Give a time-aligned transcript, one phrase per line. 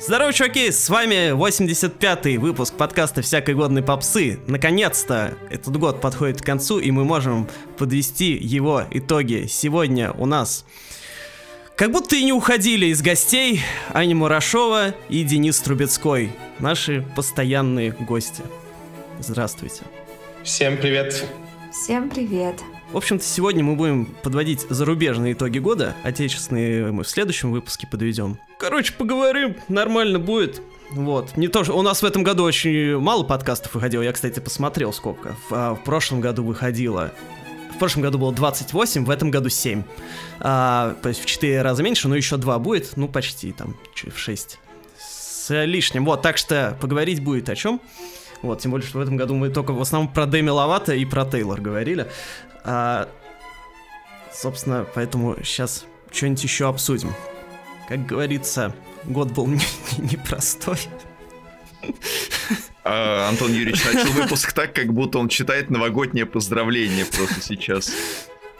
[0.00, 0.70] Здорово, чуваки!
[0.70, 4.40] С вами 85-й выпуск подкаста «Всякой годной попсы».
[4.46, 9.44] Наконец-то этот год подходит к концу, и мы можем подвести его итоги.
[9.46, 10.64] Сегодня у нас
[11.76, 13.60] как будто и не уходили из гостей
[13.92, 18.42] Аня Мурашова и Денис Трубецкой, наши постоянные гости.
[19.18, 19.82] Здравствуйте.
[20.42, 21.26] Всем привет.
[21.72, 22.56] Всем привет.
[22.92, 28.36] В общем-то, сегодня мы будем подводить зарубежные итоги года, отечественные мы в следующем выпуске подведем.
[28.58, 30.60] Короче, поговорим, нормально будет.
[30.90, 31.36] Вот.
[31.36, 34.02] Не то, что у нас в этом году очень мало подкастов выходило.
[34.02, 35.36] Я, кстати, посмотрел сколько.
[35.48, 37.12] В, а, в прошлом году выходило.
[37.72, 39.84] В прошлом году было 28, в этом году 7.
[40.40, 42.96] А, то есть в 4 раза меньше, но еще 2 будет.
[42.96, 44.58] Ну, почти там в 6.
[44.98, 46.04] С лишним.
[46.06, 47.80] Вот, так что поговорить будет о чем.
[48.42, 51.04] Вот, тем более, что в этом году мы только в основном про Дэми Ловато и
[51.04, 52.08] про Тейлор говорили.
[52.64, 53.08] А,
[54.32, 57.14] собственно, поэтому сейчас что-нибудь еще обсудим.
[57.88, 59.46] Как говорится, год был
[59.98, 60.78] непростой.
[61.82, 61.94] Не
[62.84, 67.92] а, Антон Юрьевич начал выпуск так, как будто он читает новогоднее поздравление просто сейчас.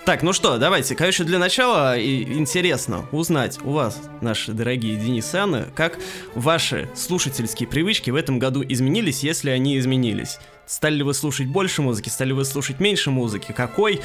[0.05, 5.35] Так, ну что, давайте, конечно, для начала и интересно узнать у вас, наши дорогие Денис
[5.35, 5.99] и Анна, как
[6.35, 10.39] ваши слушательские привычки в этом году изменились, если они изменились.
[10.71, 14.01] Стали ли вы слушать больше музыки, стали ли вы слушать меньше музыки, какой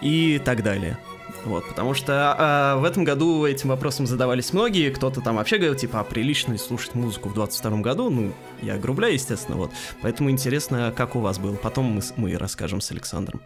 [0.00, 0.96] и так далее.
[1.44, 5.76] Вот, потому что а, в этом году этим вопросом задавались многие, кто-то там вообще говорил,
[5.76, 8.08] типа, а прилично ли слушать музыку в 22 году?
[8.08, 9.72] Ну, я грубляю, естественно, вот.
[10.00, 11.54] Поэтому интересно, как у вас было.
[11.56, 13.42] Потом мы, мы расскажем с Александром.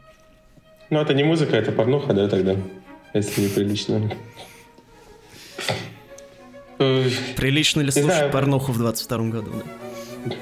[0.90, 2.56] Ну, это не музыка, это порнуха, да, тогда?
[3.14, 4.12] Если неприлично.
[6.78, 10.36] Прилично ли слушать порнуху в 22 году, да?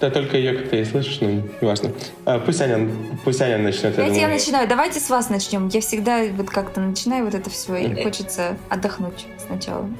[0.00, 1.92] Да, только ее как-то и слышишь, ну, неважно.
[2.24, 2.88] А, пусть Аня,
[3.22, 3.98] пусть Аня начнет.
[3.98, 4.66] Я, я начинаю.
[4.66, 5.68] Давайте с вас начнем.
[5.68, 9.90] Я всегда вот как-то начинаю вот это все, и хочется отдохнуть сначала.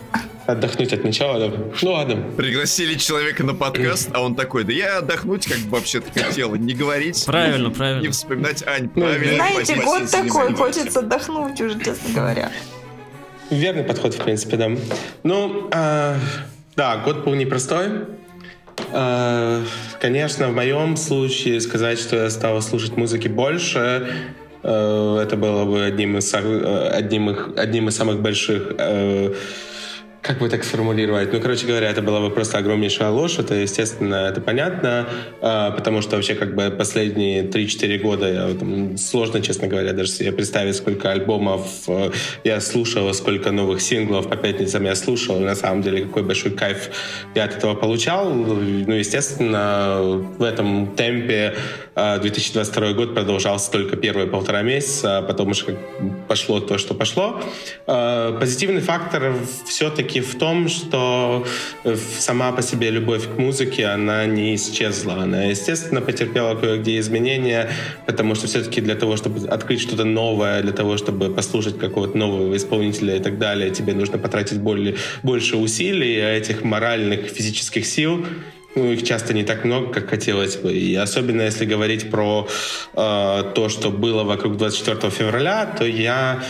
[0.46, 1.56] Отдохнуть от начала, да.
[1.82, 2.16] Ну ладно.
[2.34, 6.72] Пригласили человека на подкаст, а он такой, да я отдохнуть как бы вообще-то хотел, не
[6.72, 7.22] говорить.
[7.26, 8.00] Правильно, правильно.
[8.00, 9.34] Не вспоминать, Ань, ну, правильно.
[9.34, 12.50] Знаете, год такой, хочется отдохнуть уже, честно говоря.
[13.50, 14.70] Верный подход, в принципе, да.
[15.24, 16.14] Ну, э,
[16.76, 18.06] да, год был непростой.
[18.92, 19.62] Э,
[20.00, 24.08] конечно, в моем случае сказать, что я стал слушать музыки больше,
[24.62, 28.72] э, это было бы одним из, э, одним, одним из самых больших
[30.22, 31.32] как бы так сформулировать?
[31.32, 33.38] Ну, короче говоря, это была бы просто огромнейшая ложь.
[33.38, 35.08] Это, естественно, это понятно,
[35.40, 40.10] э, потому что вообще как бы последние 3-4 года я, там, сложно, честно говоря, даже
[40.10, 42.10] себе представить, сколько альбомов э,
[42.44, 45.40] я слушал, сколько новых синглов по пятницам я слушал.
[45.40, 46.90] И на самом деле, какой большой кайф
[47.34, 48.30] я от этого получал.
[48.30, 50.00] Ну, естественно,
[50.38, 51.54] в этом темпе
[52.20, 55.78] 2022 год продолжался только первые полтора месяца, а потом уже
[56.28, 57.40] пошло то, что пошло.
[57.86, 59.34] Э, позитивный фактор
[59.66, 61.46] все-таки в том, что
[61.84, 65.14] э, сама по себе любовь к музыке, она не исчезла.
[65.22, 67.70] Она, естественно, потерпела кое-где изменения,
[68.06, 72.56] потому что все-таки для того, чтобы открыть что-то новое, для того, чтобы послушать какого-то нового
[72.56, 78.24] исполнителя и так далее, тебе нужно потратить более, больше усилий, а этих моральных, физических сил
[78.74, 80.72] ну, их часто не так много, как хотелось бы.
[80.72, 82.46] И особенно если говорить про
[82.94, 86.42] э, то, что было вокруг 24 февраля, то я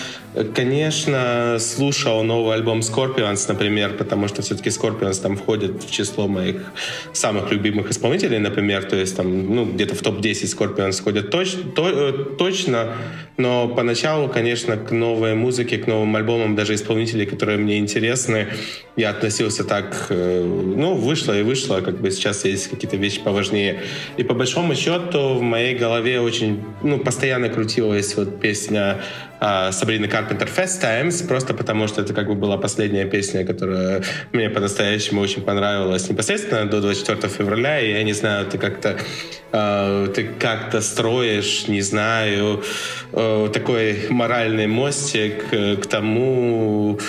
[0.55, 6.73] Конечно, слушал новый альбом Scorpions, например, потому что все-таки Scorpions там входит в число моих
[7.13, 11.89] самых любимых исполнителей, например, то есть там, ну, где-то в топ-10 Scorpions входят точ, то,
[11.89, 12.95] э, точно,
[13.39, 18.47] но поначалу, конечно, к новой музыке, к новым альбомам, даже исполнителей, которые мне интересны,
[18.95, 23.81] я относился так, э, ну, вышло и вышло, как бы сейчас есть какие-то вещи поважнее.
[24.17, 29.01] И по большому счету в моей голове очень, ну, постоянно крутилась вот песня
[29.41, 34.03] а, Сабрины Карпентер Fast Times, просто потому что это как бы была последняя песня, которая
[34.33, 38.99] мне по-настоящему очень понравилась непосредственно до 24 февраля, и я не знаю, ты как-то
[39.53, 42.63] э, ты как-то строишь, не знаю,
[43.13, 47.01] э, такой моральный мостик к тому,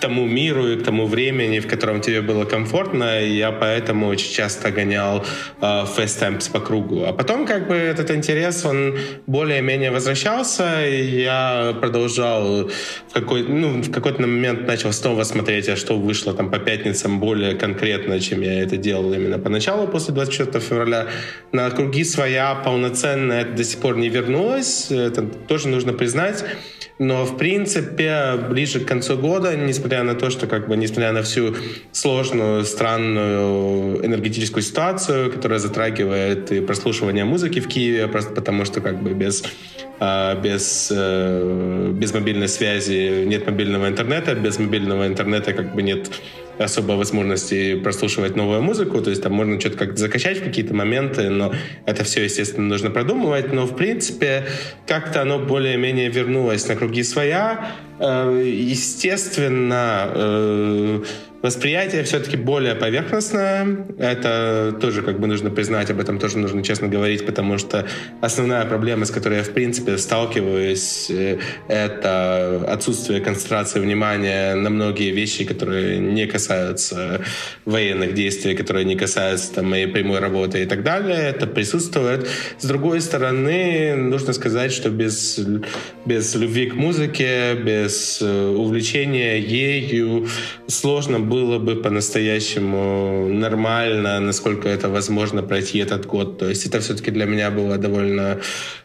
[0.00, 4.32] тому миру и к тому времени, в котором тебе было комфортно, и я поэтому очень
[4.32, 5.24] часто гонял
[5.60, 5.84] э,
[6.18, 7.04] Times по кругу.
[7.04, 12.68] А потом как бы этот интерес, он более-менее возвращался, и я продолжал
[13.08, 17.20] в какой, ну, в какой-то момент начал снова смотреть, а что вышло там по пятницам
[17.20, 21.06] более конкретно, чем я это делал именно поначалу, после 24 февраля.
[21.52, 26.44] На круги своя полноценная это до сих пор не вернулась, это тоже нужно признать.
[27.00, 31.22] Но, в принципе, ближе к концу года, несмотря на то, что, как бы, несмотря на
[31.22, 31.56] всю
[31.92, 39.02] сложную, странную энергетическую ситуацию, которая затрагивает и прослушивание музыки в Киеве, просто потому что, как
[39.02, 39.42] бы, без
[40.02, 46.10] а, без, э, без мобильной связи нет мобильного интернета, без мобильного интернета как бы нет
[46.64, 51.30] особо возможности прослушивать новую музыку, то есть там можно что-то как-то закачать в какие-то моменты,
[51.30, 51.52] но
[51.86, 54.46] это все, естественно, нужно продумывать, но в принципе
[54.86, 61.02] как-то оно более-менее вернулось на круги своя, э, естественно, э,
[61.42, 63.86] Восприятие все-таки более поверхностное.
[63.98, 67.86] Это тоже как бы нужно признать, об этом тоже нужно честно говорить, потому что
[68.20, 71.38] основная проблема, с которой я в принципе сталкиваюсь, э,
[71.68, 77.22] это отсутствие концентрации внимания на многие вещи, которые не касаются
[77.64, 81.16] военных действий, которые не касаются там, моей прямой работы и так далее.
[81.16, 82.28] Это присутствует.
[82.58, 85.40] С другой стороны, нужно сказать, что без,
[86.04, 90.28] без любви к музыке, без э, увлечения ею
[90.66, 96.38] сложно было бы по-настоящему нормально, насколько это возможно пройти этот год.
[96.38, 98.40] То есть это все-таки для меня было довольно,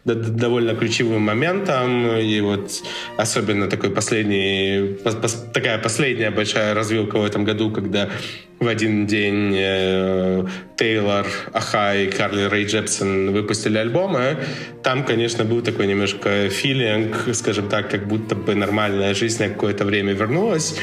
[0.06, 2.18] довольно ключевым моментом.
[2.18, 2.72] И вот
[3.18, 4.98] особенно такой последний,
[5.54, 8.10] такая последняя большая развилка в этом году, когда
[8.60, 10.46] в один день э,
[10.78, 14.38] Тейлор, Аха и Карли Рэй Джепсон выпустили альбомы.
[14.84, 19.84] Там, конечно, был такой немножко филинг, скажем так, как будто бы нормальная жизнь на какое-то
[19.84, 20.76] время вернулась.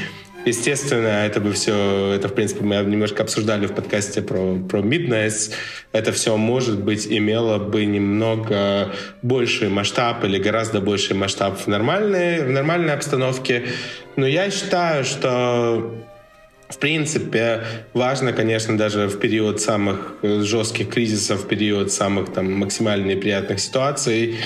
[0.45, 5.53] Естественно, это бы все, это, в принципе, мы немножко обсуждали в подкасте про, про Midnights.
[5.93, 8.93] Это все, может быть, имело бы немного
[9.23, 13.67] больший масштаб или гораздо больший масштаб в нормальной, в нормальной обстановке.
[14.17, 15.95] Но я считаю, что
[16.69, 23.07] в принципе, важно, конечно, даже в период самых жестких кризисов, в период самых там максимально
[23.07, 24.37] неприятных ситуаций,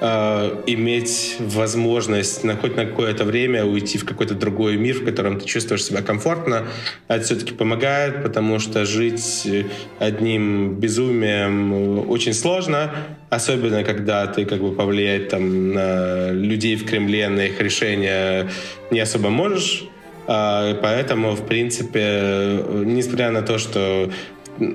[0.00, 5.40] э, иметь возможность на хоть на какое-то время уйти в какой-то другой мир, в котором
[5.40, 6.66] ты чувствуешь себя комфортно.
[7.08, 9.46] Это все-таки помогает, потому что жить
[9.98, 12.90] одним безумием очень сложно,
[13.30, 18.48] особенно когда ты как бы повлиять там на людей в Кремле, на их решения
[18.90, 19.84] не особо можешь.
[20.26, 24.10] А, поэтому, в принципе, несмотря на то, что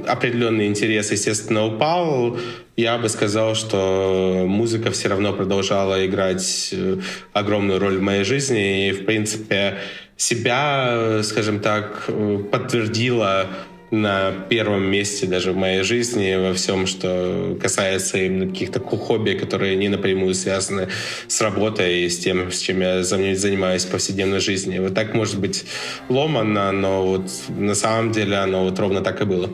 [0.08, 2.38] определенный интерес, естественно, упал,
[2.80, 6.98] я бы сказал, что музыка все равно продолжала играть э,
[7.34, 9.80] огромную роль в моей жизни и, в принципе,
[10.16, 13.48] себя, скажем так, э, подтвердила
[13.92, 19.76] на первом месте даже в моей жизни во всем, что касается именно каких-то хобби, которые
[19.76, 20.90] не напрямую связаны
[21.28, 24.80] с работой и с тем, с чем я занимаюсь в повседневной жизни.
[24.80, 25.66] Вот так может быть
[26.08, 29.50] ломано, но вот на самом деле оно вот ровно так и было.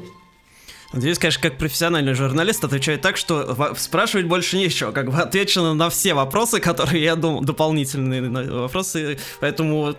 [0.95, 4.91] Здесь, конечно, как профессиональный журналист отвечает так, что спрашивать больше нечего.
[4.91, 8.29] Как бы отвечено на все вопросы, которые я думал, дополнительные
[8.61, 9.19] вопросы.
[9.41, 9.95] Поэтому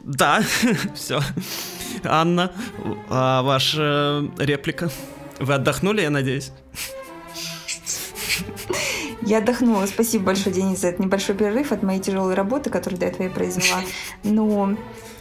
[0.00, 0.42] да,
[0.94, 1.20] все.
[2.02, 2.52] Анна,
[3.08, 4.90] а ваша реплика?
[5.38, 6.50] Вы отдохнули, я надеюсь?
[9.22, 9.86] Я отдохнула.
[9.86, 13.30] Спасибо большое, Денис, за этот небольшой перерыв от моей тяжелой работы, которую до этого я
[13.30, 13.80] произвела.
[14.24, 14.76] Но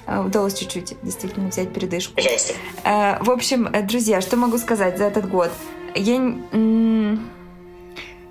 [0.07, 2.15] удалось чуть-чуть действительно взять передышку.
[2.15, 2.53] Пожалуйста.
[2.83, 5.51] Э, в общем, э, друзья, что могу сказать за этот год?
[5.95, 6.35] Я...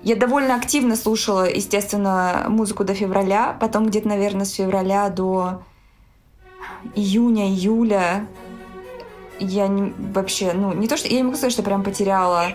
[0.03, 5.63] Я довольно активно слушала, естественно, музыку до февраля, потом где-то, наверное, с февраля до
[6.95, 8.25] июня, июля
[9.39, 11.07] я не, вообще, ну, не то, что...
[11.07, 12.53] Я не могу сказать, что прям потеряла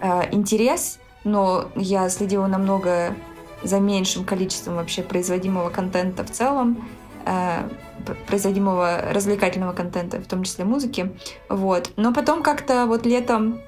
[0.00, 3.14] э, интерес, но я следила намного
[3.62, 6.86] за меньшим количеством вообще производимого контента в целом,
[7.24, 7.68] э,
[8.26, 11.12] производимого развлекательного контента, в том числе музыки,
[11.48, 11.90] вот.
[11.96, 13.60] Но потом как-то вот летом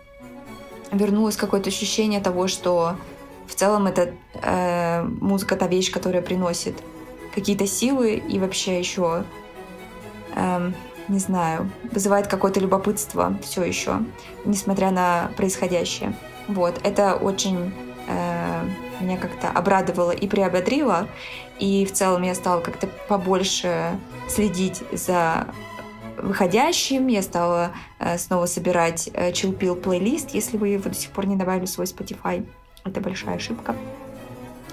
[0.92, 2.96] вернулось какое-то ощущение того, что
[3.46, 6.76] в целом это э, музыка та вещь, которая приносит
[7.34, 9.24] какие-то силы и вообще еще
[10.34, 10.74] эм,
[11.08, 13.98] не знаю, вызывает какое-то любопытство все еще,
[14.44, 16.16] несмотря на происходящее.
[16.48, 17.72] Вот, это очень
[18.08, 18.64] э,
[19.00, 21.08] меня как-то обрадовало и приободрило,
[21.58, 25.48] и в целом я стала как-то побольше следить за
[26.18, 31.10] выходящим, я стала э, снова собирать э, Chill Pill плейлист, если вы его до сих
[31.10, 32.46] пор не добавили в свой Spotify.
[32.84, 33.76] Это большая ошибка.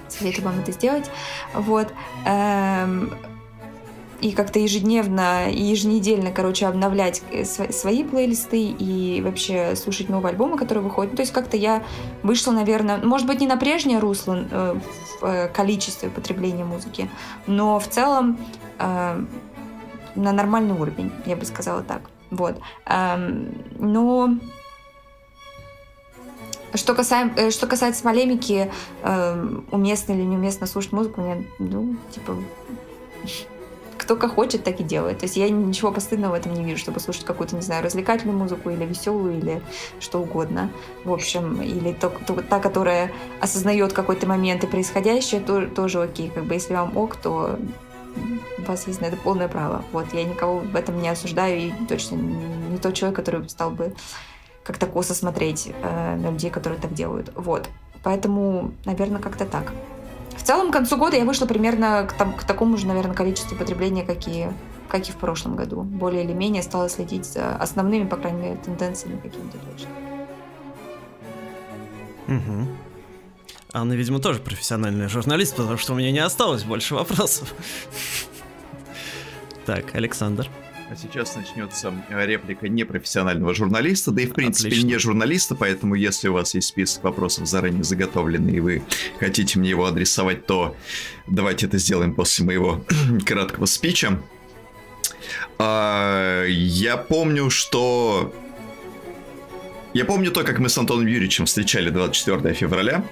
[0.07, 1.09] Советую вам это сделать.
[1.53, 1.91] Вот.
[2.25, 3.11] Эм,
[4.23, 10.57] и как-то ежедневно и еженедельно, короче, обновлять э, свои плейлисты и вообще слушать новые альбомы,
[10.57, 11.11] которые выходят.
[11.11, 11.83] Ну, то есть как-то я
[12.23, 14.79] вышла, наверное, может быть, не на прежнее русло э,
[15.19, 17.09] в э, количестве потребления музыки,
[17.47, 18.37] но в целом
[18.79, 19.25] э,
[20.15, 22.03] на нормальный уровень, я бы сказала так.
[22.31, 22.55] Вот.
[22.85, 24.35] Эм, но
[26.75, 32.37] что, касаем, э, что касается полемики, э, уместно или неуместно слушать музыку, мне, ну, типа,
[34.03, 35.19] кто как хочет, так и делает.
[35.19, 38.37] То есть я ничего постыдного в этом не вижу, чтобы слушать какую-то, не знаю, развлекательную
[38.37, 39.61] музыку или веселую, или
[39.99, 40.69] что угодно.
[41.03, 46.29] В общем, или то, то, та, которая осознает какой-то момент и происходящее, то, тоже окей.
[46.29, 47.57] Как бы если вам ок, то
[48.57, 49.83] у вас есть на это полное право.
[49.91, 53.93] Вот, я никого в этом не осуждаю и точно не тот человек, который стал бы
[54.63, 57.31] как-то косо смотреть э, на людей, которые так делают.
[57.35, 57.69] Вот.
[58.03, 59.73] Поэтому, наверное, как-то так.
[60.37, 63.55] В целом, к концу года я вышла примерно к, там, к такому же, наверное, количеству
[63.55, 64.47] потребления, как и,
[64.89, 65.81] как и в прошлом году.
[65.81, 69.89] Более или менее стала следить за основными, по крайней мере, тенденциями какими-то точно.
[72.27, 72.67] Угу.
[73.73, 77.53] Анна, видимо, тоже профессиональный журналист, потому что у меня не осталось больше вопросов.
[79.65, 80.49] Так, Александр.
[80.93, 84.85] А сейчас начнется реплика непрофессионального журналиста, да и в принципе Отлично.
[84.85, 88.83] не журналиста, поэтому если у вас есть список вопросов заранее заготовленный, и вы
[89.19, 90.75] хотите мне его адресовать, то
[91.25, 92.85] давайте это сделаем после моего
[93.25, 94.21] краткого спича.
[95.57, 98.31] А, я помню, что...
[99.95, 103.03] Я помню то, как мы с Антоном Юрьевичем встречали 24 февраля.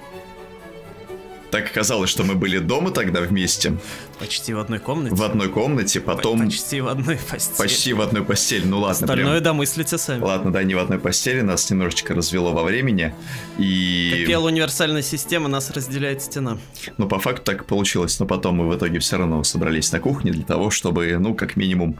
[1.52, 3.76] Так оказалось, что мы были дома тогда вместе.
[4.18, 5.14] Почти в одной комнате.
[5.14, 6.46] В одной комнате, потом...
[6.46, 7.58] Почти в одной постели.
[7.58, 9.04] Почти в одной постели, ну ладно.
[9.04, 9.44] Остальное прям...
[9.44, 10.22] домыслите сами.
[10.22, 13.14] Ладно, да, не в одной постели, нас немножечко развело во времени,
[13.58, 14.14] и...
[14.16, 16.56] Как пела универсальная система, нас разделяет стена.
[16.96, 20.32] Ну, по факту так получилось, но потом мы в итоге все равно собрались на кухне
[20.32, 21.98] для того, чтобы, ну, как минимум,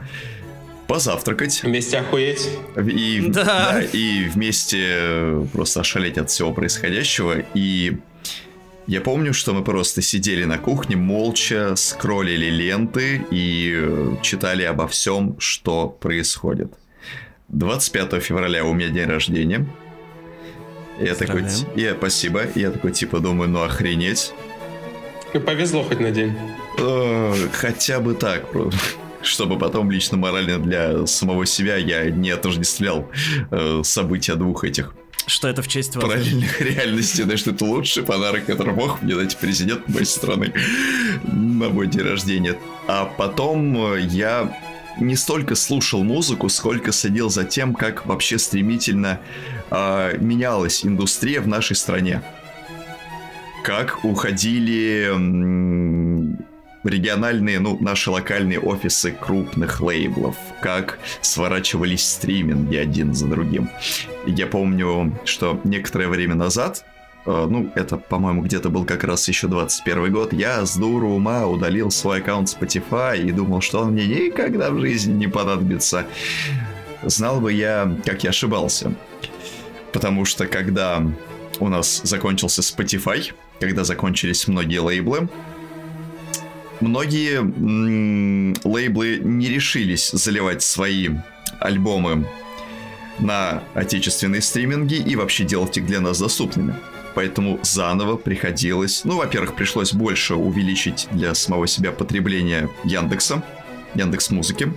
[0.87, 1.63] позавтракать.
[1.63, 2.49] Вместе охуеть.
[2.77, 3.45] И, да.
[3.45, 3.83] да.
[3.83, 7.45] И вместе просто ошалеть от всего происходящего.
[7.53, 7.99] И
[8.87, 14.89] я помню, что мы просто сидели на кухне, молча скроллили ленты и э, читали обо
[14.89, 16.75] всем, что происходит.
[17.49, 19.67] 25 февраля у меня день рождения.
[21.01, 21.45] Я такой,
[21.77, 22.43] я, спасибо.
[22.55, 24.33] Я такой, типа, думаю, ну охренеть.
[25.33, 26.33] И повезло хоть на день.
[26.79, 28.47] Э, хотя бы так,
[29.23, 33.09] чтобы потом лично морально для самого себя я не отождествлял
[33.51, 34.95] э, события двух этих
[35.33, 36.05] что это в честь вас?
[36.05, 40.53] Параллельных реальностей, да, что это лучший подарок, который мог мне дать президент моей страны
[41.25, 42.59] на мой день рождения.
[42.87, 44.57] А потом э, я
[45.01, 49.21] не столько слушал музыку, сколько следил за тем, как вообще стремительно
[49.71, 52.23] э, менялась индустрия в нашей стране.
[53.65, 55.11] Как уходили
[56.85, 63.69] региональные, ну, наши локальные офисы крупных лейблов, как сворачивались стриминги один за другим.
[64.27, 66.85] Я помню, что некоторое время назад
[67.27, 71.47] э, ну, это, по-моему, где-то был как раз еще 21 год, я с дуру ума
[71.47, 76.07] удалил свой аккаунт Spotify и думал, что он мне никогда в жизни не понадобится.
[77.03, 78.95] Знал бы я, как я ошибался.
[79.93, 81.05] Потому что когда
[81.61, 85.29] у нас закончился Spotify, когда закончились многие лейблы,
[86.83, 91.11] многие м- лейблы не решились заливать свои
[91.61, 92.27] альбомы
[93.19, 96.75] на отечественные стриминги и вообще делать их для нас доступными.
[97.15, 103.43] Поэтому заново приходилось, ну, во-первых, пришлось больше увеличить для самого себя потребление Яндекса,
[103.95, 104.73] Яндекс Музыки.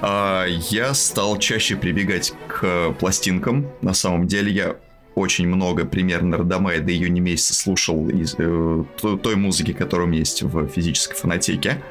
[0.00, 3.66] А я стал чаще прибегать к пластинкам.
[3.82, 4.76] На самом деле я
[5.16, 10.10] очень много примерно до мая, до июня месяца слушал из, э, той, музыки, которая у
[10.10, 11.82] меня есть в физической фонотеке.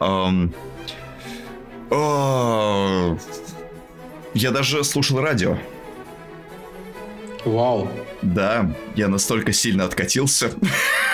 [0.00, 0.52] Эм,
[1.90, 3.16] э,
[4.34, 5.56] я даже слушал радио.
[7.44, 7.88] Вау.
[8.22, 10.50] Да, я настолько сильно откатился.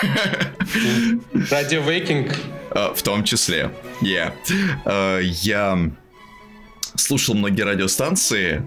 [1.51, 2.35] Радио Вейкинг?
[2.71, 3.71] В том числе,
[4.01, 4.33] yeah.
[4.85, 5.91] uh, я
[6.95, 8.65] слушал многие радиостанции,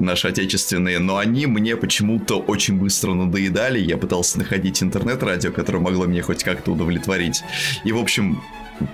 [0.00, 3.78] наши отечественные, но они мне почему-то очень быстро надоедали.
[3.78, 7.42] Я пытался находить интернет-радио, которое могло меня хоть как-то удовлетворить.
[7.84, 8.42] И, в общем,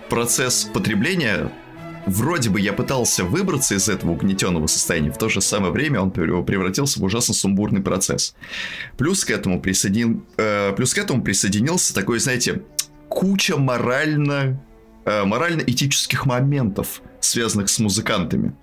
[0.08, 1.50] процесс потребления
[2.06, 6.10] вроде бы я пытался выбраться из этого угнетенного состояния, в то же самое время он
[6.10, 8.34] превратился в ужасно сумбурный процесс.
[8.96, 10.22] Плюс к этому, присоедин...
[10.36, 12.62] э, плюс к этому присоединился такой, знаете,
[13.08, 14.62] куча морально...
[15.04, 18.54] Э, морально-этических моментов, связанных с музыкантами.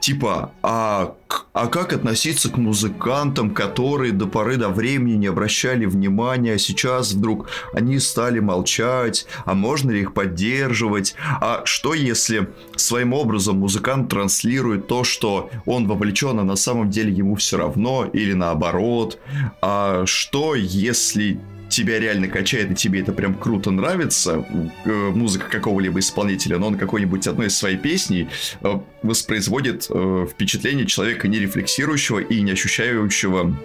[0.00, 1.14] Типа, а,
[1.52, 7.12] а как относиться к музыкантам, которые до поры до времени не обращали внимания, а сейчас
[7.12, 11.14] вдруг они стали молчать, а можно ли их поддерживать?
[11.40, 17.12] А что если своим образом музыкант транслирует то, что он вовлечен, а на самом деле
[17.12, 19.18] ему все равно, или наоборот?
[19.60, 24.44] А что если тебя реально качает, и тебе это прям круто нравится,
[24.84, 28.28] э, музыка какого-либо исполнителя, но он какой-нибудь одной из своей песни
[28.60, 33.56] э, воспроизводит э, впечатление человека не рефлексирующего и не ощущающего,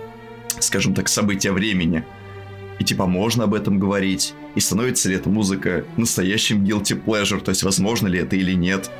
[0.59, 2.05] скажем так, события времени.
[2.79, 7.49] И типа можно об этом говорить, и становится ли эта музыка настоящим guilty pleasure, то
[7.49, 8.91] есть возможно ли это или нет.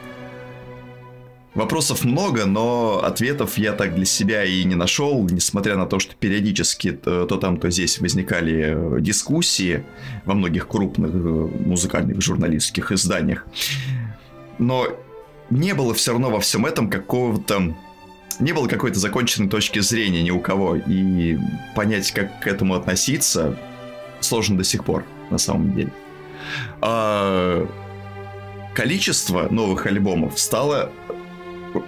[1.56, 6.14] Вопросов много, но ответов я так для себя и не нашел, несмотря на то, что
[6.14, 9.86] периодически то, там, то здесь возникали дискуссии
[10.26, 13.48] во многих крупных э, музыкальных журналистских изданиях.
[14.60, 14.88] Но
[15.50, 17.74] не было все равно во всем этом какого-то...
[18.42, 20.76] Не было какой-то законченной точки зрения ни у кого.
[20.76, 21.38] И
[21.74, 23.58] понять, как к этому относиться,
[24.20, 25.94] сложно до сих пор, на самом деле.
[26.82, 27.66] А
[28.74, 30.92] количество новых альбомов стало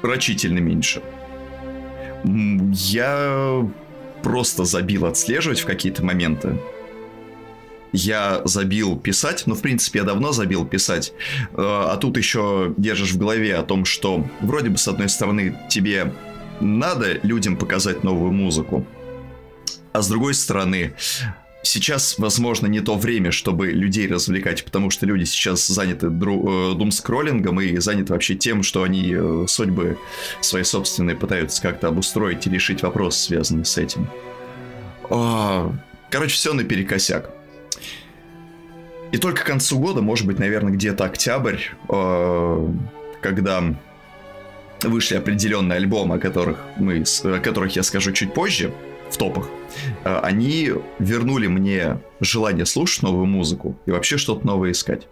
[0.01, 1.01] рачительно меньше.
[2.23, 3.67] Я
[4.23, 6.57] просто забил отслеживать в какие-то моменты.
[7.93, 11.13] Я забил писать, ну, в принципе, я давно забил писать,
[11.51, 15.57] э, а тут еще держишь в голове о том, что вроде бы, с одной стороны,
[15.69, 16.13] тебе
[16.59, 18.85] надо людям показать новую музыку,
[19.93, 20.93] а с другой стороны,
[21.63, 26.75] сейчас, возможно, не то время, чтобы людей развлекать, потому что люди сейчас заняты дру- э,
[26.75, 29.97] дум-скроллингом и заняты вообще тем, что они э, судьбы
[30.41, 34.09] свои собственные пытаются как-то обустроить и решить вопросы, связанные с этим.
[35.09, 35.71] А,
[36.09, 37.31] короче, все наперекосяк.
[39.11, 41.59] И только к концу года, может быть, наверное, где-то октябрь,
[41.89, 42.67] э,
[43.21, 43.63] когда
[44.83, 48.73] вышли определенные альбомы, о которых, мы, о которых я скажу чуть позже,
[49.09, 49.49] в топах,
[50.03, 55.07] э, они вернули мне желание слушать новую музыку и вообще что-то новое искать.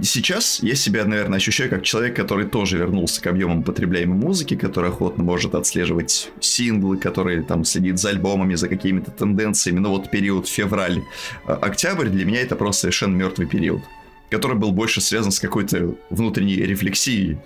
[0.00, 4.90] Сейчас я себя, наверное, ощущаю как человек, который тоже вернулся к объемам потребляемой музыки, который
[4.90, 9.78] охотно может отслеживать синглы, который там следит за альбомами, за какими-то тенденциями.
[9.78, 13.82] Но вот период февраль-октябрь для меня это просто совершенно мертвый период,
[14.30, 17.36] который был больше связан с какой-то внутренней рефлексией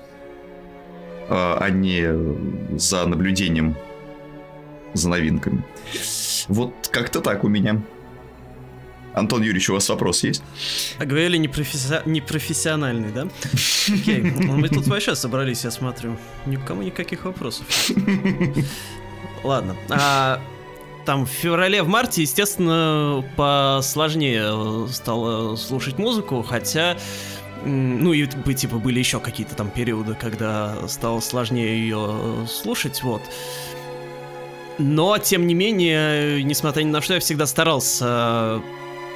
[1.31, 2.07] а, а не
[2.79, 3.77] за наблюдением
[4.93, 5.63] за новинками.
[6.49, 7.81] Вот как-то так у меня.
[9.15, 10.43] Антон Юрьевич, у вас вопрос есть?
[10.99, 12.01] А говорили непрофесси...
[12.05, 13.29] непрофессиональный, да?
[13.89, 16.17] Окей, ну, мы тут вообще собрались, я смотрю.
[16.47, 17.67] Никому никаких вопросов.
[19.43, 19.77] Ладно.
[19.89, 20.41] А,
[21.07, 26.97] там в феврале, в марте, естественно, посложнее стало слушать музыку, хотя
[27.65, 33.23] ну и типа были еще какие-то там периоды, когда стало сложнее ее слушать, вот.
[34.79, 38.63] Но, тем не менее, несмотря ни на что, я всегда старался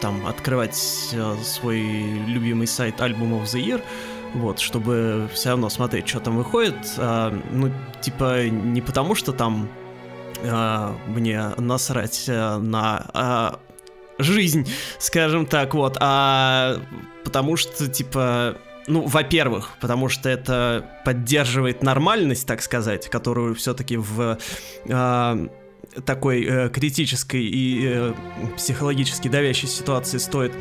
[0.02, 1.80] там открывать э, свой
[2.26, 3.82] любимый сайт of the Year,
[4.34, 6.76] вот, чтобы все равно смотреть, что там выходит.
[6.98, 7.70] А, ну,
[8.02, 9.70] типа, не потому что там
[10.42, 13.60] а, мне насрать а, на а,
[14.18, 16.80] жизнь, скажем так, вот, а
[17.24, 24.38] потому что, типа, ну, во-первых, потому что это поддерживает нормальность, так сказать, которую все-таки в
[24.86, 25.48] э,
[26.04, 28.14] такой э, критической и э,
[28.56, 30.52] психологически давящей ситуации стоит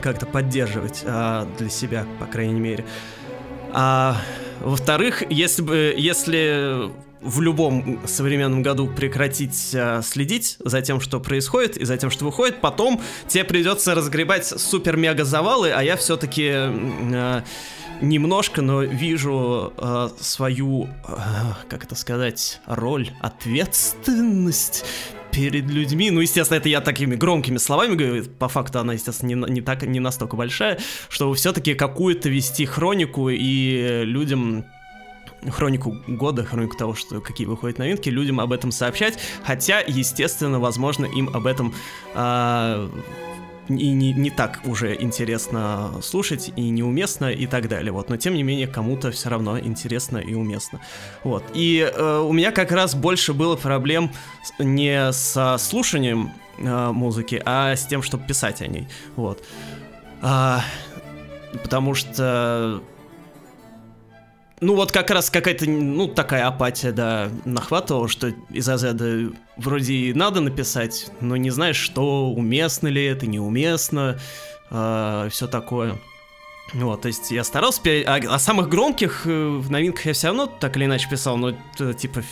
[0.00, 2.84] как-то поддерживать э, для себя, по крайней мере.
[3.72, 4.16] А
[4.60, 6.90] во-вторых, если бы, если
[7.26, 12.24] в любом современном году прекратить э, следить за тем, что происходит, и за тем, что
[12.24, 17.42] выходит, потом тебе придется разгребать супер-мега завалы, а я все-таки э,
[18.00, 21.16] немножко, но вижу э, свою, э,
[21.68, 24.84] как это сказать, роль, ответственность
[25.32, 26.10] перед людьми.
[26.10, 28.24] Ну, естественно, это я такими громкими словами говорю.
[28.38, 33.28] По факту она, естественно, не, не, так, не настолько большая, чтобы все-таки какую-то вести хронику
[33.28, 34.64] и людям
[35.50, 41.06] хронику года, хронику того, что какие выходят новинки, людям об этом сообщать, хотя, естественно, возможно,
[41.06, 41.74] им об этом
[42.14, 42.88] э,
[43.68, 48.34] и не, не так уже интересно слушать, и неуместно, и так далее, вот, но тем
[48.34, 50.80] не менее кому-то все равно интересно и уместно,
[51.24, 54.10] вот, и э, у меня как раз больше было проблем
[54.58, 59.42] не со слушанием э, музыки, а с тем, чтобы писать о ней, вот,
[60.22, 60.62] а,
[61.62, 62.82] потому что
[64.60, 70.14] ну вот как раз какая-то, ну такая апатия, да, нахватывала, что из разряда вроде и
[70.14, 74.18] надо написать, но не знаешь, что уместно ли это, неуместно,
[74.70, 75.98] э, все такое.
[76.72, 80.46] Вот, то есть я старался, а, о самых громких э, в новинках я все равно
[80.46, 82.22] так или иначе писал, но э, типа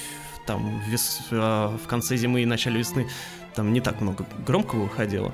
[0.46, 3.08] там вес, э, в конце зимы и начале весны
[3.54, 5.32] там не так много громкого выходило.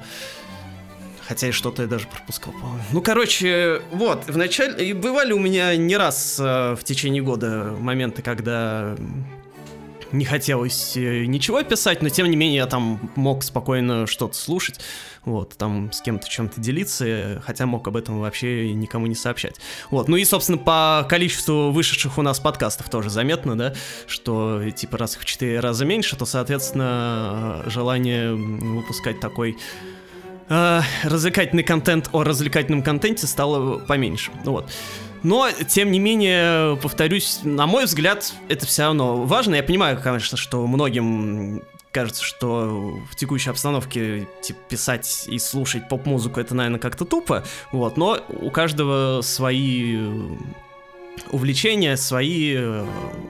[1.31, 2.83] Хотя и что-то я даже пропускал, по-моему.
[2.91, 4.95] Ну, короче, вот, вначале...
[4.95, 8.97] Бывали у меня не раз э, в течение года моменты, когда
[10.11, 14.81] не хотелось э, ничего писать, но тем не менее я там мог спокойно что-то слушать,
[15.25, 19.55] вот, там с кем-то чем-то делиться, хотя мог об этом вообще никому не сообщать.
[19.93, 23.73] Вот, ну и, собственно, по количеству вышедших у нас подкастов тоже заметно, да,
[24.09, 29.57] что типа раз в четыре раза меньше, то, соответственно, желание выпускать такой
[30.51, 34.31] э, развлекательный контент о развлекательном контенте стало поменьше.
[34.45, 34.71] Вот.
[35.23, 39.55] Но, тем не менее, повторюсь, на мой взгляд, это все равно важно.
[39.55, 46.41] Я понимаю, конечно, что многим кажется, что в текущей обстановке типа, писать и слушать поп-музыку
[46.41, 49.99] это, наверное, как-то тупо, вот, но у каждого свои
[51.33, 52.57] увлечения, свои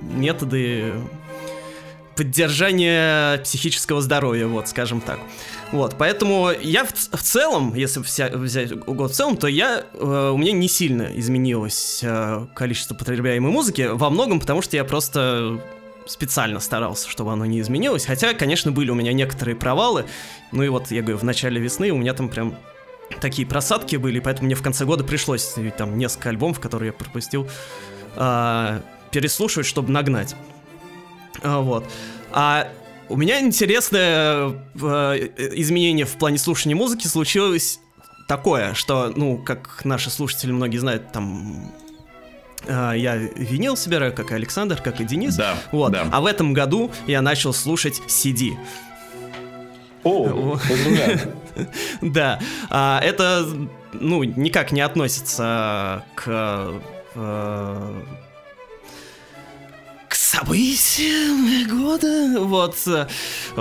[0.02, 0.92] методы
[2.20, 5.18] поддержания психического здоровья, вот, скажем так.
[5.72, 10.30] Вот, поэтому я в, в целом, если вся, взять год в целом, то я, э,
[10.30, 15.62] у меня не сильно изменилось э, количество потребляемой музыки, во многом потому, что я просто
[16.04, 20.04] специально старался, чтобы оно не изменилось, хотя, конечно, были у меня некоторые провалы,
[20.52, 22.54] ну и вот, я говорю, в начале весны у меня там прям
[23.22, 27.48] такие просадки были, поэтому мне в конце года пришлось там несколько альбомов, которые я пропустил,
[28.16, 28.80] э,
[29.10, 30.36] переслушивать, чтобы нагнать.
[31.42, 31.90] А, вот.
[32.32, 32.68] А
[33.08, 37.80] у меня интересное э, изменение в плане слушания музыки случилось
[38.28, 41.72] такое, что, ну, как наши слушатели многие знают, там
[42.66, 45.34] э, я винил собираю, как и Александр, как и Денис.
[45.34, 45.56] Да.
[45.72, 45.90] Вот.
[45.90, 46.06] Да.
[46.12, 48.56] А в этом году я начал слушать CD.
[50.04, 50.56] О.
[52.00, 52.38] Да.
[52.70, 53.46] А, это,
[53.92, 56.72] ну, никак не относится к
[60.32, 62.76] э, к событиям года, вот,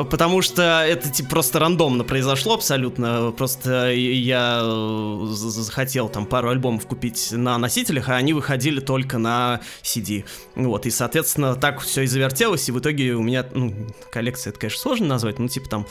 [0.09, 7.31] потому что это типа просто рандомно произошло абсолютно, просто я захотел там пару альбомов купить
[7.31, 12.69] на носителях, а они выходили только на CD, вот, и, соответственно, так все и завертелось,
[12.69, 13.73] и в итоге у меня, ну,
[14.11, 15.87] коллекция, это, конечно, сложно назвать, ну, типа там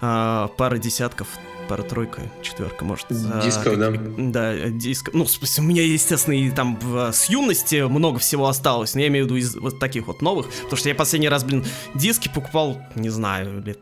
[0.00, 1.28] а, пара десятков
[1.72, 3.06] пара-тройка, четверка, может.
[3.08, 3.90] Дисков, да?
[4.18, 5.08] Да, диск.
[5.14, 6.78] Ну, в смысле, у меня, естественно, и там
[7.10, 10.50] с юности много всего осталось, но я имею в виду из вот таких вот новых,
[10.64, 13.78] потому что я последний раз, блин, диски покупал, не знаю, лет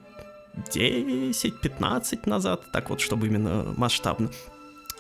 [0.73, 4.31] 10-15 назад, так вот, чтобы именно масштабно.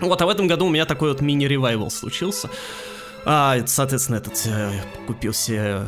[0.00, 2.50] Вот, а в этом году у меня такой вот мини-ревайвал случился.
[3.24, 5.84] А, соответственно, этот э, купил себе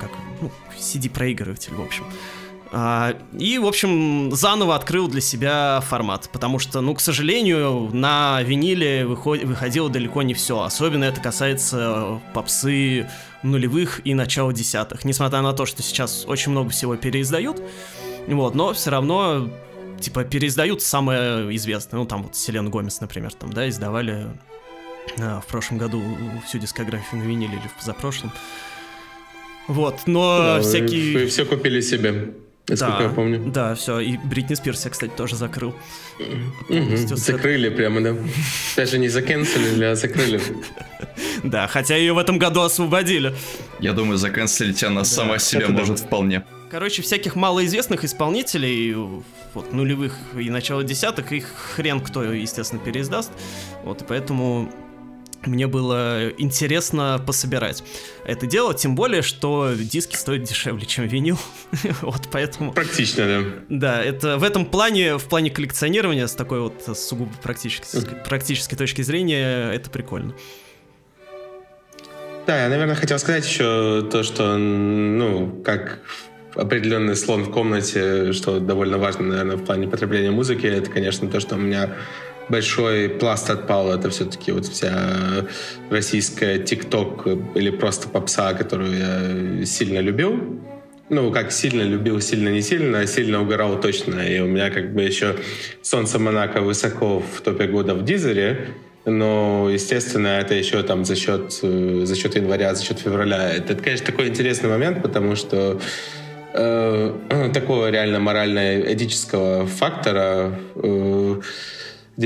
[0.00, 2.06] как, ну, CD-проигрыватель, в общем.
[2.72, 9.06] И, в общем, заново открыл для себя формат, потому что, ну, к сожалению, на виниле
[9.06, 9.42] выход...
[9.42, 10.60] выходило далеко не все.
[10.60, 13.08] Особенно это касается попсы
[13.42, 15.04] нулевых и начала десятых.
[15.04, 17.60] Несмотря на то, что сейчас очень много всего переиздают,
[18.28, 19.50] вот, но все равно,
[19.98, 21.98] типа, переиздают самое известное.
[21.98, 24.28] Ну, там вот Селен Гомес, например, там, да, издавали
[25.18, 26.00] а, в прошлом году
[26.46, 28.30] всю дискографию на виниле или в позапрошлом.
[29.66, 31.18] Вот, но Да, всякие...
[31.18, 32.34] Вы все купили себе,
[32.70, 33.38] насколько да, я помню.
[33.50, 34.00] Да, все.
[34.00, 35.74] И Бритни Спирс я, кстати, тоже закрыл.
[36.68, 38.16] С Закрыли прямо, да?
[38.76, 40.40] Даже не закенселили, а закрыли.
[41.42, 43.34] Да, хотя ее в этом году освободили.
[43.80, 46.44] Я думаю, заканцелить она сама себя это может вполне.
[46.70, 48.94] Короче, всяких малоизвестных исполнителей,
[49.54, 53.32] вот, нулевых и начала десятых, их хрен кто, естественно, переиздаст.
[53.82, 54.70] Вот, и поэтому
[55.44, 57.82] мне было интересно пособирать
[58.30, 61.38] это дело, тем более, что диски стоят дешевле, чем винил.
[62.02, 62.72] вот, поэтому...
[62.72, 63.44] Практично, да.
[63.68, 69.02] Да, это в этом плане, в плане коллекционирования, с такой вот сугубо практической, практической точки
[69.02, 70.34] зрения, это прикольно.
[72.46, 76.00] Да, я, наверное, хотел сказать еще то, что, ну, как
[76.54, 81.40] определенный слон в комнате, что довольно важно, наверное, в плане потребления музыки, это, конечно, то,
[81.40, 81.90] что у меня
[82.48, 83.92] большой пласт отпал.
[83.92, 85.46] Это все-таки вот вся
[85.90, 90.60] российская ТикТок или просто попса, которую я сильно любил.
[91.10, 94.20] Ну, как сильно любил, сильно не сильно, а сильно угорал точно.
[94.20, 95.34] И у меня как бы еще
[95.82, 98.68] «Солнце Монако» высоко в топе года в Дизере,
[99.04, 103.50] но, естественно, это еще там за счет, э, за счет января, за счет февраля.
[103.54, 105.80] Это, конечно, такой интересный момент, потому что
[106.52, 111.40] э, такого реально морально-этического фактора э,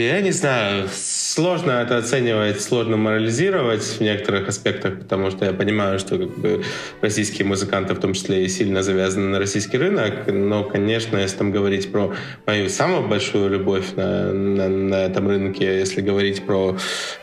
[0.02, 0.88] я не знаю,
[1.34, 6.62] сложно это оценивать, сложно морализировать в некоторых аспектах, потому что я понимаю, что как бы,
[7.00, 11.50] российские музыканты в том числе и сильно завязаны на российский рынок, но, конечно, если там
[11.50, 12.14] говорить про
[12.46, 16.76] мою самую большую любовь на, на, на этом рынке, если говорить про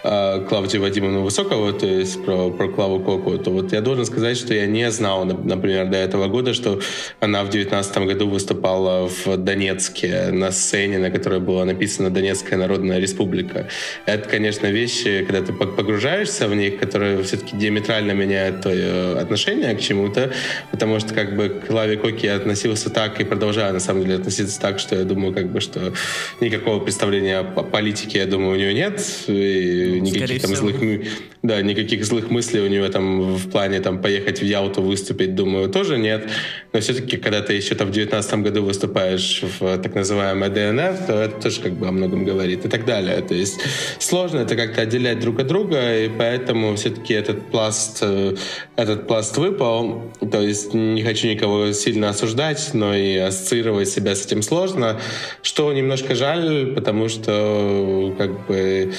[0.03, 4.37] э, Клавдию Вадимовну Высокову, то есть про, про Клаву Коку, то вот я должен сказать,
[4.37, 6.81] что я не знал, например, до этого года, что
[7.21, 12.99] она в 2019 году выступала в Донецке на сцене, на которой было написано «Донецкая народная
[12.99, 13.69] республика».
[14.05, 19.79] Это, конечно, вещи, когда ты погружаешься в них, которые все-таки диаметрально меняют твое отношение к
[19.79, 20.31] чему-то,
[20.71, 24.15] потому что как бы к Лаве Коки я относился так и продолжаю на самом деле
[24.15, 25.93] относиться так, что я думаю, как бы, что
[26.39, 30.69] никакого представления о политике, я думаю, у нее нет, и никаких там всего.
[30.69, 31.07] злых,
[31.43, 35.69] да, никаких злых мыслей у нее там в плане там поехать в Ялту выступить, думаю,
[35.69, 36.27] тоже нет.
[36.73, 41.13] Но все-таки, когда ты еще там в 2019 году выступаешь в так называемой ДНР, то
[41.21, 43.21] это тоже как бы о многом говорит и так далее.
[43.21, 43.59] То есть
[43.99, 48.35] сложно это как-то отделять друг от друга, и поэтому все-таки этот пласт, э,
[48.77, 50.13] этот пласт выпал.
[50.31, 54.99] То есть не хочу никого сильно осуждать, но и ассоциировать себя с этим сложно,
[55.41, 58.93] что немножко жаль, потому что как бы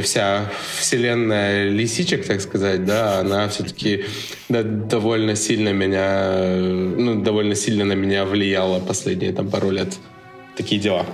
[0.00, 4.04] вся вселенная лисичек, так сказать, да, она все-таки
[4.48, 9.98] да, довольно сильно меня, ну, довольно сильно на меня влияла последние там пару лет.
[10.56, 11.06] Такие дела.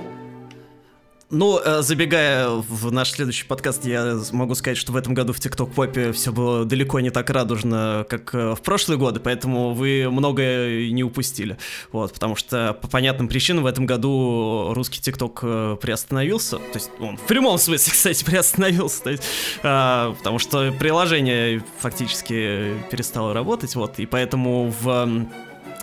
[1.30, 5.38] Ну, э, забегая в наш следующий подкаст, я могу сказать, что в этом году в
[5.38, 10.08] TikTok попе все было далеко не так радужно, как э, в прошлые годы, поэтому вы
[10.10, 11.58] многое не упустили.
[11.92, 16.56] Вот, потому что по понятным причинам в этом году русский TikTok э, приостановился.
[16.56, 19.02] То есть он в прямом смысле, кстати, приостановился.
[19.02, 19.22] То есть,
[19.62, 25.28] а, потому что приложение фактически перестало работать, вот, и поэтому в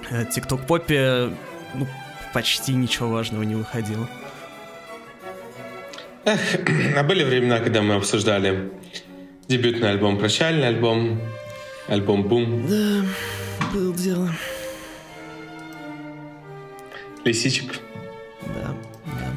[0.10, 1.30] TikTok попе
[1.76, 1.88] ну,
[2.34, 4.10] почти ничего важного не выходило.
[6.26, 6.40] Эх,
[6.98, 8.72] а были времена, когда мы обсуждали
[9.48, 11.22] дебютный альбом, прощальный альбом,
[11.88, 12.68] альбом «Бум».
[12.68, 13.06] Да,
[13.72, 14.32] был дело.
[17.24, 17.80] Лисичек.
[18.42, 19.28] Да, да.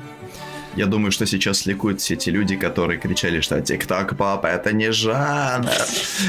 [0.77, 4.91] Я думаю, что сейчас ликуют все те люди, которые кричали, что ТикТок Пап это не
[4.91, 5.69] жанр,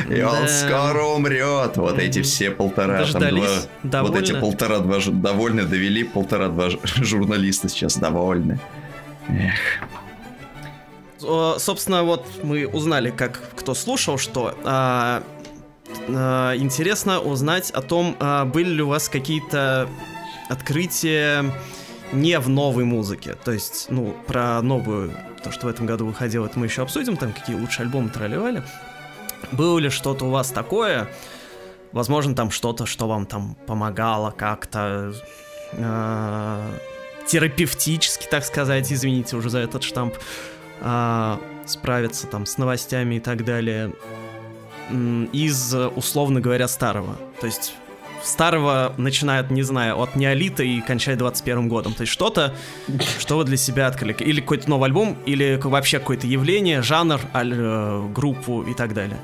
[0.10, 1.78] и он скоро умрет.
[1.78, 3.36] Вот эти все полтора, там,
[3.84, 8.60] два, вот эти полтора-два довольны, довели полтора-два журналиста сейчас довольны.
[9.30, 10.00] Эх
[11.20, 14.56] собственно, вот мы узнали, как кто слушал, что.
[14.64, 15.24] А,
[16.08, 19.90] а, интересно узнать о том, а, были ли у вас какие-то
[20.50, 21.46] открытия
[22.12, 23.36] не в новой музыке.
[23.44, 27.18] То есть, ну, про новую, то, что в этом году выходило, это мы еще обсудим,
[27.18, 28.64] там какие лучшие альбомы тролливали.
[29.52, 31.08] Было ли что-то у вас такое?
[31.92, 35.14] Возможно, там что-то, что вам там помогало как-то
[35.72, 36.72] э,
[37.28, 40.16] терапевтически, так сказать, извините уже за этот штамп,
[40.82, 43.92] а, справиться там с новостями и так далее
[45.34, 47.16] из, условно говоря, старого.
[47.40, 47.76] То есть
[48.24, 51.94] старого начинает, не знаю, от неолита и кончает 21 годом.
[51.94, 52.54] То есть что-то,
[53.20, 54.14] что вы для себя открыли.
[54.20, 59.20] Или какой-то новый альбом, или вообще какое-то явление, жанр, аль, э, группу и так далее.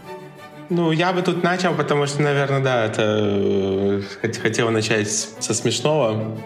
[0.70, 4.02] Ну, я бы тут начал, потому что, наверное, да, это э,
[4.41, 6.38] хотел начать со смешного,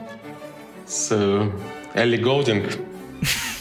[0.88, 1.50] с э,
[1.94, 2.66] Элли Голдинг.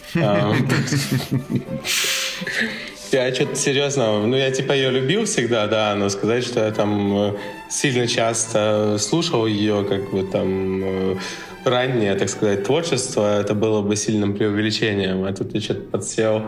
[3.11, 7.17] Я что-то серьезно, ну я типа ее любил всегда, да, но сказать, что я там
[7.17, 7.33] э,
[7.71, 11.17] сильно часто слушал ее, как бы там э,
[11.65, 15.25] раннее, так сказать, творчество, это было бы сильным преувеличением.
[15.25, 16.43] А тут я что-то подсел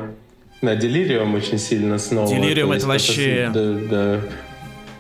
[0.60, 2.28] на Делириум очень сильно снова.
[2.28, 3.50] Делириум это вообще...
[3.52, 4.20] Да, да.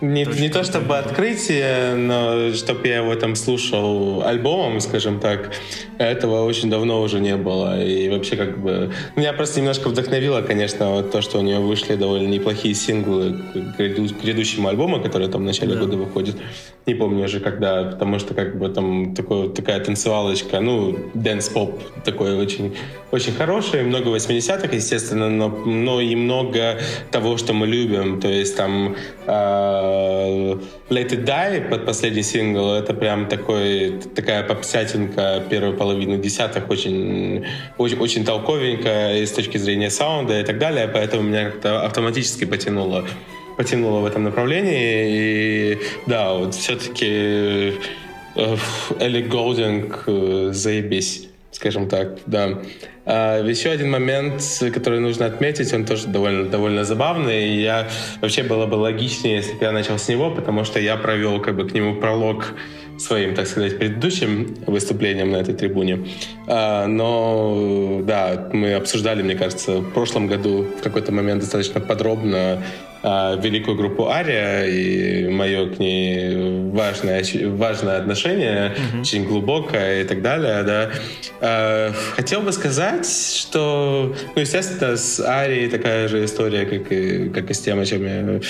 [0.00, 5.50] Не, не то чтобы открытие, но чтобы я его там слушал альбомом, скажем так,
[5.98, 7.84] этого очень давно уже не было.
[7.84, 8.92] И вообще как бы...
[9.16, 14.22] Меня просто немножко вдохновило, конечно, вот то, что у нее вышли довольно неплохие синглы к
[14.22, 15.80] грядущему альбому, который там в начале да.
[15.80, 16.36] года выходит.
[16.86, 22.36] Не помню уже когда, потому что как бы там такой, такая танцевалочка, ну, dance-pop такой
[22.36, 22.74] очень,
[23.12, 26.78] очень хороший, много 80-х, естественно, но, но и много
[27.10, 28.18] того, что мы любим.
[28.20, 29.89] То есть там э,
[30.90, 37.44] Let It Die, под последний сингл, это прям такой, такая попсятинка первой половины десятых, очень,
[37.78, 43.04] очень, очень толковенькая с точки зрения саунда и так далее, поэтому меня как-то автоматически потянуло
[43.56, 45.74] потянуло в этом направлении.
[45.74, 47.74] И да, вот все-таки
[48.36, 48.56] э,
[48.98, 52.60] Элли Голдинг э, заебись, скажем так, да.
[53.04, 57.48] А еще один момент, который нужно отметить, он тоже довольно, довольно забавный.
[57.48, 57.88] И я
[58.20, 61.56] вообще было бы логичнее, если бы я начал с него, потому что я провел как
[61.56, 62.54] бы к нему пролог
[62.98, 66.06] своим, так сказать, предыдущим выступлением на этой трибуне.
[66.52, 72.60] А, но да, мы обсуждали, мне кажется, в прошлом году в какой-то момент достаточно подробно
[73.04, 79.00] а, великую группу Ария и мое к ней важное, важное отношение, mm-hmm.
[79.00, 80.90] очень глубокое и так далее, да.
[81.40, 87.48] А, хотел бы сказать, что, ну, естественно, с Арией такая же история, как и, как
[87.48, 88.40] и с тем, о чем я,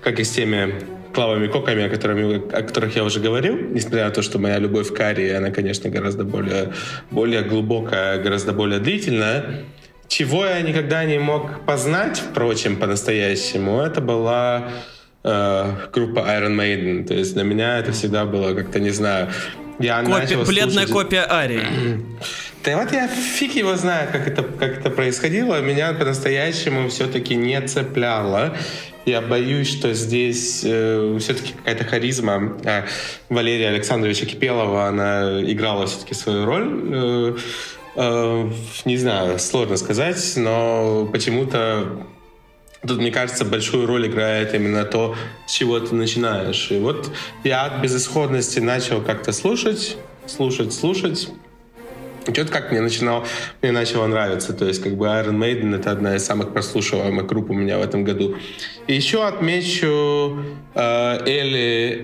[0.00, 0.72] как и с теми
[1.12, 4.92] клавами коками, о, которыми, о которых я уже говорил, несмотря на то, что моя любовь
[4.92, 6.72] к Арии, она, конечно, гораздо более,
[7.10, 9.64] более глубокая, гораздо более длительная.
[10.08, 14.68] Чего я никогда не мог познать, впрочем, по-настоящему, это была
[15.24, 17.04] э, группа Iron Maiden.
[17.06, 19.28] То есть для меня это всегда было как-то, не знаю,
[19.78, 20.92] я Копи, бледная слушать...
[20.92, 22.00] копия Арии.
[22.64, 25.60] Да вот я фиг его знаю, как это, как это происходило.
[25.60, 28.56] Меня по-настоящему все-таки не цепляло.
[29.04, 32.84] Я боюсь, что здесь э, все-таки какая-то харизма э,
[33.28, 36.80] Валерия Александровича Кипелова, она играла все-таки свою роль.
[36.92, 37.36] Э,
[37.96, 38.50] э,
[38.84, 42.06] не знаю, сложно сказать, но почему-то
[42.86, 45.14] Тут, мне кажется, большую роль играет именно то,
[45.46, 46.68] с чего ты начинаешь.
[46.72, 47.12] И вот
[47.44, 51.28] я от безысходности начал как-то слушать, слушать, слушать.
[52.22, 53.24] Что-то как мне начинал,
[53.62, 54.52] мне начало нравиться.
[54.52, 57.82] То есть, как бы Iron Maiden— это одна из самых прослушиваемых групп у меня в
[57.82, 58.36] этом году.
[58.86, 60.38] И еще отмечу
[60.74, 62.02] э, Элли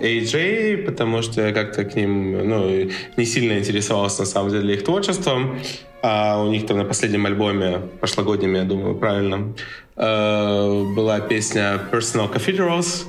[0.00, 4.74] и AJ, потому что я как-то к ним ну, не сильно интересовался, на самом деле,
[4.74, 5.58] их творчеством.
[6.02, 9.54] А у них там на последнем альбоме, прошлогоднем, я думаю, правильно,
[9.96, 13.06] э, была песня Personal Cathedrals,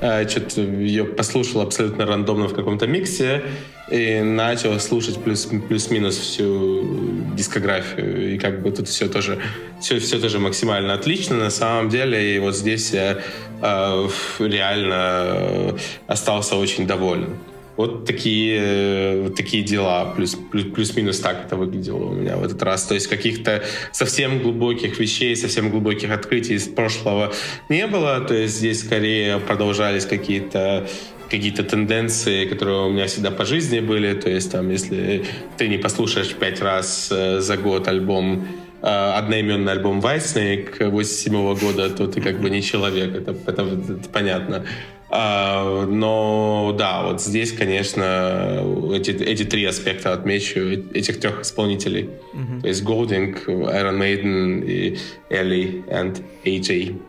[0.00, 3.42] что-то ее послушал абсолютно рандомно в каком-то миксе
[3.90, 8.34] и начал слушать плюс, плюс-минус всю дискографию.
[8.34, 9.38] И как бы тут все тоже,
[9.80, 12.36] все, все тоже максимально отлично на самом деле.
[12.36, 13.18] И вот здесь я
[13.62, 14.08] э,
[14.40, 17.36] реально остался очень доволен.
[17.76, 22.62] Вот такие, вот такие дела, плюс, плюс, плюс-минус так это выглядело у меня в этот
[22.62, 22.84] раз.
[22.84, 23.62] То есть каких-то
[23.92, 27.32] совсем глубоких вещей, совсем глубоких открытий из прошлого
[27.68, 28.20] не было.
[28.20, 30.88] То есть здесь скорее продолжались какие-то
[31.28, 34.14] какие-то тенденции, которые у меня всегда по жизни были.
[34.14, 35.24] То есть там, если
[35.56, 38.46] ты не послушаешь пять раз э, за год альбом
[38.82, 44.08] э, одноименный альбом Whitesnake 87 года, то ты как бы не человек, это, это, это
[44.12, 44.64] понятно.
[45.08, 52.10] А, но да, вот здесь, конечно, эти, эти три аспекта отмечу, этих трех исполнителей.
[52.34, 52.60] Mm-hmm.
[52.62, 54.98] То есть Golding, Iron Maiden и
[55.30, 57.00] Ellie and AJ.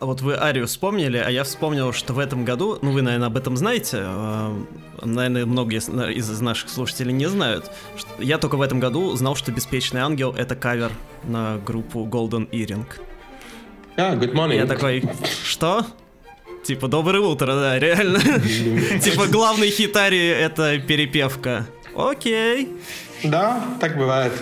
[0.00, 3.36] Вот вы Арию вспомнили, а я вспомнил, что в этом году, ну вы, наверное, об
[3.36, 4.64] этом знаете, э,
[5.02, 5.76] наверное, многие
[6.12, 7.70] из наших слушателей не знают.
[8.18, 10.90] Я только в этом году знал, что «Беспечный ангел»— это кавер
[11.22, 12.86] на группу Golden Earring.
[13.96, 14.56] Ah, good morning.
[14.56, 15.04] Я такой,
[15.44, 15.86] что?
[16.64, 18.20] Типа, доброе утро, да, реально.
[19.00, 21.66] Типа, главный хитари это перепевка.
[21.96, 22.68] Окей.
[23.24, 24.32] Да, так бывает.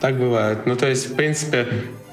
[0.00, 0.64] Так бывает.
[0.66, 1.66] Ну, то есть, в принципе,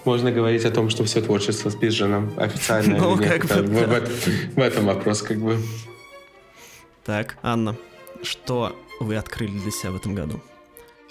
[0.05, 3.17] можно говорить о том, что все творчество спизжено официально ну.
[3.17, 4.07] Как бы,
[4.55, 5.57] в этом вопрос как бы.
[7.03, 7.75] Так, Анна,
[8.23, 10.41] что вы открыли для себя в этом году?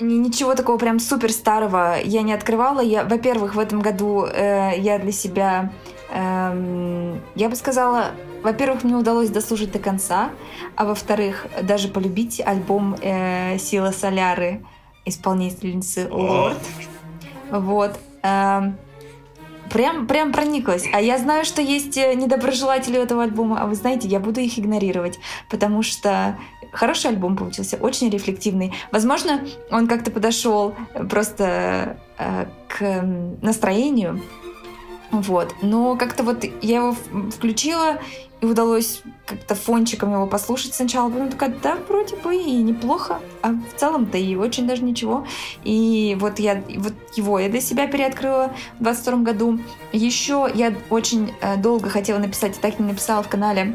[0.01, 2.81] Ничего такого прям супер старого я не открывала.
[2.81, 5.71] Я, во-первых, в этом году э, я для себя
[6.15, 8.13] Эм, я бы сказала,
[8.45, 10.31] во-первых, мне удалось дослушать до конца,
[10.77, 14.65] а во-вторых, даже полюбить альбом э, «Сила Соляры»
[15.05, 16.59] исполнительницы Лорд.
[17.51, 17.99] Вот.
[18.23, 18.77] Эм,
[19.71, 20.85] прям, прям прониклась.
[20.93, 24.57] А я знаю, что есть э, недоброжелатели этого альбома, а вы знаете, я буду их
[24.57, 25.19] игнорировать,
[25.51, 26.39] потому что
[26.75, 28.73] хороший альбом получился, очень рефлективный.
[28.93, 30.75] Возможно, он как-то подошел
[31.09, 33.03] просто э, к
[33.43, 34.21] настроению,
[35.11, 35.55] вот.
[35.63, 36.97] Но как-то вот я его
[37.31, 37.99] включила,
[38.45, 41.09] и удалось как-то фончиком его послушать сначала.
[41.09, 45.27] Потом такая, да, вроде бы и неплохо, а в целом-то и очень даже ничего.
[45.63, 49.61] И вот я вот его я для себя переоткрыла в 22 году.
[49.93, 53.75] Еще я очень э, долго хотела написать, и так не написала в канале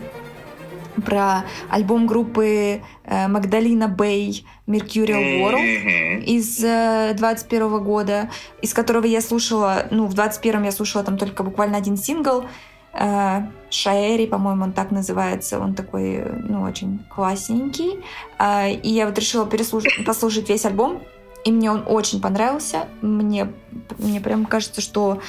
[1.05, 8.29] про альбом группы э, Магдалина Бэй Mercurial World из э, 21 года,
[8.61, 12.45] из которого я слушала, ну, в 21 я слушала там только буквально один сингл,
[12.93, 18.03] э, Шаэри, по-моему, он так называется, он такой, ну, очень классненький,
[18.39, 21.01] э, и я вот решила переслушать, послушать весь альбом,
[21.45, 23.51] и мне он очень понравился, мне,
[23.97, 25.21] мне прям кажется, что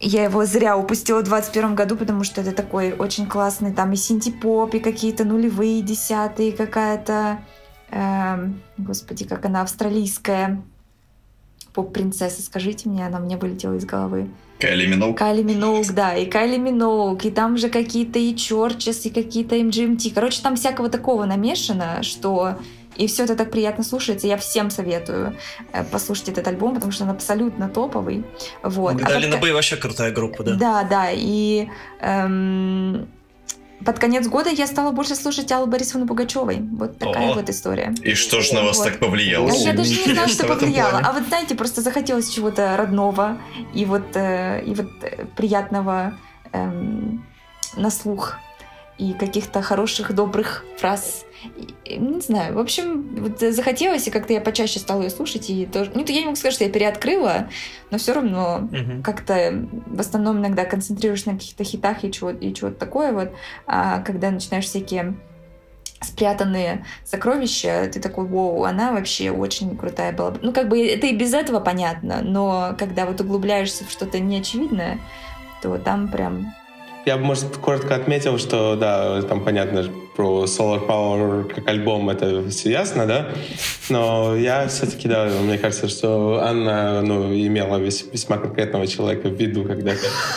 [0.00, 3.96] я его зря упустила в 21 году, потому что это такой очень классный, там и
[3.96, 7.40] синти-поп, и какие-то нулевые, десятые, какая-то,
[7.90, 10.62] э, господи, как она, австралийская
[11.74, 14.28] поп-принцесса, скажите мне, она мне вылетела из головы.
[14.58, 15.16] Кайли Миноуг.
[15.18, 20.12] Кайли Миноуг, да, и Кайли Миноуг, и там же какие-то и Чорчес, и какие-то MGMT.
[20.14, 22.56] Короче, там всякого такого намешано, что
[22.98, 24.26] и все это так приятно слушается.
[24.26, 25.36] Я всем советую
[25.72, 28.24] э, послушать этот альбом, потому что он абсолютно топовый.
[28.62, 28.94] Вот.
[28.94, 30.54] Магдалина а Бэй вообще крутая группа, да?
[30.54, 31.10] Да, да.
[31.12, 31.68] И
[32.00, 33.08] эм,
[33.84, 36.58] под конец года я стала больше слушать Аллу Борисовну Пугачевой.
[36.72, 37.94] Вот такая О, вот история.
[38.02, 38.84] И что ж на вас вот.
[38.84, 39.48] так повлияло?
[39.48, 41.00] А я даже не знаю, что повлияло.
[41.04, 43.38] А вот знаете, просто захотелось чего-то родного
[43.74, 44.90] и вот, э, и вот
[45.36, 46.18] приятного
[46.52, 47.24] эм,
[47.76, 48.38] на слух
[48.98, 51.24] и каких-то хороших, добрых фраз.
[51.84, 55.66] И, не знаю, в общем, вот захотелось, и как-то я почаще стала ее слушать, и
[55.66, 55.92] тоже...
[55.94, 57.48] Ну, я не могу сказать, что я переоткрыла,
[57.90, 59.02] но все равно uh-huh.
[59.02, 63.30] как-то в основном иногда концентрируешь на каких-то хитах и чего-то и чего такое вот,
[63.66, 65.16] а когда начинаешь всякие
[66.00, 70.34] спрятанные сокровища, ты такой, вау, она вообще очень крутая была.
[70.42, 74.98] Ну, как бы это и без этого понятно, но когда вот углубляешься в что-то неочевидное,
[75.62, 76.54] то там прям
[77.08, 82.46] я бы, может, коротко отметил, что, да, там понятно про Solar Power как альбом, это
[82.50, 83.30] все ясно, да,
[83.88, 89.40] но я все-таки, да, мне кажется, что Анна, ну, имела вес, весьма конкретного человека в
[89.40, 89.92] виду, когда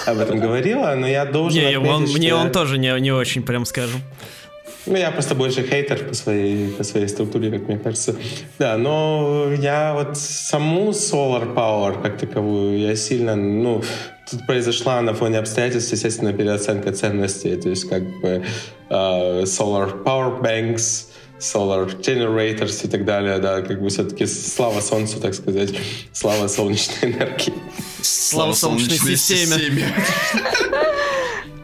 [0.06, 2.38] об этом говорила, но я должен не, отметить, он, что Мне я...
[2.38, 4.02] он тоже не, не очень, прям скажем.
[4.86, 8.16] Ну, я просто больше хейтер по своей, по своей структуре, как мне кажется.
[8.60, 13.84] Да, но я вот саму Solar Power как таковую, я сильно, ну,
[14.32, 17.56] тут произошла на фоне обстоятельств, естественно, переоценка ценностей.
[17.58, 18.44] То есть как бы
[18.90, 21.08] э, Solar Power Banks,
[21.40, 25.74] Solar Generators и так далее, да, как бы все-таки слава Солнцу, так сказать,
[26.14, 27.54] слава солнечной энергии.
[28.02, 29.86] Слава солнечной системе.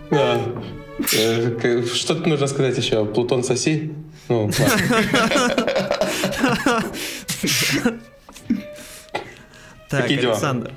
[0.09, 0.39] Да.
[1.17, 3.05] Э, что тут нужно сказать еще?
[3.05, 3.91] Плутон соси?
[4.29, 4.49] Ну,
[9.89, 10.71] Так, Александр.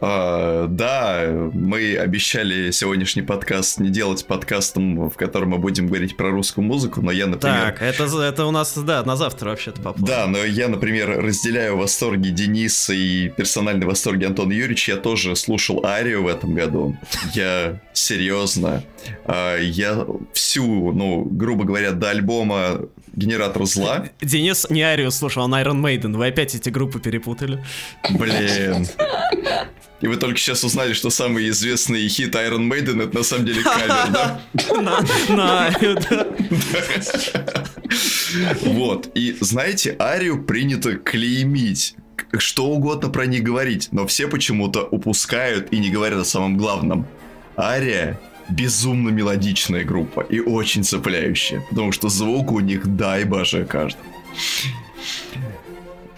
[0.00, 6.30] Uh, да, мы обещали сегодняшний подкаст не делать подкастом, в котором мы будем говорить про
[6.30, 7.72] русскую музыку, но я, например...
[7.76, 11.76] Так, это, это у нас, да, на завтра вообще-то по Да, но я, например, разделяю
[11.76, 14.92] восторги Дениса и персональные восторги Антона Юрьевича.
[14.92, 16.96] Я тоже слушал Арию в этом году.
[17.34, 18.84] Я серьезно.
[19.24, 22.82] Uh, я всю, ну, грубо говоря, до альбома
[23.14, 24.04] Генератор зла.
[24.20, 26.16] Денис не Арию слушал, он Iron Maiden.
[26.16, 27.64] Вы опять эти группы перепутали.
[28.10, 28.86] Блин.
[30.00, 33.62] И вы только сейчас узнали, что самый известный хит Iron Maiden это на самом деле
[33.62, 34.40] кавер, да?
[34.80, 35.70] На
[36.10, 36.26] да.
[38.62, 39.10] Вот.
[39.14, 41.96] И знаете, Арию принято клеймить
[42.36, 47.06] что угодно про них говорить, но все почему-то упускают и не говорят о самом главном.
[47.56, 48.20] Ария
[48.50, 54.00] безумно мелодичная группа и очень цепляющая, потому что звук у них дай боже каждый.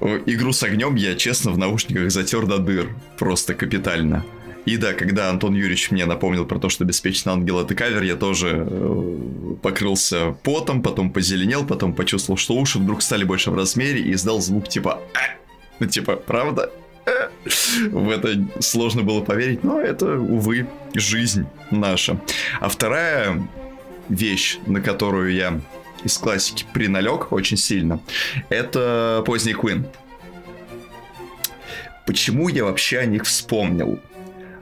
[0.00, 2.88] Игру с огнем я, честно, в наушниках затер до дыр.
[3.18, 4.24] Просто капитально.
[4.66, 8.14] И да, когда Антон Юрьевич мне напомнил про то, что «Беспечный ангел»— это кавер, я
[8.14, 14.00] тоже э, покрылся потом, потом позеленел, потом почувствовал, что уши вдруг стали больше в размере
[14.00, 15.38] и издал звук типа «Э».
[15.80, 16.70] Ну, типа, правда?
[17.06, 17.30] Э.
[17.90, 22.20] В это сложно было поверить, но это, увы, жизнь наша.
[22.60, 23.48] А вторая
[24.10, 25.60] вещь, на которую я
[26.04, 28.00] из классики приналег очень сильно,
[28.48, 29.86] это поздний Queen.
[32.06, 34.00] Почему я вообще о них вспомнил?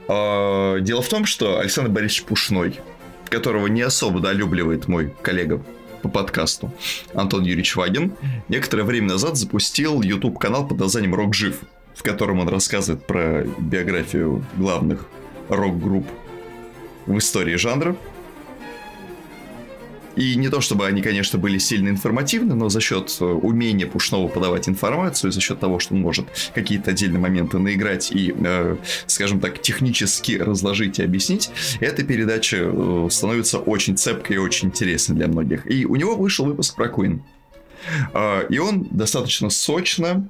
[0.09, 2.81] А, дело в том, что Александр Борисович Пушной,
[3.29, 5.63] которого не особо долюбливает мой коллега
[6.03, 6.73] по подкасту
[7.15, 8.13] Антон Юрьевич Вагин,
[8.49, 11.61] некоторое время назад запустил YouTube-канал под названием «Рок жив»,
[11.95, 15.07] в котором он рассказывает про биографию главных
[15.49, 16.07] рок-групп
[17.07, 17.97] в истории жанра.
[20.19, 24.27] И не то чтобы они, конечно, были сильно информативны, но за счет э, умения Пушного
[24.27, 29.39] подавать информацию, за счет того, что он может какие-то отдельные моменты наиграть и, э, скажем
[29.39, 35.29] так, технически разложить и объяснить, эта передача э, становится очень цепкой и очень интересной для
[35.29, 35.71] многих.
[35.71, 37.21] И у него вышел выпуск про Queen.
[38.13, 40.29] Э, и он достаточно сочно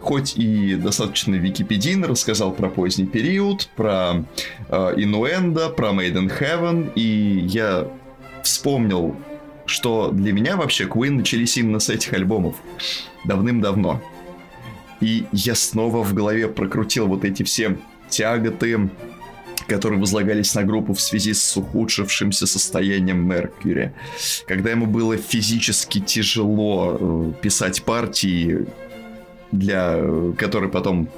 [0.00, 4.24] хоть и достаточно википедийно рассказал про поздний период, про
[4.68, 7.88] э, Инуэнда, про Made in Heaven, и я
[8.46, 9.16] вспомнил,
[9.66, 12.56] что для меня вообще Queen начались именно с этих альбомов.
[13.24, 14.02] Давным-давно.
[15.00, 17.76] И я снова в голове прокрутил вот эти все
[18.08, 18.88] тяготы,
[19.66, 23.92] которые возлагались на группу в связи с ухудшившимся состоянием Меркьюри.
[24.46, 28.66] Когда ему было физически тяжело э, писать партии,
[29.50, 31.08] для э, которые потом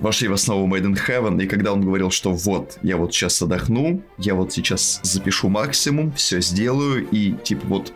[0.00, 3.40] вошли в основу Made in Heaven, и когда он говорил, что вот, я вот сейчас
[3.42, 7.92] отдохну, я вот сейчас запишу максимум, все сделаю, и типа вот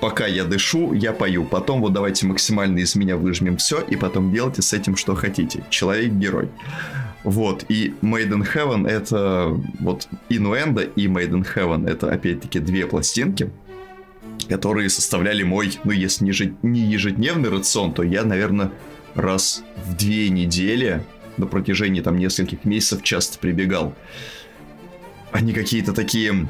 [0.00, 1.44] пока я дышу, я пою.
[1.44, 5.64] Потом вот давайте максимально из меня выжмем все, и потом делайте с этим, что хотите.
[5.70, 6.48] Человек-герой.
[7.24, 9.48] Вот, и Made in Heaven это
[9.80, 13.50] вот Инуэнда и Made in Heaven это опять-таки две пластинки,
[14.48, 16.24] которые составляли мой, ну если
[16.62, 18.70] не ежедневный рацион, то я, наверное,
[19.16, 21.02] раз в две недели
[21.36, 23.94] на протяжении там нескольких месяцев часто прибегал.
[25.32, 26.48] Они какие-то такие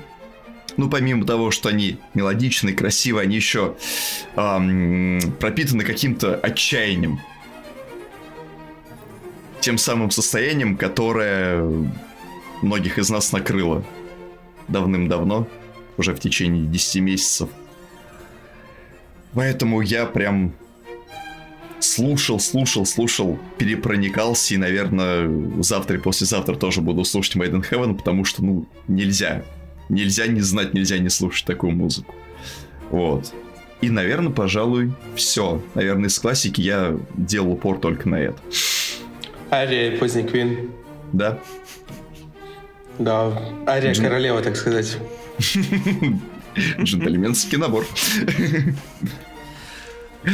[0.76, 3.76] ну, помимо того, что они мелодичные, красивые, они еще
[4.36, 7.20] эм, пропитаны каким-то отчаянием.
[9.60, 11.64] Тем самым состоянием, которое
[12.62, 13.84] многих из нас накрыло
[14.68, 15.48] давным-давно,
[15.96, 17.48] уже в течение 10 месяцев.
[19.32, 20.52] Поэтому я прям
[21.86, 25.30] слушал, слушал, слушал, перепроникался, и, наверное,
[25.62, 29.44] завтра и послезавтра тоже буду слушать Made in Heaven, потому что, ну, нельзя.
[29.88, 32.14] Нельзя не знать, нельзя не слушать такую музыку.
[32.90, 33.32] Вот.
[33.80, 35.62] И, наверное, пожалуй, все.
[35.74, 38.38] Наверное, из классики я делал упор только на это.
[39.50, 40.70] Ария, поздний Квин.
[41.12, 41.38] Да.
[42.98, 44.98] Да, Ария королева, так сказать.
[46.80, 47.86] Джентльменский набор.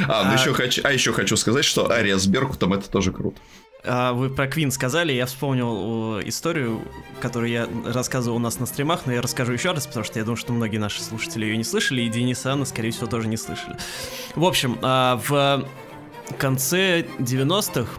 [0.09, 3.13] А, ну А- еще хочу, а еще хочу сказать, что Ария с Беркутом это тоже
[3.13, 3.39] круто.
[3.85, 6.81] А, Вы про Квин сказали, я вспомнил э, историю,
[7.21, 10.25] которую я рассказывал у нас на стримах, но я расскажу еще раз, потому что я
[10.25, 13.27] думаю, что многие наши слушатели ее не слышали, и Денис и Анна, скорее всего, тоже
[13.29, 13.77] не слышали.
[14.37, 15.67] В общем, а, в
[16.39, 17.91] конце 90-х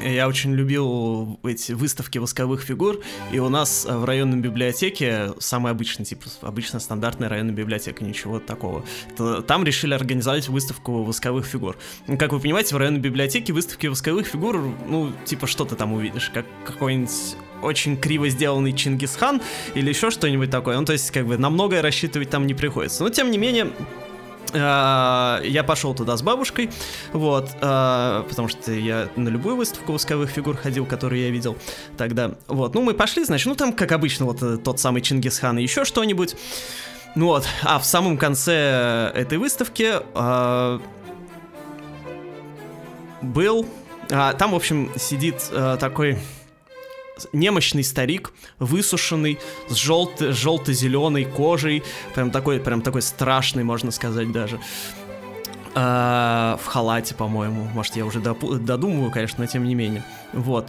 [0.00, 3.00] я очень любил эти выставки восковых фигур,
[3.32, 8.84] и у нас в районной библиотеке, самый обычный, типа, обычная стандартная районная библиотека, ничего такого,
[9.46, 11.76] там решили организовать выставку восковых фигур.
[12.06, 15.92] Ну, Как вы понимаете, в районной библиотеке выставки восковых фигур, ну, типа, что ты там
[15.92, 19.40] увидишь, как какой-нибудь очень криво сделанный Чингисхан
[19.74, 20.78] или еще что-нибудь такое.
[20.78, 23.02] Ну, то есть, как бы, на многое рассчитывать там не приходится.
[23.02, 23.72] Но, тем не менее,
[24.54, 26.70] я пошел туда с бабушкой,
[27.12, 31.56] вот, а, потому что я на любую выставку восковых фигур ходил, которую я видел
[31.96, 35.58] тогда, вот, ну, мы пошли, значит, ну, там, как обычно, вот э, тот самый Чингисхан
[35.58, 36.36] и еще что-нибудь,
[37.14, 39.94] ну вот, а в самом конце этой выставки
[43.22, 43.66] был,
[44.10, 46.18] а, там, в общем, сидит такой
[47.32, 49.38] немощный старик, высушенный,
[49.68, 51.82] с желто- желто-зеленой кожей,
[52.14, 54.60] прям такой, прям такой страшный, можно сказать даже.
[55.74, 57.64] А, в халате, по-моему.
[57.74, 60.02] Может, я уже додумываю, конечно, но тем не менее.
[60.32, 60.68] Вот.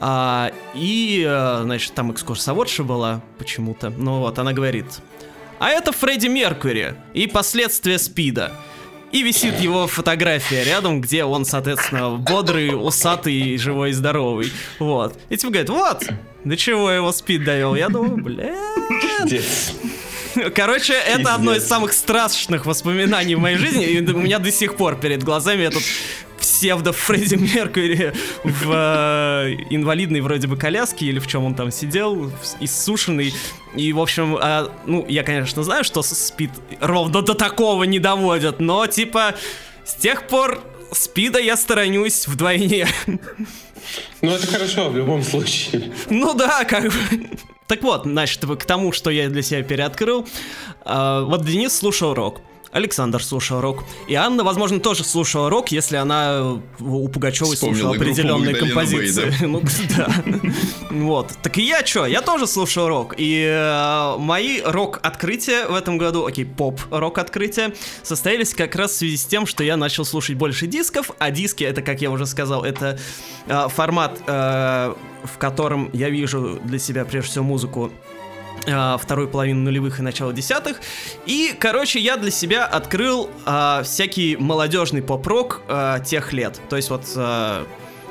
[0.00, 3.90] А, и, э, значит, там экскурсоводша была почему-то.
[3.90, 4.86] Ну вот, она говорит,
[5.58, 8.52] а это Фредди Меркьюри и последствия СПИДа.
[9.10, 14.52] И висит его фотография рядом, где он, соответственно, бодрый, усатый, живой и здоровый.
[14.78, 15.18] Вот.
[15.30, 16.04] И типа говорит, вот,
[16.44, 17.74] до чего его спид довел.
[17.74, 18.22] Я думаю.
[19.00, 19.72] Пиздец.
[20.54, 23.84] Короче, это одно из самых страшных воспоминаний в моей жизни.
[23.84, 25.82] И у меня до сих пор перед глазами этот
[26.48, 32.32] псевдо Фредди Меркьюри в э, инвалидной вроде бы коляске или в чем он там сидел,
[32.58, 33.34] иссушенный.
[33.76, 38.60] И, в общем, а, ну, я, конечно, знаю, что спид ровно до такого не доводят,
[38.60, 39.34] но, типа,
[39.84, 42.88] с тех пор спида я сторонюсь вдвойне.
[44.22, 45.92] Ну, это хорошо в любом случае.
[46.10, 46.92] Ну да, как бы.
[47.66, 50.26] Так вот, значит, к тому, что я для себя переоткрыл.
[50.80, 52.40] а, вот Денис слушал рок.
[52.72, 53.84] Александр слушал рок.
[54.08, 59.34] И Анна, возможно, тоже слушала рок, если она э, у Пугачевой Вспомнила слушала определенные композиции.
[59.48, 59.62] Ну,
[59.96, 60.10] да.
[60.90, 61.32] Вот.
[61.42, 62.06] Так и я что?
[62.06, 63.14] Я тоже слушал рок.
[63.16, 69.24] И э, мои рок-открытия в этом году, окей, поп-рок-открытия, состоялись как раз в связи с
[69.24, 72.98] тем, что я начал слушать больше дисков, а диски, это, как я уже сказал, это
[73.46, 74.94] э, формат, э,
[75.24, 77.90] в котором я вижу для себя прежде всего музыку
[78.62, 80.80] второй половины нулевых и начала десятых.
[81.26, 86.60] И, короче, я для себя открыл э, всякий молодежный поп-рок э, тех лет.
[86.68, 87.64] То есть вот э,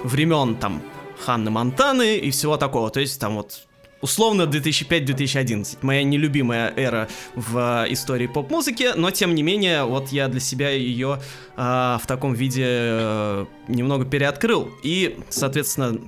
[0.03, 0.81] времен там
[1.25, 2.89] Ханны Монтаны и всего такого.
[2.89, 3.67] То есть там вот
[4.01, 5.79] условно 2005-2011.
[5.81, 10.69] Моя нелюбимая эра в э, истории поп-музыки, но тем не менее, вот я для себя
[10.69, 11.19] ее
[11.55, 11.61] э,
[12.01, 14.69] в таком виде э, немного переоткрыл.
[14.83, 15.99] И, соответственно,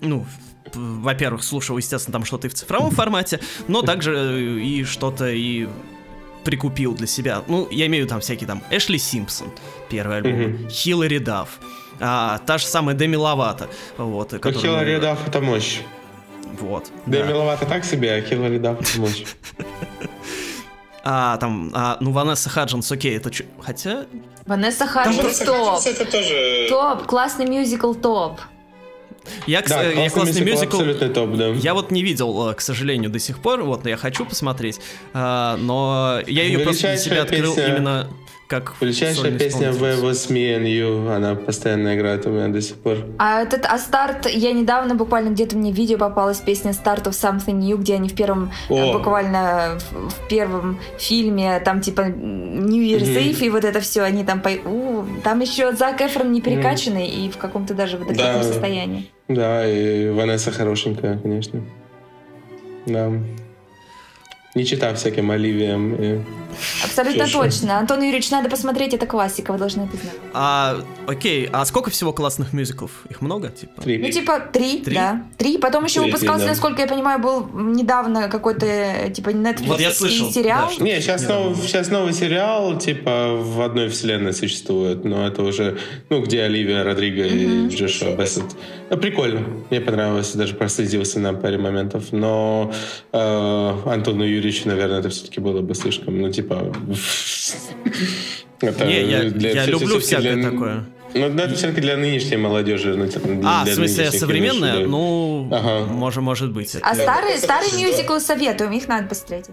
[0.00, 0.24] ну,
[0.74, 5.68] во-первых, слушал, естественно, там что-то и в цифровом формате, но также э, и что-то и
[6.44, 7.42] прикупил для себя.
[7.46, 9.48] Ну, я имею в виду там всякие там Эшли Симпсон,
[9.90, 10.68] первый альбом.
[10.68, 11.48] Хиллари Дафф,
[12.00, 14.32] а, та же самая Деми Ловато, вот.
[14.32, 15.80] Ну, которая- Хиллари Дафф это мощь.
[16.60, 16.90] Вот.
[17.06, 17.22] Да.
[17.24, 19.24] Деми Ловато так себе, а Хиллари Дафф это мощь.
[21.04, 24.06] А, там, а, ну, Ванесса Хаджинс, окей, это чё- Хотя,
[24.46, 25.80] Ванесса Хаджинс топ.
[25.84, 26.66] это тоже...
[26.68, 28.40] Топ, классный мюзикл топ.
[29.46, 30.78] Я, Да, я классный мюзикл,
[31.14, 31.48] топ, да.
[31.48, 34.80] я вот не видел, э, к сожалению, до сих пор, вот, но я хочу посмотреть,
[35.12, 38.08] а, но я ее просто для себя открыл песня- именно
[38.52, 39.70] как Величайшая песня.
[39.70, 42.98] Where Was Me and You, она постоянно играет у меня до сих пор.
[43.18, 47.54] А этот, а старт, я недавно буквально где-то мне видео попалась песня Start of Something
[47.54, 48.76] New, где они в первом, О.
[48.76, 53.16] э, буквально в, в первом фильме, там типа New Year's Мгм.
[53.22, 57.08] Eve, и вот это все, они там, по- у, там еще Зак Эфрон не перекачанный
[57.08, 58.44] и в каком-то даже водохлебном Да.
[58.44, 59.10] состоянии.
[59.28, 61.62] Да, и Ванесса хорошенькая, конечно.
[62.84, 63.10] Да.
[64.54, 65.94] Не читав всяким Оливиям.
[65.94, 66.20] и-
[66.84, 67.50] Абсолютно Слушай.
[67.50, 67.78] точно.
[67.78, 70.14] Антон Юрьевич, надо посмотреть, это классика, вы должны это знать.
[70.34, 72.90] А, окей, а сколько всего классных мюзиклов?
[73.10, 73.80] Их много, типа?
[73.82, 73.98] Три.
[73.98, 74.94] Ну, типа, три, Три?
[74.94, 75.24] да.
[75.38, 75.58] Три.
[75.58, 76.50] Потом еще Три, выпускался, да.
[76.50, 80.70] насколько я понимаю, был недавно какой-то, э, типа, Netflix Вот я слышал, сериал.
[80.78, 81.44] да, Не, сейчас, Недавно.
[81.50, 85.78] новый, сейчас новый сериал, типа, в одной вселенной существует, но это уже,
[86.10, 88.44] ну, где Оливия Родриго и Джошуа Бессет.
[88.90, 92.72] Ну, прикольно, мне понравилось, даже проследился на паре моментов, но
[93.12, 96.41] э, Антону Юрьевичу, наверное, это все-таки было бы слишком, ну, типа...
[98.60, 100.84] это Не, я, для- я всё- люблю всё-таки всякое для- такое.
[101.14, 102.96] Ну, это все-таки для нынешней молодежи.
[102.96, 104.78] Ну, типа, для, а, для в смысле, современная?
[104.80, 104.86] да.
[104.86, 105.84] Ну, Ага.
[105.92, 106.74] может, может быть.
[106.80, 109.46] А Это- старый, старый мюзикл советуем, их надо посмотреть.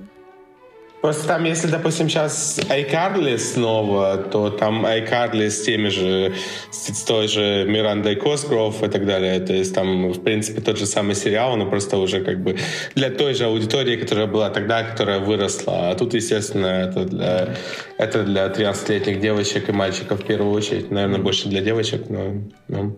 [1.02, 6.34] Просто там, если, допустим, сейчас iCarly снова, то там iCarly с теми же,
[6.72, 9.39] с, той же Мирандой Косгров и так далее.
[9.39, 12.58] То есть там, в принципе, тот же самый сериал, но просто уже как бы
[12.95, 15.91] для той же аудитории, которая была тогда, которая выросла.
[15.91, 17.56] А тут, естественно, это для,
[17.97, 20.91] это для 13-летних девочек и мальчиков в первую очередь.
[20.91, 22.41] Наверное, больше для девочек, но...
[22.68, 22.95] но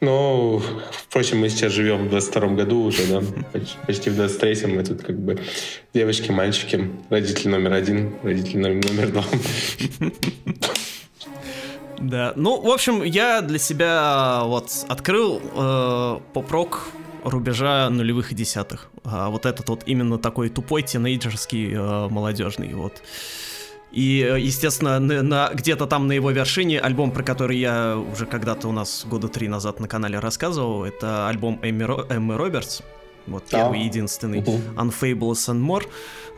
[0.00, 3.22] ну, впрочем, мы сейчас живем в 22 году уже, да,
[3.86, 5.38] почти, в 23-м, мы тут как бы
[5.94, 9.24] девочки, мальчики, родители номер один, родители номер, два.
[11.98, 16.88] Да, ну, в общем, я для себя вот открыл э, поп-рок
[17.24, 18.88] рубежа нулевых и десятых.
[19.04, 23.02] А вот этот вот именно такой тупой тинейджерский э, молодежный вот.
[23.92, 28.24] И, э, естественно, на, на- где-то там на его вершине альбом, про который я уже
[28.26, 32.82] когда-то у нас года три назад на канале рассказывал, это альбом Эмми, Ро- Эммы Робертс.
[33.26, 33.84] Вот первый, А.
[33.84, 34.40] единственный.
[34.40, 35.84] Unfables and More.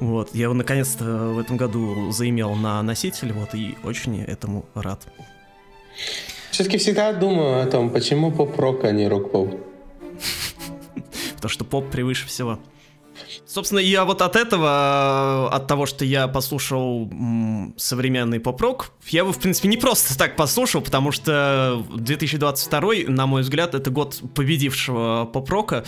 [0.01, 5.07] Вот, я его наконец-то в этом году заимел на носитель, вот, и очень этому рад.
[6.51, 9.61] Все-таки всегда думаю о том, почему поп-рок, а не рок-поп.
[11.37, 12.59] Потому что поп превыше всего.
[13.47, 17.11] Собственно, я вот от этого, от того, что я послушал
[17.77, 23.43] современный поп-рок, я его, в принципе, не просто так послушал, потому что 2022, на мой
[23.43, 25.85] взгляд, это год победившего поп-рока.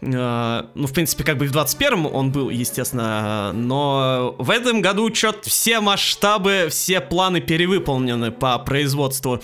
[0.00, 5.12] Э, Ну, в принципе, как бы в 21-м он был, естественно, но в этом году
[5.14, 9.42] что-то все масштабы, все планы перевыполнены по производству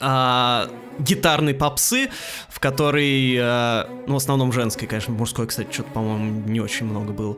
[0.00, 0.68] а,
[0.98, 2.10] гитарной попсы,
[2.48, 7.12] в которой, а, ну, в основном женской, конечно, мужской, кстати, что-то, по-моему, не очень много
[7.12, 7.36] было.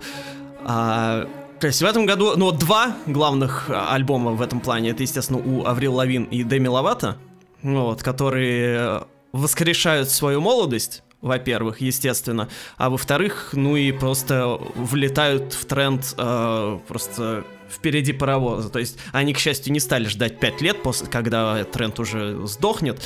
[0.65, 1.29] А,
[1.61, 5.39] то есть в этом году, ну, два главных а, альбома в этом плане, это, естественно,
[5.39, 7.17] у Аврил Лавин и Деми Ловато,
[7.63, 16.15] вот, которые воскрешают свою молодость, во-первых, естественно, а во-вторых, ну и просто влетают в тренд
[16.19, 18.69] э, просто впереди паровоза.
[18.69, 23.03] То есть они, к счастью, не стали ждать 5 лет, после, когда тренд уже сдохнет.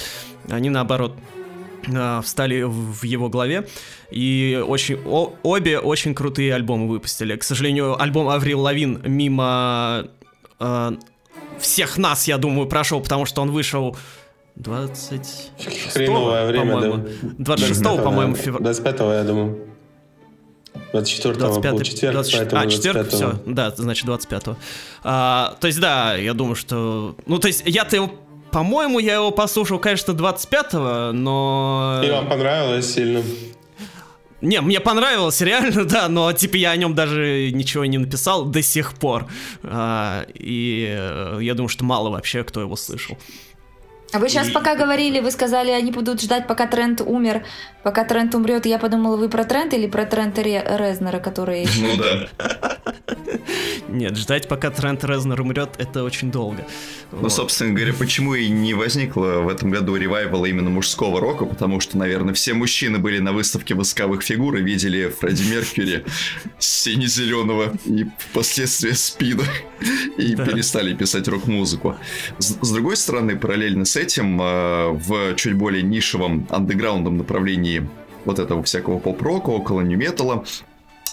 [0.48, 1.16] Они, наоборот,
[1.86, 3.66] э, встали в его главе
[4.10, 7.36] и очень о- обе очень крутые альбомы выпустили.
[7.36, 10.08] К сожалению, альбом Аврил Лавин мимо
[10.58, 10.92] э,
[11.58, 13.96] всех нас, я думаю, прошел, потому что он вышел
[14.56, 15.52] 20
[15.92, 16.96] Хреновое время, по-моему.
[17.22, 17.28] да.
[17.38, 18.64] 26 по-моему, февраля.
[18.64, 19.70] 25 я думаю.
[20.92, 23.16] 24 был 25 четверг, 24 поэтому а, четверг, 25-го.
[23.16, 24.44] все, да, значит 25
[25.04, 27.16] а, То есть, да, я думаю, что...
[27.26, 28.10] Ну, то есть, я-то его,
[28.50, 32.02] по-моему, я его послушал, конечно, 25-го, но...
[32.04, 33.22] И вам понравилось сильно?
[34.40, 38.62] Не, мне понравилось, реально, да, но, типа, я о нем даже ничего не написал до
[38.62, 39.26] сих пор.
[39.62, 43.18] А, и э, я думаю, что мало вообще кто его слышал.
[44.12, 47.44] А вы сейчас пока говорили, вы сказали, они будут ждать, пока тренд умер,
[47.84, 48.66] пока тренд умрет.
[48.66, 51.66] Я подумала, вы про тренд или про тренд Ре- Резнера, который...
[51.78, 52.76] Ну да.
[53.88, 56.64] Нет, ждать, пока Трент Резнер умрет, это очень долго.
[57.10, 57.32] Ну, Вот.
[57.32, 61.98] собственно говоря, почему и не возникло в этом году ревайвала именно мужского рока, потому что,
[61.98, 66.04] наверное, все мужчины были на выставке восковых фигур и видели Фредди Меркьюри
[66.60, 69.44] сине-зеленого и впоследствии спида
[70.18, 70.46] и Да.
[70.46, 71.96] перестали писать рок-музыку.
[72.38, 77.88] С, с другой стороны, параллельно с этим, э, в чуть более нишевом андеграундном направлении
[78.24, 80.44] вот этого всякого поп-рока, около нью-металла,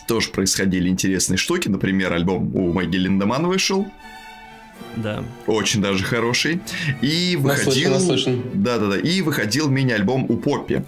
[0.07, 1.67] тоже происходили интересные штуки.
[1.69, 3.87] Например, альбом у Маги Линдеман вышел,
[4.95, 5.23] Да.
[5.47, 6.61] очень даже хороший.
[7.01, 7.91] И выходил...
[7.91, 8.41] Наслышан, наслышан.
[8.53, 8.97] Да-да-да.
[8.97, 10.83] И выходил мини-альбом у Поппи.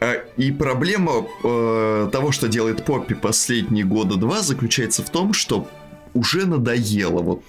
[0.00, 5.68] Э, И проблема э, того, что делает Поппи последние года два, заключается в том, что
[6.14, 7.42] уже надоело вот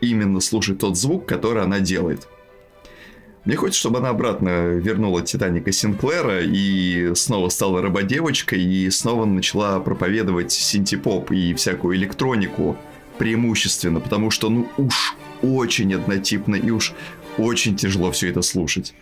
[0.00, 2.28] именно слушать тот звук, который она делает.
[3.44, 9.80] Мне хочется, чтобы она обратно вернула Титаника Синклера и снова стала рабодевочкой и снова начала
[9.80, 12.76] проповедовать синтепоп и всякую электронику
[13.18, 16.92] преимущественно, потому что ну уж очень однотипно и уж
[17.36, 18.94] очень тяжело все это слушать.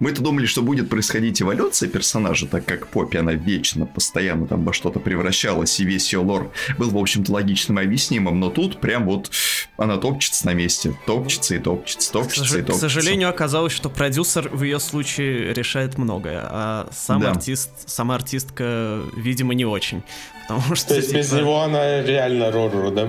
[0.00, 4.72] Мы-то думали, что будет происходить эволюция персонажа, так как Поппи, она вечно, постоянно там во
[4.72, 9.04] что-то превращалась, и весь ее лор был, в общем-то, логичным и объяснимым, но тут прям
[9.06, 9.30] вот
[9.76, 12.80] она топчется на месте, топчется и топчется, К, топчется и сож- к топчется.
[12.88, 17.30] сожалению, оказалось, что продюсер в ее случае решает многое, а сам Да.
[17.30, 20.02] артист, сама артистка, видимо, не очень.
[20.48, 23.08] Потому что, То есть без типа, него она реально Рору, да?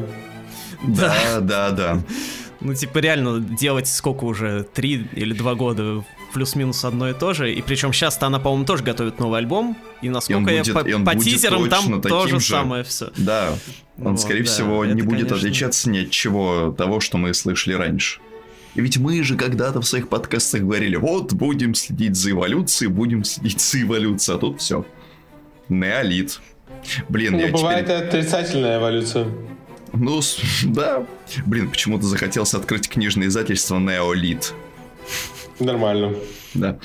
[0.83, 2.01] Да, да, да.
[2.61, 6.03] ну, типа, реально делать сколько уже, три или два года
[6.35, 10.09] плюс-минус одно и то же, и причем сейчас-то она, по-моему, тоже готовит новый альбом, и
[10.09, 12.45] насколько я будет- по, и по тизерам там то же же.
[12.45, 13.09] самое все.
[13.15, 13.53] Да,
[13.97, 15.37] он, Вот, скорее да, всего, не будет конечно.
[15.37, 18.19] отличаться ни от чего того, что мы слышали раньше.
[18.75, 23.23] И ведь мы же когда-то в своих подкастах говорили, вот, будем следить за эволюцией, будем
[23.23, 24.85] следить за эволюцией, а тут все.
[25.69, 26.41] Неолит.
[27.07, 28.03] Блин, ну, я бывает теперь...
[28.03, 29.27] отрицательная эволюция.
[29.93, 30.19] Ну,
[30.65, 31.05] да.
[31.45, 34.53] Блин, почему-то захотелось открыть книжное издательство Неолит.
[35.59, 36.15] Нормально.
[36.53, 36.79] Да.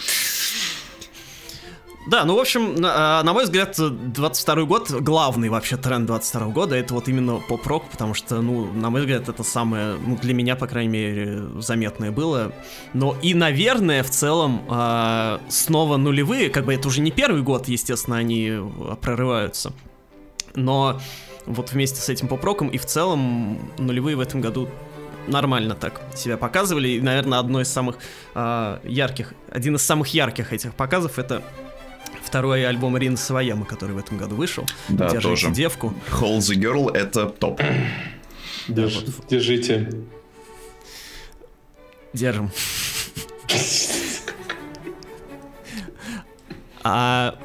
[2.10, 6.46] Да, ну, в общем, на, а, на мой взгляд, 22 год, главный вообще тренд 22
[6.46, 10.32] года, это вот именно поп-рок, потому что, ну, на мой взгляд, это самое, ну, для
[10.32, 12.52] меня, по крайней мере, заметное было.
[12.94, 17.68] Но и, наверное, в целом, э, снова нулевые, как бы это уже не первый год,
[17.68, 18.54] естественно, они
[19.02, 19.72] прорываются.
[20.54, 21.00] Но
[21.46, 24.68] вот вместе с этим поп-роком и в целом нулевые в этом году
[25.30, 26.88] нормально так себя показывали.
[26.88, 27.96] И, наверное, одно из самых
[28.34, 31.42] э, ярких, один из самых ярких этих показов это
[32.22, 34.64] второй альбом Рин Саваяма, который в этом году вышел.
[34.88, 35.54] Да, Держите тоже.
[35.54, 35.94] девку.
[36.20, 37.60] Hold the Girl это топ.
[38.68, 39.90] Держ, держите.
[42.12, 42.50] Держим.
[46.82, 47.38] А,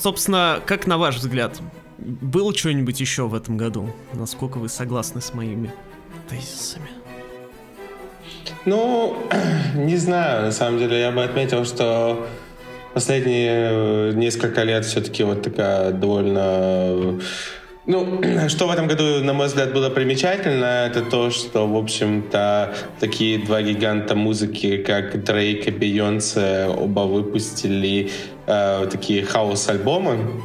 [0.00, 1.60] собственно, как на ваш взгляд,
[1.98, 3.94] было что-нибудь еще в этом году?
[4.12, 5.72] Насколько вы согласны с моими
[6.28, 6.88] тезисами?
[8.64, 9.16] Ну,
[9.74, 12.26] не знаю, на самом деле я бы отметил, что
[12.94, 17.20] последние э, несколько лет все-таки вот такая довольно...
[17.86, 22.74] Ну, что в этом году, на мой взгляд, было примечательно, это то, что, в общем-то,
[23.00, 28.10] такие два гиганта музыки, как Дрейк и Бейонсе, оба выпустили
[28.46, 30.42] э, такие хаос-альбомы.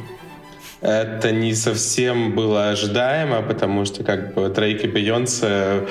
[0.80, 5.86] Это не совсем было ожидаемо, потому что как бы Дрейк и Бейонсе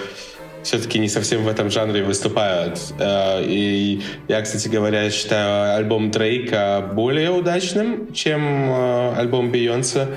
[0.67, 2.77] все-таки не совсем в этом жанре выступают.
[2.99, 10.07] Э, и я, кстати говоря, считаю альбом Дрейка более удачным, чем э, альбом Бейонсе.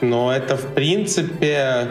[0.00, 1.86] Но это, в принципе,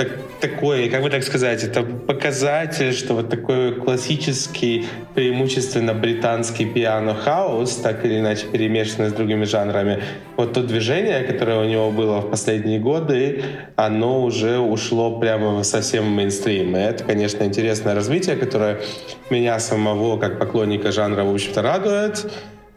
[0.00, 0.08] так,
[0.40, 8.02] такой, как бы так сказать, это показатель, что вот такой классический, преимущественно британский пиано-хаус, так
[8.06, 10.02] или иначе перемешанный с другими жанрами,
[10.38, 13.42] вот то движение, которое у него было в последние годы,
[13.76, 16.76] оно уже ушло прямо совсем в мейнстрим.
[16.76, 18.80] И это, конечно, интересное развитие, которое
[19.28, 22.26] меня самого, как поклонника жанра, в общем-то, радует.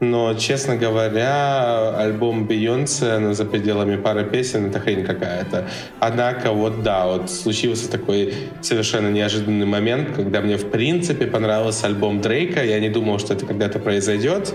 [0.04, 5.70] Но, честно говоря, альбом Бейонсе ну, за пределами пары песен это хрень какая-то.
[6.00, 12.20] Однако, вот да, вот случился такой совершенно неожиданный момент, когда мне в принципе понравился альбом
[12.20, 12.64] Дрейка.
[12.66, 14.54] Я не думал, что это когда-то произойдет,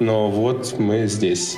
[0.00, 1.56] но вот мы здесь.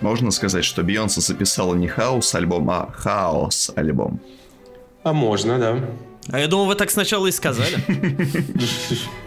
[0.00, 4.20] Можно сказать, что Бейонсе записала не хаос альбом, а хаос альбом.
[5.02, 5.80] А можно, да.
[6.30, 7.76] А я думал, вы так сначала и сказали.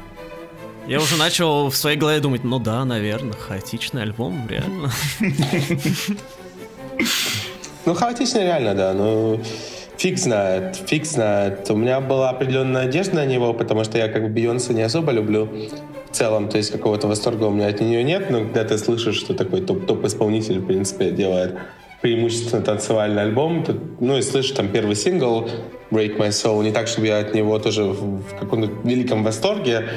[0.88, 4.90] Я уже начал в своей голове думать, ну да, наверное, хаотичный альбом, реально.
[7.86, 9.40] Ну, хаотичный реально, да, ну...
[9.98, 11.70] Фиг знает, фиг знает.
[11.72, 15.12] У меня была определенная надежда на него, потому что я как бы Бейонсе не особо
[15.12, 15.50] люблю
[16.12, 19.16] в целом, то есть какого-то восторга у меня от нее нет, но когда ты слышишь,
[19.16, 21.58] что такой топ-исполнитель, в принципе, делает
[22.02, 25.50] преимущественно танцевальный альбом, ты, ну и слышишь там первый сингл
[25.92, 29.90] Break My Soul, не так, чтобы я от него тоже в, в каком-то великом восторге,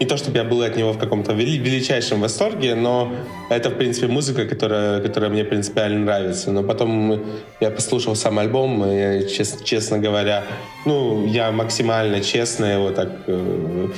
[0.00, 3.12] не то, чтобы я был от него в каком-то вели- величайшем восторге, но
[3.50, 6.52] это, в принципе, музыка, которая, которая мне принципиально нравится.
[6.52, 7.20] Но потом
[7.60, 10.44] я послушал сам альбом, и, честно, честно говоря,
[10.84, 13.88] ну, я максимально честно его так э,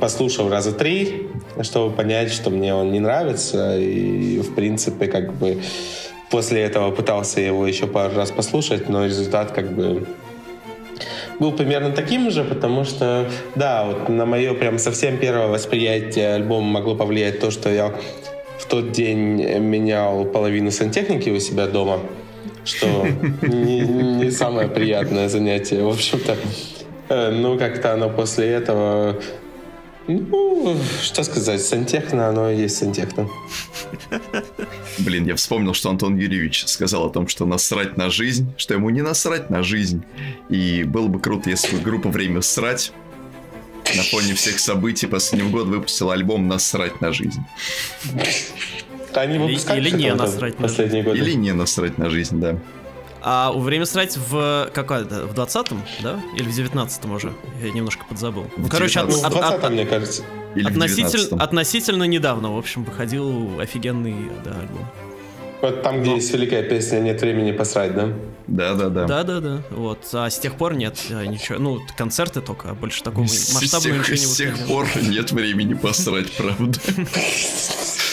[0.00, 1.28] послушал раза три,
[1.62, 5.60] чтобы понять, что мне он не нравится, и, в принципе, как бы
[6.34, 10.04] после этого пытался его еще пару раз послушать, но результат как бы
[11.38, 16.66] был примерно таким же, потому что, да, вот на мое прям совсем первое восприятие альбома
[16.66, 17.94] могло повлиять то, что я
[18.58, 22.00] в тот день менял половину сантехники у себя дома,
[22.64, 23.06] что
[23.42, 26.36] не, не самое приятное занятие, в общем-то.
[27.30, 29.20] Ну, как-то оно после этого
[30.08, 33.28] ну, что сказать, сантехно, оно и есть сантехно.
[34.98, 38.90] Блин, я вспомнил, что Антон Юрьевич сказал о том, что насрать на жизнь, что ему
[38.90, 40.04] не насрать на жизнь.
[40.48, 42.92] И было бы круто, если бы группа «Время срать»
[43.96, 47.42] на фоне всех событий последнего года выпустила альбом «Насрать на жизнь».
[49.14, 51.02] Они выпускали или не насрать на жизнь.
[51.02, 51.18] годы.
[51.18, 52.58] Или не насрать на жизнь, да.
[53.26, 56.20] А время срать в какой-то, в 20-м, да?
[56.36, 57.32] Или в 19-м уже?
[57.62, 58.44] Я немножко подзабыл.
[58.58, 60.22] В короче, от, от- 20 от- мне кажется.
[60.54, 61.40] Или в относительно, 19-м.
[61.40, 64.86] относительно недавно, в общем, выходил офигенный да, альбом.
[65.62, 68.12] Вот там, где Но- есть великая песня «Нет времени посрать», да?
[68.46, 69.06] Да-да-да.
[69.06, 70.06] Да-да-да, вот.
[70.12, 71.58] А с тех пор нет а, ничего.
[71.58, 76.30] Ну, концерты только, а больше такого масштабного ничего не с тех пор нет времени посрать,
[76.32, 76.78] правда.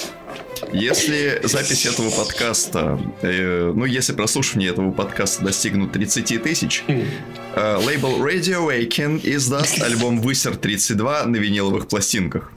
[0.71, 8.23] Если запись этого подкаста, э, ну, если прослушивание этого подкаста достигнут 30 тысяч, э, лейбл
[8.25, 12.51] Radio Awaken издаст альбом Высер 32 на виниловых пластинках.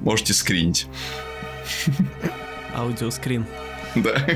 [0.00, 0.86] Можете скринить.
[2.74, 3.46] Аудиоскрин.
[3.94, 4.26] Да.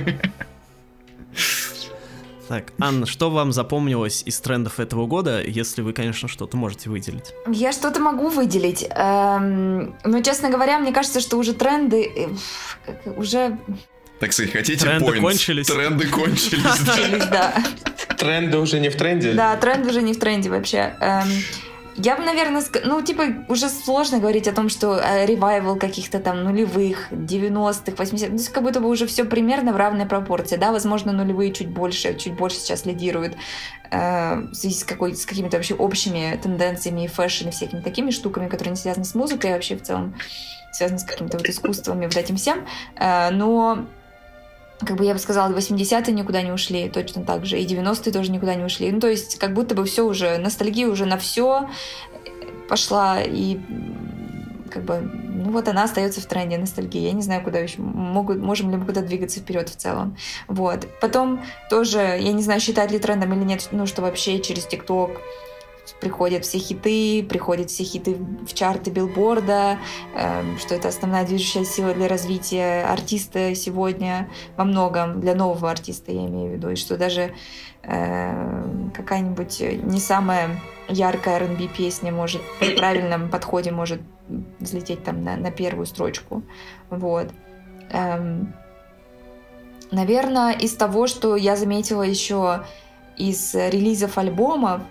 [2.52, 7.32] Так, Анна, что вам запомнилось из трендов этого года, если вы, конечно, что-то можете выделить?
[7.50, 8.86] Я что-то могу выделить.
[8.90, 12.12] Эм, но, честно говоря, мне кажется, что уже тренды
[12.84, 13.56] э, уже...
[14.20, 15.20] Так сказать, хотите Тренды points?
[15.20, 15.66] кончились.
[15.66, 17.54] Тренды кончились, да.
[18.18, 19.32] Тренды уже не в тренде?
[19.32, 20.94] Да, тренд уже не в тренде вообще.
[21.96, 26.20] Я бы, наверное, ск- ну, типа, уже сложно говорить о том, что э, ревайвал каких-то
[26.20, 30.56] там нулевых, 90-х, 80-х, то есть как будто бы уже все примерно в равной пропорции,
[30.56, 33.36] да, возможно, нулевые чуть больше, чуть больше сейчас лидируют
[33.90, 38.48] э, связи с, какой, с какими-то вообще общими тенденциями и fashion и всякими такими штуками,
[38.48, 40.14] которые не связаны с музыкой, а вообще в целом
[40.72, 42.66] связаны с какими-то вот искусствами, вот этим всем,
[42.96, 43.86] Э, но
[44.86, 48.30] как бы я бы сказала, 80-е никуда не ушли, точно так же, и 90-е тоже
[48.30, 48.90] никуда не ушли.
[48.90, 51.68] Ну, то есть, как будто бы все уже, ностальгия уже на все
[52.68, 53.58] пошла, и
[54.72, 57.00] как бы, ну вот она остается в тренде ностальгии.
[57.00, 60.16] Я не знаю, куда еще могут, можем ли мы куда двигаться вперед в целом.
[60.48, 60.86] Вот.
[61.00, 65.20] Потом тоже, я не знаю, считать ли трендом или нет, ну, что вообще через ТикТок
[66.00, 69.78] приходят все хиты, приходят все хиты в чарты билборда,
[70.14, 76.12] эм, что это основная движущая сила для развития артиста сегодня во многом, для нового артиста
[76.12, 77.34] я имею в виду, и что даже
[77.82, 84.00] э, какая-нибудь не самая яркая R&B песня может при правильном подходе может
[84.60, 86.42] взлететь там на, на первую строчку.
[86.90, 87.28] Вот.
[87.90, 88.54] Эм,
[89.90, 92.64] наверное, из того, что я заметила еще
[93.16, 94.82] из релизов альбомов,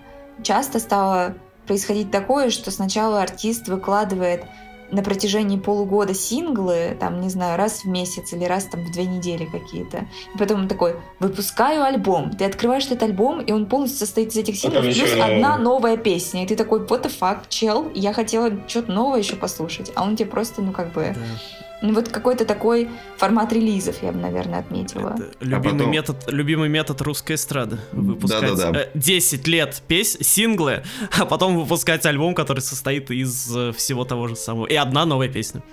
[0.43, 1.35] часто стало
[1.67, 4.43] происходить такое, что сначала артист выкладывает
[4.91, 9.05] на протяжении полугода синглы, там, не знаю, раз в месяц или раз там в две
[9.05, 10.05] недели какие-то.
[10.35, 12.31] И потом он такой, выпускаю альбом.
[12.31, 15.35] Ты открываешь этот альбом, и он полностью состоит из этих синглов, плюс еще новый.
[15.35, 16.43] одна новая песня.
[16.43, 19.91] И ты такой, what the fuck, чел, я хотела что-то новое еще послушать.
[19.95, 21.15] А он тебе просто, ну, как бы...
[21.81, 25.15] Ну, вот какой-то такой формат релизов, я бы, наверное, отметила.
[25.17, 27.79] Это любимый, потом- метод, любимый метод русской эстрады.
[27.91, 28.81] Выпускать Да-да-да.
[28.81, 30.83] э, 10 лет пес, синглы,
[31.19, 34.67] а потом выпускать альбом, который состоит из э, всего того же самого.
[34.67, 35.63] И одна новая песня.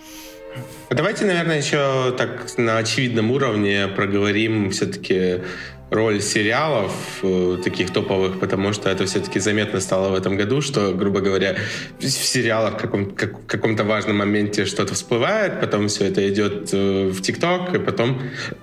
[0.90, 5.42] Давайте, наверное, еще так на очевидном уровне проговорим все-таки
[5.90, 10.92] роль сериалов э, таких топовых, потому что это все-таки заметно стало в этом году, что,
[10.92, 11.56] грубо говоря,
[11.98, 17.08] в сериалах в каком- как- каком-то важном моменте что-то всплывает, потом все это идет э,
[17.08, 18.20] в ТикТок, и потом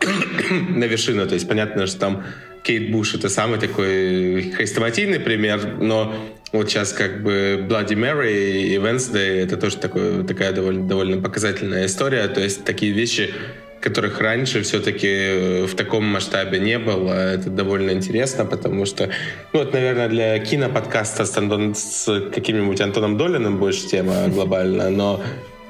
[0.69, 1.27] на вершину.
[1.27, 2.23] То есть понятно, что там
[2.63, 6.15] Кейт Буш это самый такой хрестоматийный пример, но
[6.51, 11.85] вот сейчас как бы Bloody Mary и Wednesday это тоже такой, такая довольно, довольно показательная
[11.85, 12.27] история.
[12.27, 13.33] То есть такие вещи,
[13.81, 17.13] которых раньше все-таки в таком масштабе не было.
[17.13, 19.09] Это довольно интересно, потому что,
[19.53, 25.21] ну вот, наверное, для киноподкаста с, Антон- с каким-нибудь Антоном Долиным больше тема глобальная, но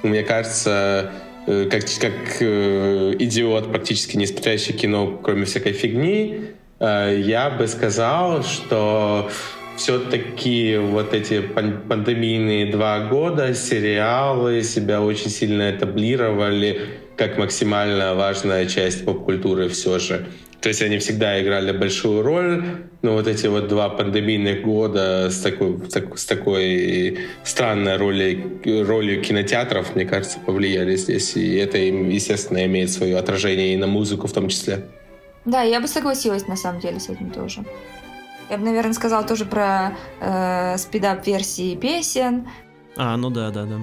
[0.03, 1.11] мне кажется,
[1.47, 7.67] э, как, как э, идиот, практически не смотрящий кино, кроме всякой фигни, э, я бы
[7.67, 9.29] сказал, что
[9.75, 16.81] все-таки вот эти пан- пандемийные два года сериалы себя очень сильно этаблировали
[17.17, 20.27] как максимально важная часть поп-культуры все же.
[20.61, 22.63] То есть они всегда играли большую роль,
[23.03, 28.59] но вот эти вот два пандемийных года с такой, с так- с такой странной ролью,
[28.87, 31.35] ролью кинотеатров, мне кажется, повлияли здесь.
[31.37, 34.85] И это, естественно, имеет свое отражение и на музыку в том числе.
[35.45, 37.63] Да, я бы согласилась на самом деле с этим тоже.
[38.49, 42.47] Я бы, наверное, сказала тоже про э, спидап-версии песен,
[42.97, 43.75] А, ну да, да, да.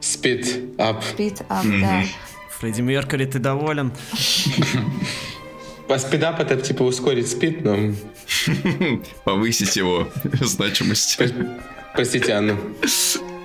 [0.00, 1.02] Speed up.
[1.02, 1.80] спид-ап, Мгм.
[1.80, 2.02] да.
[2.60, 3.90] Фредди Меркьюри, ты доволен?
[5.88, 7.76] По спидап это типа ускорить спид, но...
[9.24, 10.08] Повысить его
[10.40, 11.18] значимость.
[11.94, 12.56] Простите, Анна.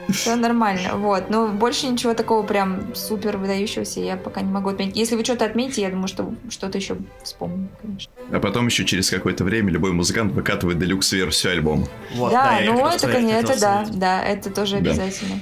[0.10, 1.30] Все нормально, вот.
[1.30, 4.96] Но больше ничего такого прям супер выдающегося я пока не могу отметить.
[4.96, 8.12] Если вы что-то отметите, я думаю, что что-то еще вспомню, конечно.
[8.32, 11.88] А потом еще через какое-то время любой музыкант выкатывает делюкс-версию альбома.
[12.14, 14.92] Вот, да, я ну это, конечно, это да, да, это тоже Да.
[14.92, 15.40] обязательно.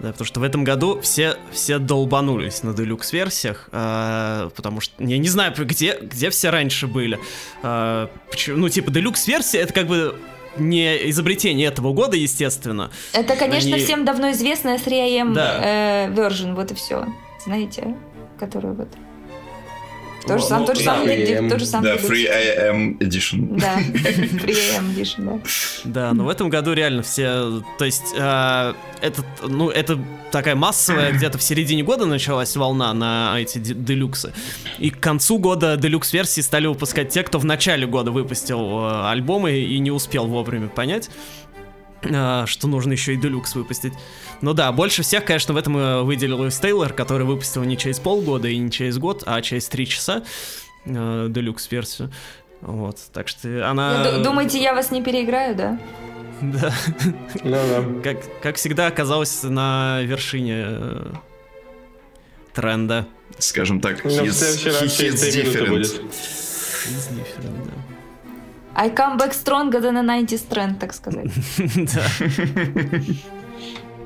[0.00, 5.18] Да, потому что в этом году все, все долбанулись на делюкс-версиях, а, потому что я
[5.18, 7.18] не знаю, где, где все раньше были.
[7.62, 10.16] А, почему- ну, типа, делюкс-версия это как бы
[10.56, 12.90] не изобретение этого года, естественно.
[13.12, 15.60] Это, конечно, Они- всем давно известная 3AM Да.
[15.62, 17.06] э, version, вот и все.
[17.44, 17.94] Знаете,
[18.38, 18.88] которую вот...
[20.26, 21.96] То же самое, то же самое, то же самое.
[21.96, 23.58] Да, Free AM Edition.
[23.58, 25.40] Да, Free AM Edition,
[25.84, 26.08] да.
[26.08, 29.98] Да, но в этом году реально все, то есть, э, этот, ну, это
[30.30, 34.32] такая массовая, где-то в середине года началась волна на эти делюксы,
[34.78, 39.58] и к концу года делюкс-версии стали выпускать те, кто в начале года выпустил э, альбомы
[39.58, 41.10] и не успел вовремя понять
[42.46, 43.92] что нужно еще и делюкс выпустить.
[44.40, 48.48] Ну да, больше всех, конечно, в этом э, выделилась Тейлор, который выпустил не через полгода
[48.48, 50.22] и не через год, а через три часа
[50.84, 52.12] э, делюкс-версию.
[52.60, 54.18] Вот, так что она...
[54.18, 55.78] Думаете, я вас не переиграю, да?
[56.40, 56.74] Да.
[57.42, 58.02] Ну да.
[58.02, 61.12] Как, как всегда оказалась на вершине э,
[62.52, 63.06] тренда.
[63.38, 65.80] Скажем так, ну, his, his different.
[65.80, 67.83] His different, да.
[68.76, 71.30] I come back stronger than a 90s trend, так сказать.
[71.76, 72.06] Да.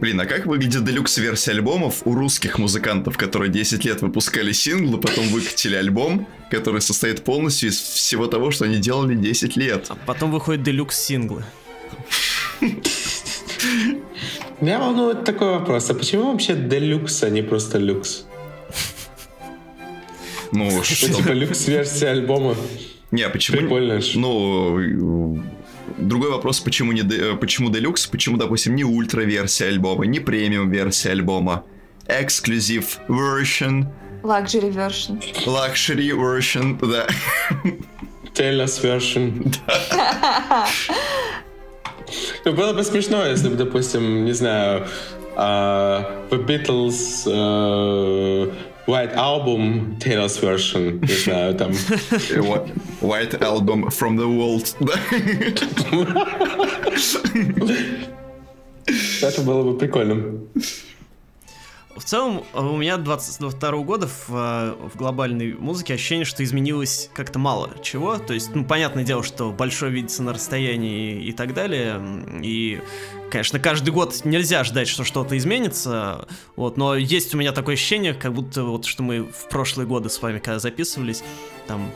[0.01, 5.27] Блин, а как выглядит делюкс-версия альбомов у русских музыкантов, которые 10 лет выпускали синглы, потом
[5.29, 9.87] выкатили альбом, который состоит полностью из всего того, что они делали 10 лет?
[9.89, 11.43] А потом выходят делюкс-синглы.
[14.61, 18.25] Меня волнует такой вопрос, а почему вообще делюкс, а не просто люкс?
[20.53, 21.13] Ну, что?
[21.13, 22.55] Типа люкс-версия альбома.
[23.11, 23.59] Не, а почему...
[23.59, 24.01] Прикольно.
[24.15, 25.43] Ну,
[25.97, 27.03] другой вопрос, почему не
[27.37, 31.65] почему делюкс, почему, допустим, не ультра-версия альбома, не премиум-версия альбома,
[32.07, 33.87] эксклюзив version.
[34.23, 35.23] Luxury version.
[35.47, 37.07] Luxury version, да.
[38.35, 39.55] Taylor's version.
[42.45, 44.87] Ну, было бы смешно, если бы, допустим, не знаю,
[45.37, 48.53] uh, The Beatles uh,
[48.88, 51.72] White Album, Taylor's version, не знаю, там...
[53.02, 54.76] White Album from the World,
[59.22, 60.42] Это было бы прикольно.
[61.99, 67.71] В целом, у меня 22 года в, в глобальной музыке ощущение, что изменилось как-то мало
[67.83, 68.19] чего.
[68.19, 72.01] То есть, ну, понятное дело, что большое видится на расстоянии и так далее.
[72.41, 72.81] И,
[73.33, 76.29] конечно, каждый год нельзя ждать, что что-то изменится.
[76.55, 80.09] Вот, но есть у меня такое ощущение, как будто вот, что мы в прошлые годы
[80.09, 81.25] с вами, когда записывались,
[81.67, 81.91] там,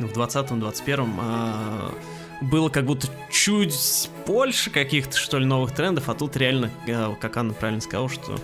[0.00, 1.94] в 20-м, 21-м, а,
[2.42, 7.38] было как будто чуть больше каких-то, что ли, новых трендов, а тут реально, а, как
[7.38, 8.36] Анна правильно сказала, что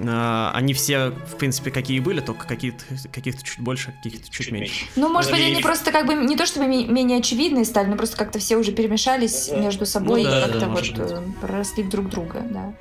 [0.00, 4.86] они все, в принципе, какие были, только какие-то каких-то чуть больше, каких-то чуть меньше.
[4.96, 8.16] Ну, может быть, они просто как бы не то чтобы менее очевидные стали, но просто
[8.16, 12.08] как-то все уже перемешались между собой ну, да, и как-то да, вот э, проросли друг
[12.08, 12.74] друга, да.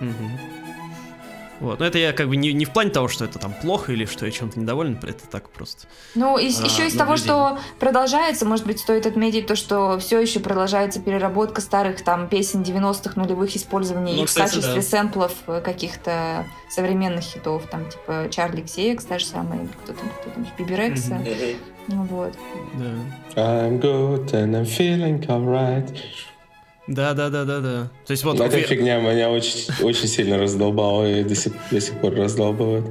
[0.00, 0.65] Угу.
[1.60, 1.80] Вот.
[1.80, 4.04] Но это я как бы не, не в плане того, что это там плохо или
[4.04, 5.86] что я чем-то недоволен, это так просто.
[6.14, 10.20] Ну, и, а, еще из того, что продолжается, может быть, стоит отметить то, что все
[10.20, 14.82] еще продолжается переработка старых там песен 90-х нулевых, использование ну, их кстати, в качестве да.
[14.82, 20.30] сэмплов э, каких-то современных хитов, там, типа Чарли Ксеекс, та же самая, кто там, кто
[20.30, 21.14] там, Биберекса.
[21.14, 21.56] Mm-hmm.
[21.88, 22.34] Ну вот.
[22.74, 23.40] Да.
[23.40, 25.88] I'm good and I'm feeling alright.
[26.86, 27.90] Да, да, да, да, да.
[28.06, 28.40] То есть вот.
[28.40, 32.84] Эта фигня меня очень, очень сильно раздолбала и до сих, до сих пор раздолбывает.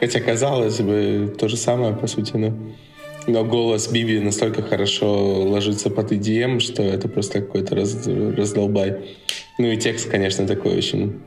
[0.00, 2.52] Хотя казалось бы то же самое по сути, но,
[3.26, 9.16] но голос Биби настолько хорошо ложится под EDM, что это просто какой-то раз, раздолбай.
[9.58, 11.20] Ну и текст, конечно, такой очень.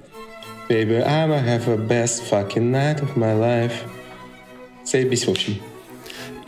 [0.69, 3.73] Baby, I'ma have a best fucking night of my life.
[4.85, 5.70] Заебись, в общем.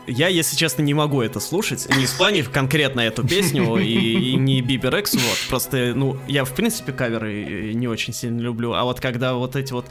[0.08, 1.88] Я, если честно, не могу это слушать.
[1.96, 5.38] Не в плане конкретно эту песню и, и не Бибер Экс, вот.
[5.50, 8.74] Просто, ну, я, в принципе, каверы не очень сильно люблю.
[8.74, 9.90] А вот когда вот эти вот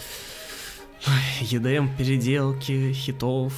[1.40, 3.52] EDM переделки хитов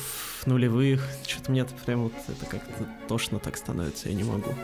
[0.47, 4.55] нулевых, что-то мне это прям вот это как-то тошно так становится, я не могу.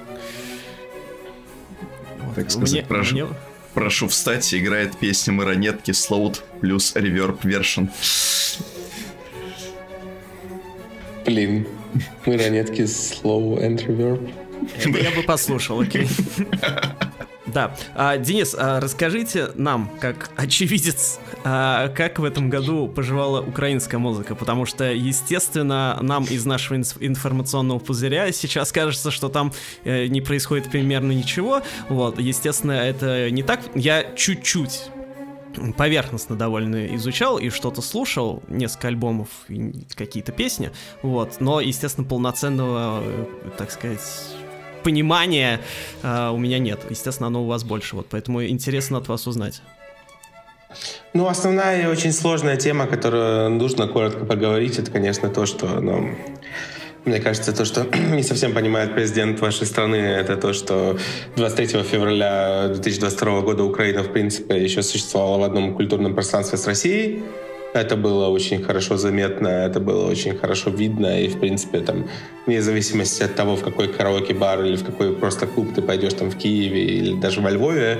[2.20, 2.34] Вот.
[2.34, 3.26] Так сказать, мне, прошу, мне...
[3.74, 7.90] прошу встать, играет песня Маронетки Слоут плюс реверб вершин.
[11.30, 11.64] Блин,
[12.26, 14.32] мы ранетки slow and reverb.
[14.84, 16.08] Я бы послушал, окей.
[17.46, 17.76] Да.
[17.94, 24.34] А, Денис, а расскажите нам, как очевидец, а, как в этом году поживала украинская музыка,
[24.34, 29.52] потому что, естественно, нам из нашего информационного пузыря сейчас кажется, что там
[29.84, 31.62] э, не происходит примерно ничего.
[31.88, 33.60] Вот, естественно, это не так.
[33.76, 34.90] Я чуть-чуть
[35.76, 40.70] поверхностно довольно изучал и что-то слушал, несколько альбомов и какие-то песни,
[41.02, 43.26] вот, но, естественно, полноценного, э,
[43.56, 44.00] так сказать,
[44.82, 45.60] понимания
[46.02, 46.80] э, у меня нет.
[46.88, 49.62] Естественно, оно у вас больше, вот, поэтому интересно от вас узнать.
[51.14, 56.14] Ну, основная и очень сложная тема, которую нужно коротко поговорить, это, конечно, то, что ну,
[57.04, 60.98] мне кажется, то, что не совсем понимает президент вашей страны, это то, что
[61.36, 67.22] 23 февраля 2022 года Украина, в принципе, еще существовала в одном культурном пространстве с Россией.
[67.72, 72.08] Это было очень хорошо заметно, это было очень хорошо видно, и, в принципе, там,
[72.46, 76.30] вне зависимости от того, в какой караоке-бар или в какой просто клуб ты пойдешь там
[76.30, 77.98] в Киеве или даже во Львове,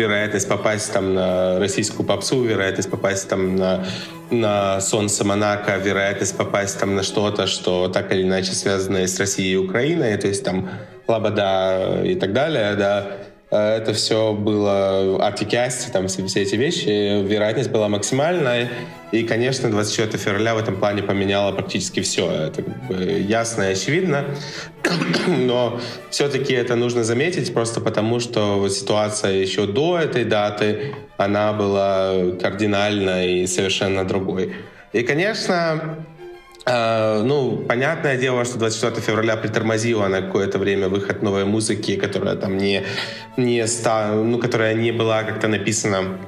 [0.00, 3.84] вероятность попасть там на российскую попсу, вероятность попасть там на,
[4.30, 9.52] на солнце Монако, вероятность попасть там на что-то, что так или иначе связано с Россией
[9.52, 10.70] и Украиной, то есть там
[11.06, 13.06] Лабада и так далее, да,
[13.50, 18.68] это все было артикасти, там все, все эти вещи, вероятность была максимальная.
[19.10, 22.30] И, конечно, 24 февраля в этом плане поменяло практически все.
[22.30, 24.24] Это как бы ясно и очевидно.
[25.26, 25.80] Но
[26.10, 33.26] все-таки это нужно заметить просто потому, что ситуация еще до этой даты, она была кардинально
[33.26, 34.54] и совершенно другой.
[34.92, 36.04] И, конечно,
[36.66, 42.58] ну, понятное дело, что 24 февраля притормозила на какое-то время выход новой музыки, которая там
[42.58, 42.84] не,
[43.36, 46.18] не ста, ну, которая не была как-то написана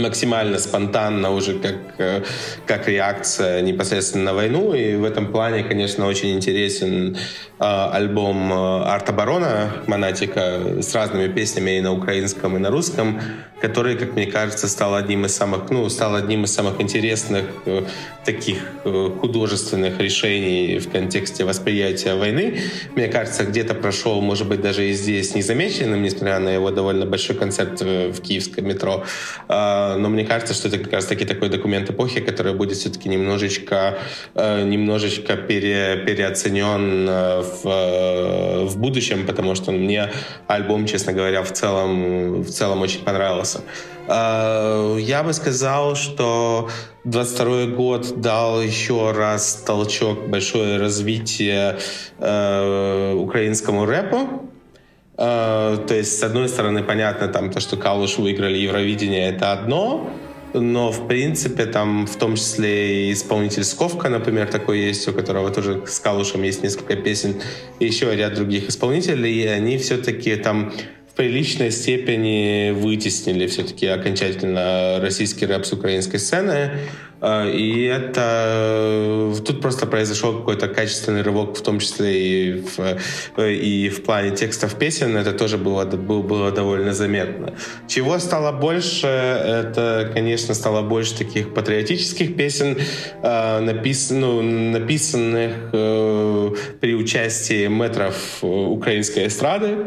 [0.00, 2.22] максимально спонтанно уже как, э,
[2.66, 4.74] как реакция непосредственно на войну.
[4.74, 7.18] И в этом плане, конечно, очень интересен э,
[7.58, 13.20] альбом э, Арта Барона Монатика с разными песнями и на украинском, и на русском,
[13.60, 17.82] который, как мне кажется, стал одним из самых, ну, стал одним из самых интересных э,
[18.24, 22.60] таких э, художественных решений в контексте восприятия войны.
[22.94, 27.36] Мне кажется, где-то прошел, может быть, даже и здесь незамеченным, несмотря на его довольно большой
[27.36, 29.04] концерт э, в киевском метро.
[29.48, 33.98] Э, но мне кажется, что это как раз-таки такой документ эпохи, который будет все-таки немножечко,
[34.34, 40.10] э, немножечко пере, переоценен э, в, э, в будущем, потому что мне
[40.48, 43.60] альбом, честно говоря, в целом, в целом очень понравился понравился.
[44.08, 46.68] А, я бы сказал, что
[47.04, 51.78] 22 год дал еще раз толчок, большое развитие
[52.18, 54.50] э, украинскому рэпу.
[55.18, 60.10] Э, то есть, с одной стороны, понятно, там, то, что Калуш выиграли Евровидение, это одно,
[60.52, 65.50] но, в принципе, там, в том числе и исполнитель Сковка, например, такой есть, у которого
[65.50, 67.36] тоже с Калушем есть несколько песен,
[67.78, 70.72] и еще ряд других исполнителей, и они все-таки там
[71.16, 76.72] приличной степени вытеснили все-таки окончательно российский рэп с украинской сцены.
[77.18, 83.88] А, и это тут просто произошел какой-то качественный рывок, в том числе и в, и
[83.88, 85.16] в плане текстов песен.
[85.16, 87.54] Это тоже было, было довольно заметно.
[87.88, 89.06] Чего стало больше?
[89.06, 92.76] Это, конечно, стало больше таких патриотических песен,
[93.22, 96.50] а, напис, ну, написанных э,
[96.80, 99.86] при участии метров украинской эстрады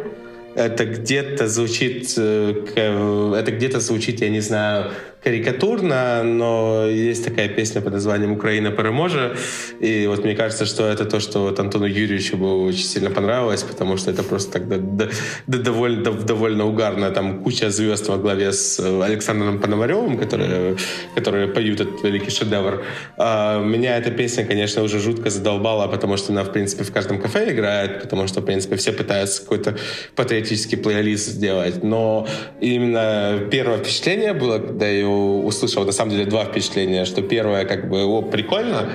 [0.55, 4.91] это где-то звучит, э, это где-то звучит, я не знаю,
[5.23, 9.35] карикатурно, но есть такая песня под названием «Украина переможе»,
[9.79, 13.63] и вот мне кажется, что это то, что вот Антону Юрьевичу бы очень сильно понравилось,
[13.63, 15.09] потому что это просто так да,
[15.47, 20.77] да, довольно, да, довольно угарно, там куча звезд во главе с Александром Пономаревым, которые,
[21.15, 22.83] которые поют этот великий шедевр.
[23.17, 27.19] А, меня эта песня, конечно, уже жутко задолбала, потому что она, в принципе, в каждом
[27.19, 29.75] кафе играет, потому что, в принципе, все пытаются какой-то
[30.15, 32.27] патриотический плейлист сделать, но
[32.61, 37.89] именно первое впечатление было, когда я услышал на самом деле два впечатления, что первое как
[37.89, 38.87] бы, о, прикольно,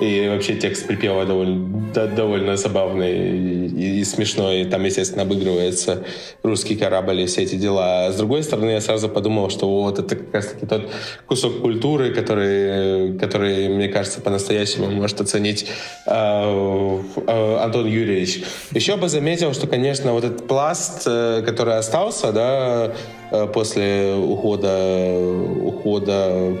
[0.00, 4.62] и вообще текст припева довольно, довольно забавный и, и смешной.
[4.62, 6.04] И там, естественно, обыгрывается
[6.42, 8.06] русский корабль и все эти дела.
[8.06, 10.90] А с другой стороны, я сразу подумал, что вот это как раз-таки тот
[11.26, 15.66] кусок культуры, который, который мне кажется, по-настоящему может оценить
[16.06, 18.42] э, э, Антон Юрьевич.
[18.72, 22.94] Еще бы заметил, что, конечно, вот этот пласт, э, который остался, да,
[23.52, 25.14] после ухода,
[25.64, 26.56] ухода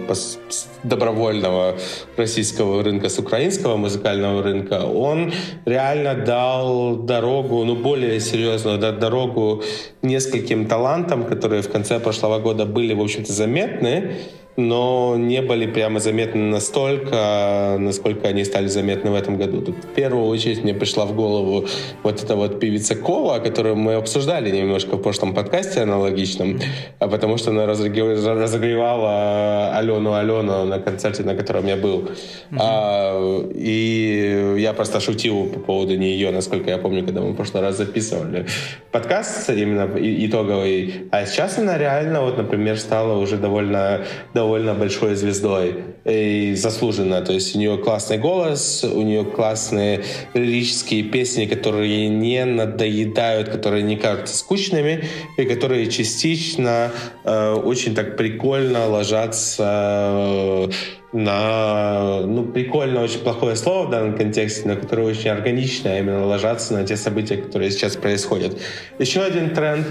[0.82, 1.76] добровольного
[2.16, 5.32] российского рынка с украинского музыкального рынка, он
[5.64, 9.62] реально дал дорогу, ну, более серьезную дорогу
[10.02, 14.12] нескольким талантам, которые в конце прошлого года были, в общем-то, заметны,
[14.56, 19.62] но не были прямо заметны настолько, насколько они стали заметны в этом году.
[19.62, 21.66] Тут в первую очередь мне пришла в голову
[22.02, 26.60] вот эта вот певица Кова, которую мы обсуждали немножко в прошлом подкасте аналогичном,
[26.98, 32.00] а потому что она разогревала Алену Алену на концерте, на котором я был.
[32.00, 32.58] Mm-hmm.
[32.58, 37.62] А, и я просто шутил по поводу нее, насколько я помню, когда мы в прошлый
[37.62, 38.46] раз записывали
[38.92, 41.08] подкаст именно итоговый.
[41.10, 44.00] А сейчас она реально, вот, например, стала уже довольно
[44.40, 47.20] довольно большой звездой и заслуженно.
[47.20, 50.02] То есть у нее классный голос, у нее классные
[50.32, 55.04] лирические песни, которые не надоедают, которые не кажутся скучными
[55.36, 56.90] и которые частично
[57.24, 64.68] э, очень так прикольно ложатся э, на, ну, прикольно, очень плохое слово в данном контексте,
[64.68, 68.56] но которое очень органично именно ложатся на те события, которые сейчас происходят.
[68.98, 69.86] Еще один тренд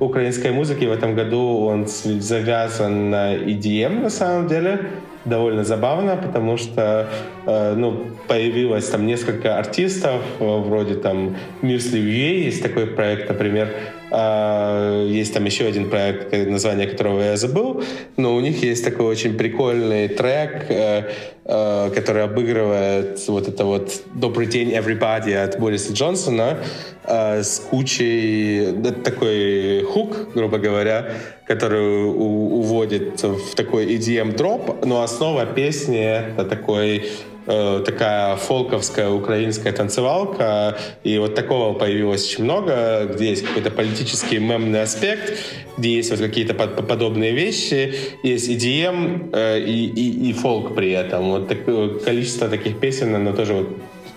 [0.00, 4.88] украинской музыки в этом году, он завязан на EDM на самом деле.
[5.24, 7.08] довольно забавно, потому что
[7.46, 13.74] э, ну, появилось там несколько артистов, э, вроде там Мирсли Вьюей, есть такой проект, например,
[14.14, 17.82] есть там еще один проект, название которого я забыл,
[18.16, 21.10] но у них есть такой очень прикольный трек, э,
[21.44, 26.58] э, который обыгрывает вот это вот «Добрый день, everybody» от Бориса Джонсона
[27.04, 28.74] э, с кучей...
[29.04, 31.06] Такой хук, грубо говоря,
[31.46, 36.00] который уводит в такой EDM-дроп, но основа песни—
[36.36, 37.04] это такой
[37.46, 44.38] э, такая фолковская украинская танцевалка, и вот такого появилось очень много, где есть какой-то политический
[44.38, 45.38] мемный аспект,
[45.76, 50.92] где есть вот какие-то под, подобные вещи, есть EDM э, и, и, и фолк при
[50.92, 51.30] этом.
[51.30, 53.68] Вот такое количество таких песен, оно тоже вот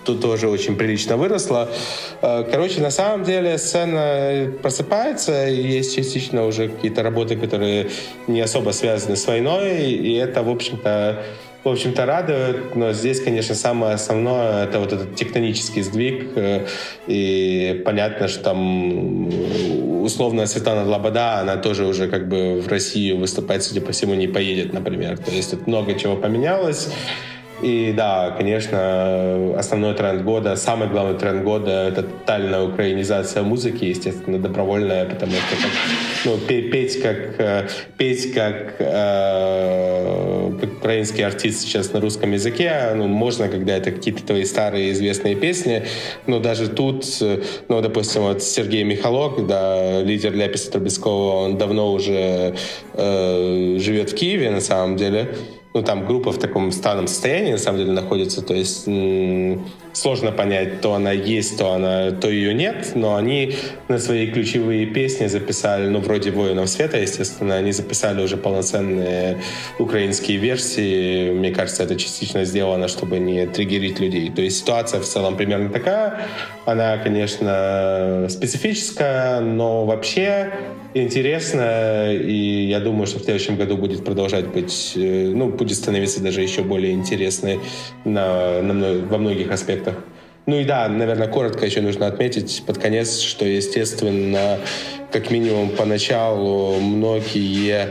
[0.07, 1.69] тут тоже очень прилично выросла.
[2.21, 7.89] Э, короче, на самом деле сцена просыпается, есть частично уже какие-то работы, которые
[8.27, 11.23] не особо связаны с войной, и это, в общем-то,
[11.63, 16.65] в общем-то, радует, но здесь, конечно, самое основное— это вот этот тектонический сдвиг, э,
[17.07, 19.27] и понятно, что там
[20.03, 24.27] условно Светлана Лобода, она тоже уже как бы в Россию выступать, судя по всему, не
[24.27, 25.17] поедет, например.
[25.17, 26.89] То есть тут много чего поменялось.
[27.61, 34.37] И да, конечно, основной тренд года, самый главный тренд года— это тотальная украинизация музыки, естественно,
[34.37, 35.71] добровольная, потому что как,
[36.25, 37.67] ну, петь как, э,
[37.97, 44.23] петь как, э, как украинский артист сейчас на русском языке, ну, можно, когда это какие-то
[44.23, 45.83] твои старые известные песни,
[46.27, 47.05] но даже тут,
[47.69, 52.55] ну, допустим, вот Сергей Михалок, да, лидер Ляписа Трубецкого, он давно уже
[52.93, 55.29] э, живет в Киеве, на самом деле,
[55.77, 58.41] ну, там группа в таком странном состоянии, на самом деле, находится.
[58.41, 58.87] То есть
[59.97, 63.53] сложно понять, то она есть, то, она, то ее нет, но они
[63.87, 69.37] на свои ключевые песни записали, ну, вроде «Воинов света», естественно, они записали уже полноценные
[69.79, 71.31] украинские версии.
[71.31, 74.29] Мне кажется, это частично сделано, чтобы не триггерить людей.
[74.29, 76.21] То есть ситуация в целом примерно такая.
[76.65, 80.51] Она, конечно, специфическая, но вообще
[80.93, 86.21] интересная, и я думаю, что в следующем году будет продолжать быть, э, ну, будет становиться
[86.21, 87.59] даже еще более интересной
[88.03, 90.03] на, на, во многих аспектах проектах.
[90.45, 94.59] Ну и да, наверное, коротко еще нужно отметить под конец, что, естественно,
[95.11, 97.89] как минимум поначалу многие,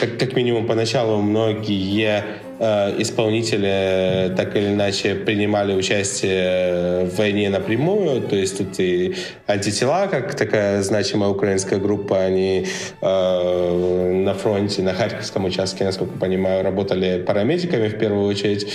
[0.00, 2.24] как, как минимум поначалу многие
[2.58, 9.14] исполнители так или иначе принимали участие в войне напрямую, то есть тут и
[9.46, 12.66] антитела, как такая значимая украинская группа, они
[13.00, 18.66] э, на фронте, на Харьковском участке, насколько понимаю, работали парамедиками в первую очередь.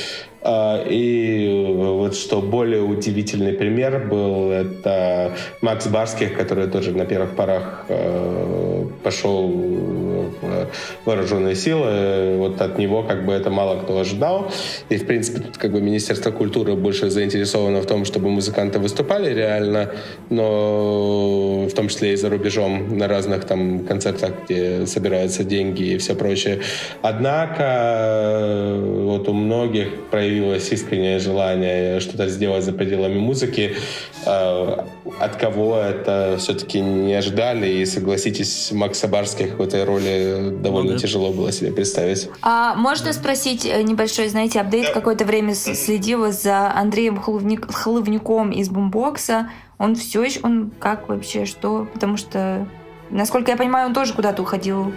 [0.42, 5.32] Э, и вот что более удивительный пример был, это
[5.62, 10.68] Макс Барских, который тоже на первых порах э, пошел в
[11.06, 12.38] вооруженные силы.
[12.38, 14.52] Вот от него как бы это мало мало кто ожидал.
[14.90, 19.34] И, в принципе, тут как бы Министерство культуры больше заинтересовано в том, чтобы музыканты выступали
[19.34, 19.92] реально,
[20.30, 25.98] но в том числе и за рубежом на разных там концертах, где собираются деньги и
[25.98, 26.62] все прочее.
[27.02, 33.76] Однако вот у многих проявилось искреннее желание что-то сделать за пределами музыки.
[34.26, 34.86] А,
[35.20, 37.68] от кого это все-таки не ожидали.
[37.68, 41.02] И согласитесь, Макса Барских в этой роли довольно ну, да.
[41.02, 42.30] тяжело было себе представить.
[42.42, 44.88] А можно спросить, спросить э, небольшой, знаете, апдейт.
[44.88, 44.94] Да.
[44.94, 49.50] Какое-то время следила за Андреем Хлывник, Хлывнюком из Бумбокса.
[49.78, 51.88] Он все еще, он как вообще, что?
[51.94, 52.68] Потому что,
[53.10, 54.94] насколько я понимаю, он тоже куда-то уходил.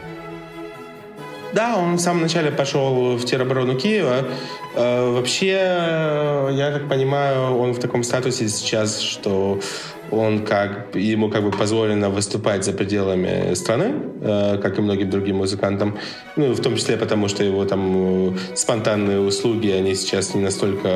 [1.53, 4.24] Да, он в самом начале пошел в тероборону Киева.
[4.74, 9.61] Э, вообще, я так понимаю, он в таком статусе сейчас, что
[10.10, 15.36] он как ему как бы позволено выступать за пределами страны, э, как и многим другим
[15.36, 15.98] музыкантам,
[16.36, 20.89] ну в том числе потому, что его там э, спонтанные услуги они сейчас не настолько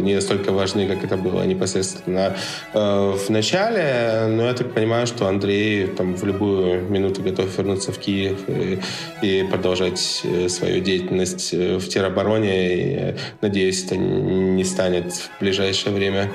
[0.00, 2.36] не настолько важны, как это было непосредственно
[2.74, 7.92] э, в начале, но я так понимаю, что Андрей там в любую минуту готов вернуться
[7.92, 8.78] в Киев и,
[9.22, 12.74] и продолжать свою деятельность в теробороне.
[12.74, 16.30] И, надеюсь, это не станет в ближайшее время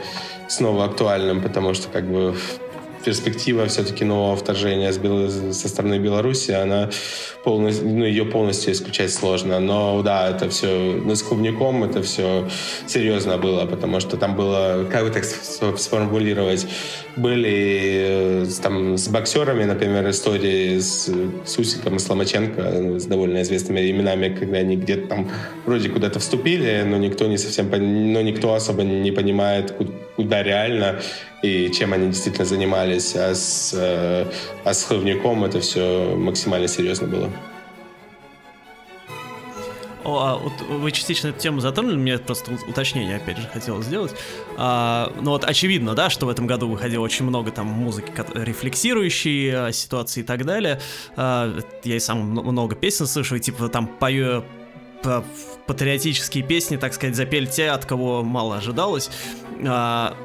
[0.47, 2.35] снова актуальным, потому что как бы
[3.07, 6.89] перспектива все-таки нового вторжения со стороны Беларуси, она
[7.43, 9.61] полностью, ну, ее полностью исключать сложно.
[9.61, 10.67] Но да, это все,
[11.05, 12.49] ну, с клубником это все
[12.85, 16.67] серьезно было, потому что там было, как бы так сформулировать,
[17.15, 21.09] были э, там с боксерами, например, истории с,
[21.45, 25.29] с Усиком и Сломаченко, с довольно известными именами, когда они где-то там
[25.65, 29.73] вроде куда-то вступили, но никто не совсем, но никто особо не понимает,
[30.18, 30.99] куда реально
[31.44, 34.26] и чем они действительно занимались, а с, э,
[34.65, 37.30] а с Хлывняком это все максимально серьезно было.
[40.07, 44.15] о, а, вот вы частично эту тему затронули, мне просто уточнение опять же хотелось сделать.
[44.57, 49.53] А, ну вот очевидно, да, что в этом году выходило очень много там музыки, рефлексирующей
[49.53, 50.80] а, ситуации и так далее.
[51.15, 51.53] А,
[51.84, 54.44] я и сам много песен слышал, и типа там пою
[55.68, 59.11] патриотические песни, так сказать, запели те, от кого мало ожидалось.
[59.65, 60.15] А,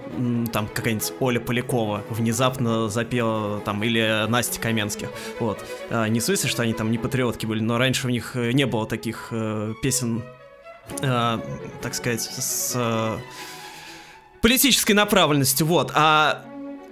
[0.53, 5.09] там какая-нибудь Оля Полякова внезапно запела, там, или Настя Каменских.
[5.41, 5.65] Вот.
[5.91, 8.53] А, не в смысле, что они там не патриотки были, но раньше у них э,
[8.53, 10.23] не было таких э, песен,
[11.01, 11.39] э,
[11.83, 13.19] так сказать, с э,
[14.41, 15.67] политической направленностью.
[15.67, 15.91] Вот.
[15.95, 16.45] А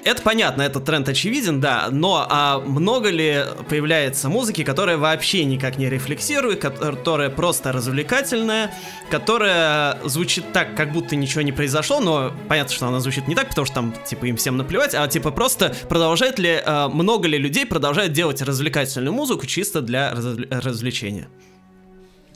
[0.04, 5.78] это понятно, этот тренд очевиден, да, но а много ли появляется музыки, которая вообще никак
[5.78, 8.74] не рефлексирует, которая просто развлекательная,
[9.10, 13.50] которая звучит так, как будто ничего не произошло, но понятно, что она звучит не так,
[13.50, 17.38] потому что там, типа, им всем наплевать, а типа просто продолжает ли, а, много ли
[17.38, 21.28] людей продолжает делать развлекательную музыку чисто для развлечения?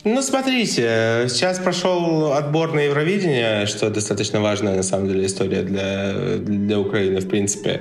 [0.04, 6.36] Ну, смотрите, сейчас прошел отбор на Евровидение, что достаточно важная, на самом деле, история для,
[6.36, 7.80] для Украины, в принципе.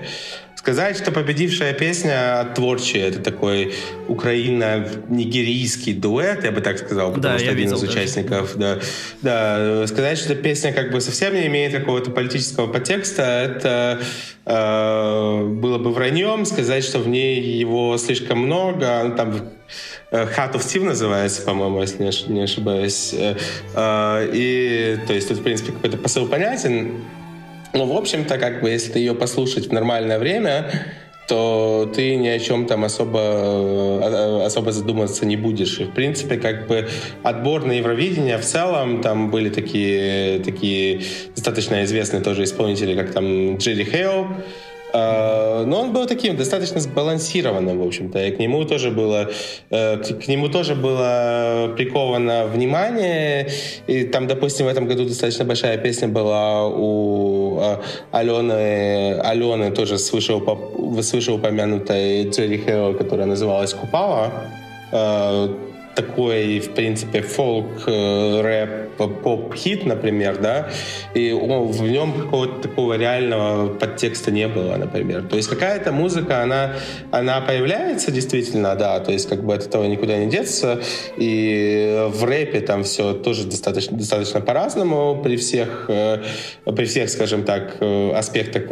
[0.55, 3.73] Сказать, что победившая песня от Творчи, это такой
[4.07, 8.79] украино-нигерийский дуэт, я бы так сказал, потому да, что один видел, из участников, да,
[9.21, 14.01] да, сказать, что песня как бы совсем не имеет какого-то политического подтекста, это
[14.45, 19.51] э, было бы враньем, сказать, что в ней его слишком много, там
[20.11, 23.13] Heart of Steve называется, по-моему, если не ошибаюсь.
[23.13, 23.35] Э,
[23.73, 27.01] э, и, то есть, тут, в принципе, какой-то посыл понятен.
[27.73, 30.71] Но, в общем-то, как бы, если ее послушать в нормальное время,
[31.27, 35.79] то ты ни о чем там особо, э, особо задумываться не будешь.
[35.79, 36.87] И, в принципе, как бы
[37.23, 41.01] отбор на Евровидение в целом, там были такие, такие
[41.35, 44.27] достаточно известные тоже исполнители, как там Джерри Хейл,
[44.93, 49.29] но он был таким достаточно сбалансированным, в общем-то, и к нему тоже было,
[49.71, 53.49] э, к нему тоже было приковано внимание.
[53.87, 59.97] И там, допустим, в этом году достаточно большая песня была у а, Алены, Алены тоже
[59.97, 60.39] свыше,
[61.01, 64.31] свыше упомянутой Джерри которая называлась «Купала»
[64.91, 70.69] а, такой, в принципе, фолк, э, рэп, поп-хит, например, да,
[71.13, 75.23] и о, в нем какого-то такого реального подтекста не было, например.
[75.23, 76.75] То есть какая-то музыка, она,
[77.11, 80.81] она появляется действительно, да, то есть как бы от этого никуда не деться,
[81.17, 86.23] и в рэпе там все тоже достаточно, достаточно по-разному при всех, э,
[86.65, 88.63] при всех, скажем так, э, аспектах,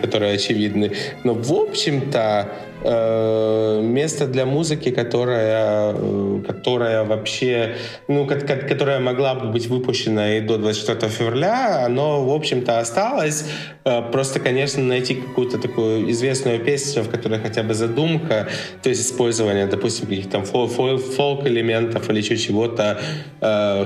[0.00, 0.92] которые очевидны.
[1.24, 2.48] Но в общем-то
[2.82, 7.74] место для музыки, которая, э, которая вообще,
[8.08, 13.44] ну, которая могла бы быть выпущена и до 24 февраля, оно, в общем-то, осталось.
[13.84, 18.48] Э, просто, конечно, найти какую-то такую известную песню, в которой хотя бы задумка,
[18.82, 22.98] то есть использование, допустим, каких-то там фолк-элементов или чего-то,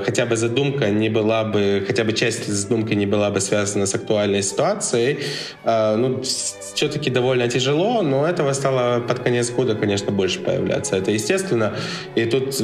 [0.04, 3.94] хотя бы задумка не была бы, хотя бы часть задумки не была бы связана с
[3.94, 5.18] актуальной ситуацией,
[5.64, 10.96] ну, все-таки довольно тяжело, но этого стало под конец года, конечно, больше появляться.
[10.96, 11.74] Это естественно.
[12.14, 12.60] И тут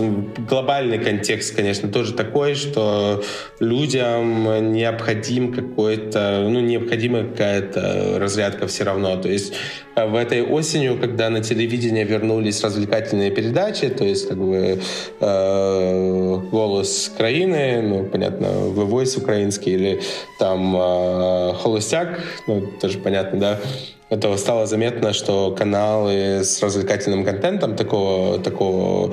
[0.49, 3.23] глобальный контекст, конечно, тоже такой, что
[3.61, 9.17] людям необходим какой-то, ну, необходима какая-то разрядка все равно.
[9.17, 9.55] То есть
[9.97, 14.81] э, в этой осенью, когда на телевидение вернулись развлекательные передачи, то есть как бы
[15.21, 20.01] э, голос Украины, ну, понятно, The Voice украинский или
[20.39, 23.61] там э, Холостяк, ну, тоже понятно, да,
[24.11, 29.13] это стало заметно, что каналы с развлекательным контентом такого такого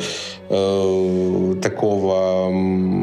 [0.50, 2.50] э, такого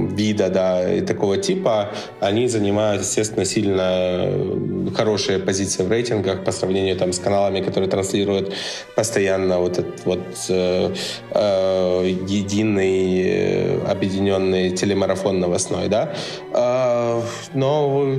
[0.08, 1.90] вида, да, и такого типа,
[2.20, 4.28] они занимают, естественно, сильно
[4.96, 8.54] хорошие позиции в рейтингах по сравнению там с каналами, которые транслируют
[8.96, 10.94] постоянно вот этот вот э,
[11.30, 16.14] э, единый э, объединенный телемарафон новостной, да.
[16.54, 17.20] Э,
[17.54, 18.16] но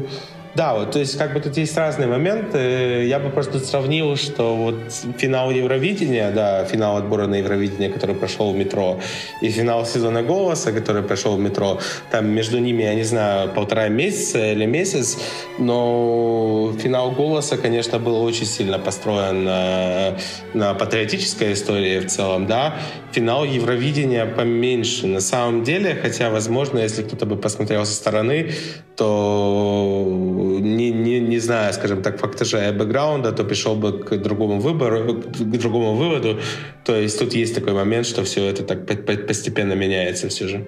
[0.56, 3.06] да, вот, то есть как бы тут есть разные моменты.
[3.08, 4.76] Я бы просто сравнил, что вот
[5.18, 9.00] финал Евровидения, да, финал отбора на Евровидение, который прошел в метро,
[9.42, 11.80] и финал сезона «Голоса», который прошел в метро,
[12.12, 15.18] там между ними, я не знаю, полтора месяца или месяц,
[15.58, 20.18] но финал «Голоса», конечно, был очень сильно построен на,
[20.54, 22.76] на патриотической истории в целом, да.
[23.12, 28.52] Финал Евровидения поменьше на самом деле, хотя, возможно, если кто-то бы посмотрел со стороны,
[28.96, 34.60] то не, не, не зная, скажем так, фактажа и бэкграунда, то пришел бы к другому
[34.60, 36.40] выбору, к другому выводу.
[36.86, 40.68] То есть тут есть такой момент, что все это так постепенно меняется все же.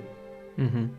[0.57, 0.89] Угу.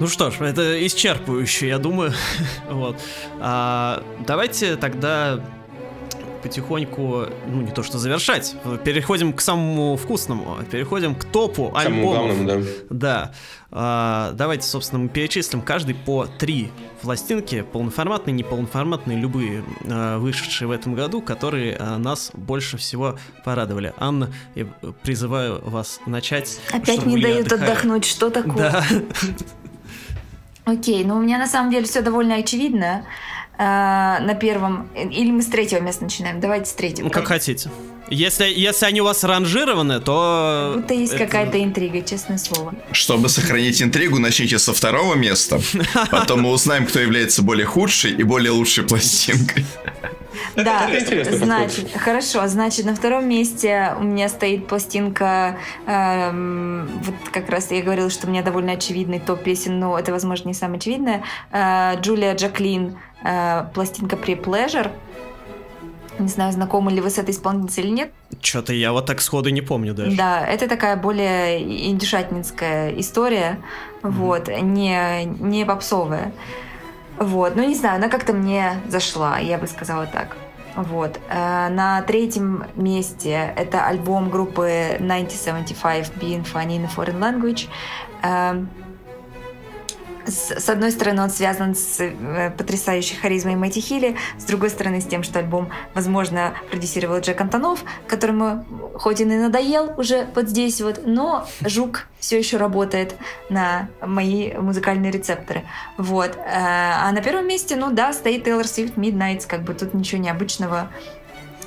[0.00, 2.12] Ну что ж, это исчерпывающе, я думаю.
[2.70, 2.96] вот.
[3.40, 5.40] А, давайте тогда
[6.42, 8.54] потихоньку, ну не то что завершать,
[8.84, 12.36] переходим к самому вкусному, переходим к топу Самому альбомов.
[12.36, 12.58] главному, да.
[12.90, 13.32] Да.
[13.70, 16.70] А, давайте, собственно, мы перечислим каждый по три
[17.02, 23.92] пластинки, полноформатные, неполноформатные, любые, а, вышедшие в этом году, которые а, нас больше всего порадовали.
[23.98, 24.66] Анна, я
[25.02, 26.60] призываю вас начать.
[26.72, 27.70] Опять не дают отдыхали.
[27.70, 28.56] отдохнуть, что такое?
[28.72, 28.84] Да.
[30.64, 33.04] Окей, ну у меня на самом деле все довольно очевидно.
[33.60, 34.88] А, на первом...
[34.94, 36.38] Или мы с третьего места начинаем?
[36.40, 37.06] Давайте с третьего.
[37.06, 37.70] Ну, как хотите.
[38.08, 40.74] Если, если они у вас ранжированы, то...
[40.76, 42.72] Будто есть это- какая-то интрига, честное слово.
[42.92, 45.60] Чтобы сохранить интригу, начните со второго места.
[46.10, 49.66] Потом мы узнаем, кто является более худшей и более лучшей пластинкой.
[50.56, 55.56] Да, это значит, хорошо, значит, на втором месте у меня стоит пластинка,
[55.86, 60.12] эм, вот как раз я говорила, что у меня довольно очевидный топ песен, но это,
[60.12, 61.22] возможно, не самое очевидное.
[61.52, 64.90] Э, Джулия Джаклин, э, пластинка Pre-Pleasure.
[66.18, 68.12] Не знаю, знакомы ли вы с этой исполнительницей или нет.
[68.42, 70.16] Что-то я вот так сходу не помню даже.
[70.16, 73.60] Да, это такая более индюшатницкая история,
[74.02, 76.32] вот, не, не попсовая.
[77.18, 80.36] Вот, ну не знаю, она как-то мне зашла, я бы сказала так.
[80.76, 81.18] Вот.
[81.28, 87.68] Э, На третьем месте это альбом группы 1975 Being Funny in a Foreign Language.
[90.28, 95.00] С с одной стороны, он связан с э, потрясающей харизмой Мэтти Хилли, с другой стороны,
[95.00, 98.64] с тем, что альбом, возможно, продюсировал Джек Антонов, которому
[98.94, 103.14] хоть и надоел уже вот здесь вот, но жук все еще работает
[103.48, 105.64] на мои музыкальные рецепторы.
[105.96, 106.36] Вот.
[106.36, 110.20] Э, А на первом месте, ну да, стоит Тейлор Свифт Midnights, как бы тут ничего
[110.20, 110.90] необычного.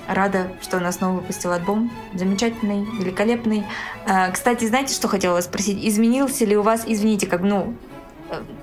[0.08, 1.92] Рада, что она снова выпустила альбом.
[2.14, 3.64] Замечательный, великолепный.
[4.06, 5.84] Э, Кстати, знаете, что хотела вас спросить?
[5.84, 7.76] Изменился ли у вас, извините, как, ну,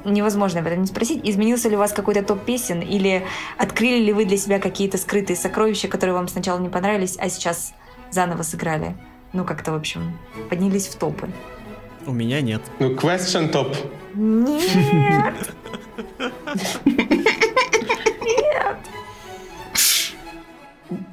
[0.04, 3.24] невозможно об этом не спросить, изменился ли у вас какой-то топ песен или
[3.56, 7.72] открыли ли вы для себя какие-то скрытые сокровища, которые вам сначала не понравились, а сейчас
[8.10, 8.96] заново сыграли?
[9.32, 10.18] Ну, как-то, в общем,
[10.48, 11.28] поднялись в топы.
[12.06, 12.62] У меня нет.
[12.78, 13.76] Ну, question топ.
[14.14, 15.34] Нет!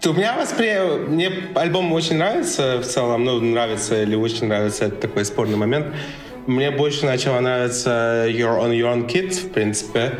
[0.06, 1.07] У меня восприятие...
[1.07, 3.26] Мне альбом очень нравится в целом.
[3.26, 4.86] Ну, нравится или очень нравится.
[4.86, 5.88] Это такой спорный момент.
[6.48, 10.12] Мне больше начало нравиться You're on Your Own Kid, в принципе.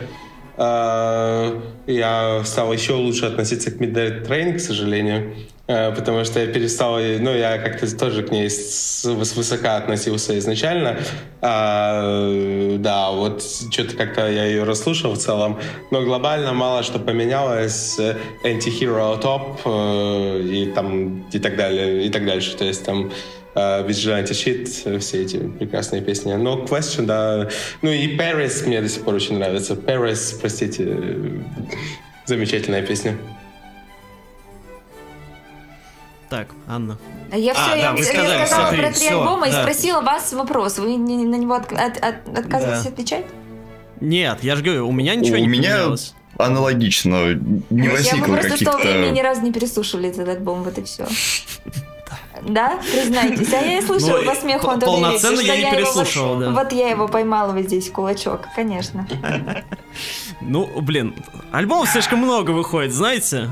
[0.58, 5.36] Э, Я стал еще лучше относиться к Midnight Train, к сожалению.
[5.68, 6.98] Э, Потому что я перестал...
[6.98, 10.98] Ну, я как-то тоже к ней с- свысока относился изначально.
[11.42, 15.60] А, Да, вот что-то как-то я ее расслушал в целом.
[15.92, 18.00] Но глобально мало что поменялось.
[18.00, 22.56] Э, Anti-Hero Top э, и там и так далее, и так дальше.
[22.58, 23.12] То есть там
[23.56, 26.34] Vigilante Shit, э, все эти прекрасные песни.
[26.34, 27.50] Но Question, да.
[27.82, 29.74] Ну и Paris мне до сих пор очень нравится.
[29.76, 31.40] Paris, простите, э,
[32.26, 33.18] замечательная песня.
[36.30, 36.98] Так, Анна.
[37.32, 39.48] А Я А, все, да, я, вы я сказали, сказала смотри, про три всё, альбома
[39.48, 39.62] и да.
[39.62, 40.80] спросила вас вопрос.
[40.80, 42.90] Вы не- на него от- от- от- отказываетесь Да.
[42.90, 43.26] отвечать?
[44.02, 46.14] Нет, я же говорю, у меня ничего У не меня поменялось.
[46.38, 47.34] аналогично.
[47.70, 49.24] Не Я возникло мы просто в то время ни каких-то...
[49.24, 51.06] разу не переслушивали этот альбом, вот и все.
[52.44, 52.80] Да?
[52.92, 53.54] Признайтесь.
[53.54, 56.52] А я и слышала Ну, по смеху Антона полноценно Ильича, я не вот- переслушивал, да.
[56.52, 59.08] Вот я его поймала вот здесь кулачок, конечно.
[60.42, 61.16] Ну, блин,
[61.52, 63.50] альбомов слишком много выходит, знаете?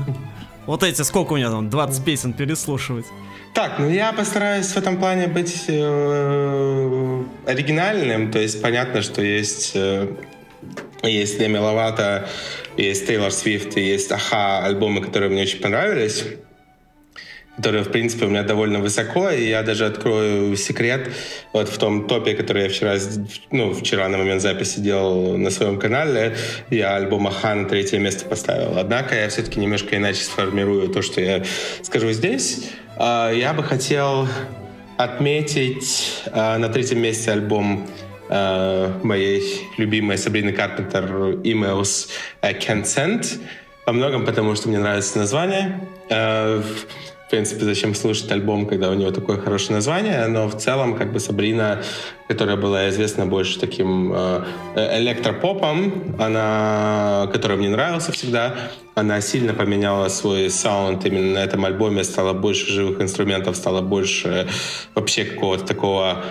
[0.66, 3.06] Вот эти, сколько у меня там, 20 песен переслушивать.
[3.54, 8.30] Так, ну я постараюсь в этом плане быть э, оригинальным.
[8.32, 10.08] То есть понятно, что есть, э,
[11.02, 12.28] есть Деми Ловато,
[12.76, 16.24] есть Тейлор Свифт и есть Аха, альбомы, которые мне очень понравились
[17.56, 21.10] которые, в принципе, у меня довольно высоко, и я даже открою секрет
[21.52, 22.96] вот в том топе, который я вчера,
[23.50, 26.36] ну, вчера на момент записи делал на своем канале,
[26.70, 28.78] я альбом Аха на третье место поставил.
[28.78, 31.44] Однако я все-таки немножко иначе сформирую то, что я
[31.82, 32.70] скажу здесь.
[32.96, 34.28] А, Я бы хотел
[34.96, 37.86] отметить а, на третьем месте альбом
[38.28, 41.04] а, моей любимой Сабрины Карпентер
[41.42, 42.08] Emails
[42.42, 43.40] I Can't Send.
[43.86, 45.80] Во многом потому, что мне нравится название.
[47.24, 50.94] Э, В принципе, зачем слушать альбом, когда у него такое хорошее название, но в целом,
[50.94, 51.82] как бы Сабрина,
[52.28, 54.44] которая была известна больше таким э,
[54.98, 58.54] электропопом, она, который мне нравился всегда,
[58.94, 64.46] она сильно поменяла свой саунд именно на этом альбоме, стало больше живых инструментов, стало больше
[64.94, 66.24] вообще какого-то такого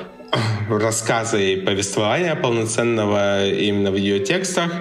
[0.69, 4.71] рассказа и повествования полноценного именно в ее текстах.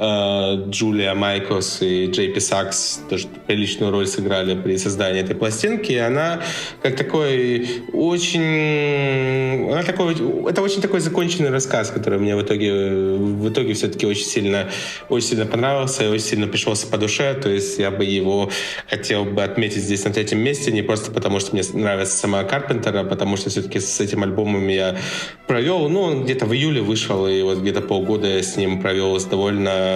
[0.00, 5.92] Э, Джулия Майклс и Джей Пи Сакс тоже приличную роль сыграли при создании этой пластинки.
[5.92, 6.40] И она
[6.82, 9.70] как такой очень...
[9.70, 10.14] Она такой...
[10.48, 14.70] Это очень такой законченный рассказ, который мне в итоге, в итоге все-таки очень сильно,
[15.08, 17.34] очень сильно понравился и очень сильно пришелся по душе.
[17.34, 18.50] То есть я бы его
[18.88, 23.00] хотел бы отметить здесь на третьем месте, не просто потому, что мне нравится сама Карпентера,
[23.00, 24.96] а потому что все-таки с этим альбомом я
[25.46, 29.18] провел, ну, он где-то в июле вышел, и вот где-то полгода я с ним провел
[29.18, 29.89] с довольно,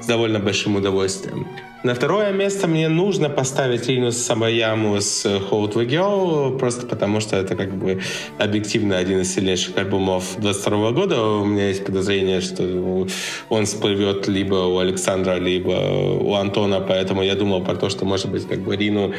[0.00, 1.46] с довольно большим удовольствием.
[1.84, 7.36] На второе место мне нужно поставить Рину Самаяму с Hold the Girl, просто потому что
[7.36, 8.00] это как бы
[8.36, 11.22] объективно один из сильнейших альбомов 22 года.
[11.22, 13.06] У меня есть подозрение, что
[13.48, 15.70] он всплывет либо у Александра, либо
[16.20, 19.12] у Антона, поэтому я думал про то, что может быть как бы Рину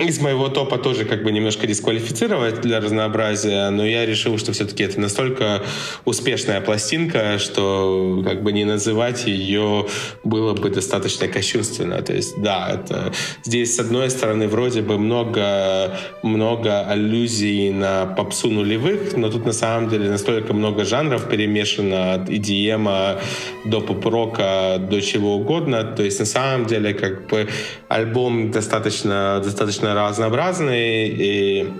[0.00, 4.82] из моего топа тоже как бы немножко дисквалифицировать для разнообразия, но я решил, что все-таки
[4.82, 5.62] это настолько
[6.04, 9.86] успешная пластинка, что как бы не называть ее
[10.24, 12.02] было бы достаточно кощунственно.
[12.02, 13.12] То есть, да, это
[13.44, 19.52] здесь с одной стороны вроде бы много, много аллюзий на попсу нулевых, но тут на
[19.52, 23.20] самом деле настолько много жанров перемешано от EDM
[23.64, 25.84] до поп-рока, до чего угодно.
[25.84, 27.48] То есть на самом деле как бы
[27.88, 31.72] альбом достаточно достаточно разнообразный и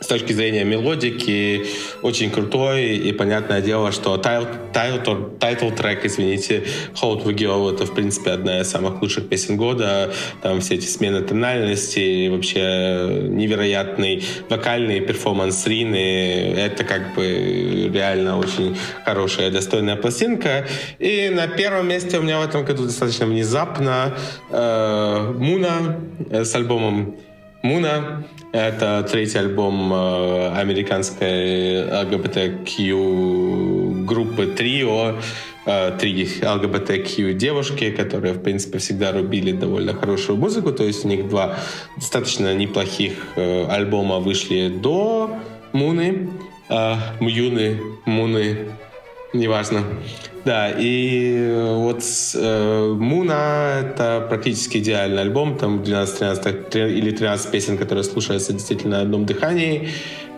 [0.00, 1.66] с точки зрения мелодики
[2.02, 6.64] очень крутой, и понятное дело, что title track, извините,
[6.94, 10.12] Hold We Go, это, в принципе, одна из самых лучших песен года.
[10.42, 16.54] Там все эти смены тональности, вообще невероятный вокальный перформанс Рины.
[16.56, 20.66] Это как бы реально очень хорошая, достойная пластинка.
[20.98, 24.14] И на первом месте у меня в этом году достаточно внезапно
[24.50, 25.98] э, Муна
[26.30, 27.16] с альбомом
[27.68, 28.24] Муна.
[28.50, 35.16] Это третий альбом э, американской ЛГБТQ группы Трио.
[35.66, 40.72] Э, три ЛГБТQ девушки, которые, в принципе, всегда рубили довольно хорошую музыку.
[40.72, 41.58] То есть у них два
[41.96, 45.36] достаточно неплохих э, альбома вышли до
[45.72, 46.30] Муны.
[47.20, 48.68] Мюны, Муны,
[49.32, 49.84] неважно.
[50.44, 52.02] Да, и э, вот
[52.34, 59.02] э, Муна— это практически идеальный альбом, там 12-13 или 13 песен, которые слушаются действительно на
[59.02, 59.88] одном дыхании.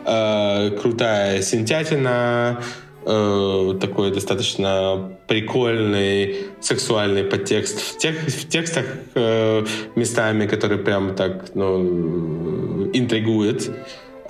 [0.04, 2.62] Э, крутая синтятина,
[3.04, 9.64] э, такой достаточно прикольный сексуальный подтекст в, тех, в текстах э,
[9.94, 13.70] местами, которые прям так ну, интригует.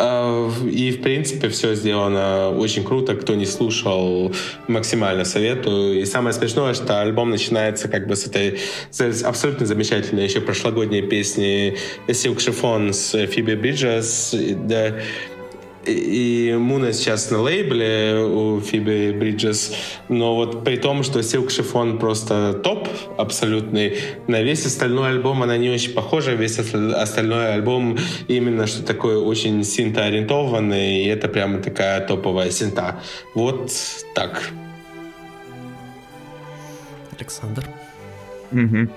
[0.03, 3.15] А, и, в принципе, все сделано очень круто.
[3.15, 4.33] Кто не слушал,
[4.67, 6.01] максимально советую.
[6.01, 8.59] И самое смешное, что альбом начинается как бы с этой
[8.91, 11.77] с абсолютно замечательной еще прошлогодней песни
[12.09, 14.35] Silk Chiffon с Фиби Бриджес.
[15.87, 19.75] И Муна сейчас на лейбле у Фиби Бриджес,
[20.09, 23.97] но вот при том, что Silk Chiffon просто топ абсолютный,
[24.27, 27.99] на весь остальной альбом она не очень похожа, весь остальной альбом
[28.29, 33.01] именно что такое очень синтоориентованный, и это прямо такая топовая синта.
[33.35, 33.73] Вот
[34.15, 34.51] так.
[37.19, 37.65] Александр.
[38.53, 38.89] Угу.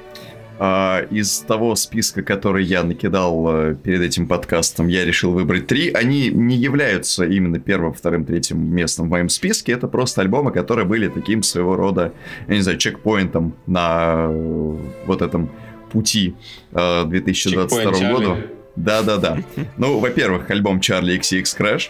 [0.59, 5.91] А, из того списка, который я накидал э, перед этим подкастом, я решил выбрать три.
[5.91, 9.71] Они не являются именно первым, вторым, третьим местом в моем списке.
[9.71, 12.13] Это просто альбомы, которые были таким своего рода,
[12.47, 15.51] я не знаю, чекпоинтом на э, вот этом
[15.91, 16.35] пути
[16.71, 18.37] 2022 э, года.
[18.75, 19.39] Да-да-да.
[19.77, 21.89] Ну, во-первых, альбом Charli XCX Crash.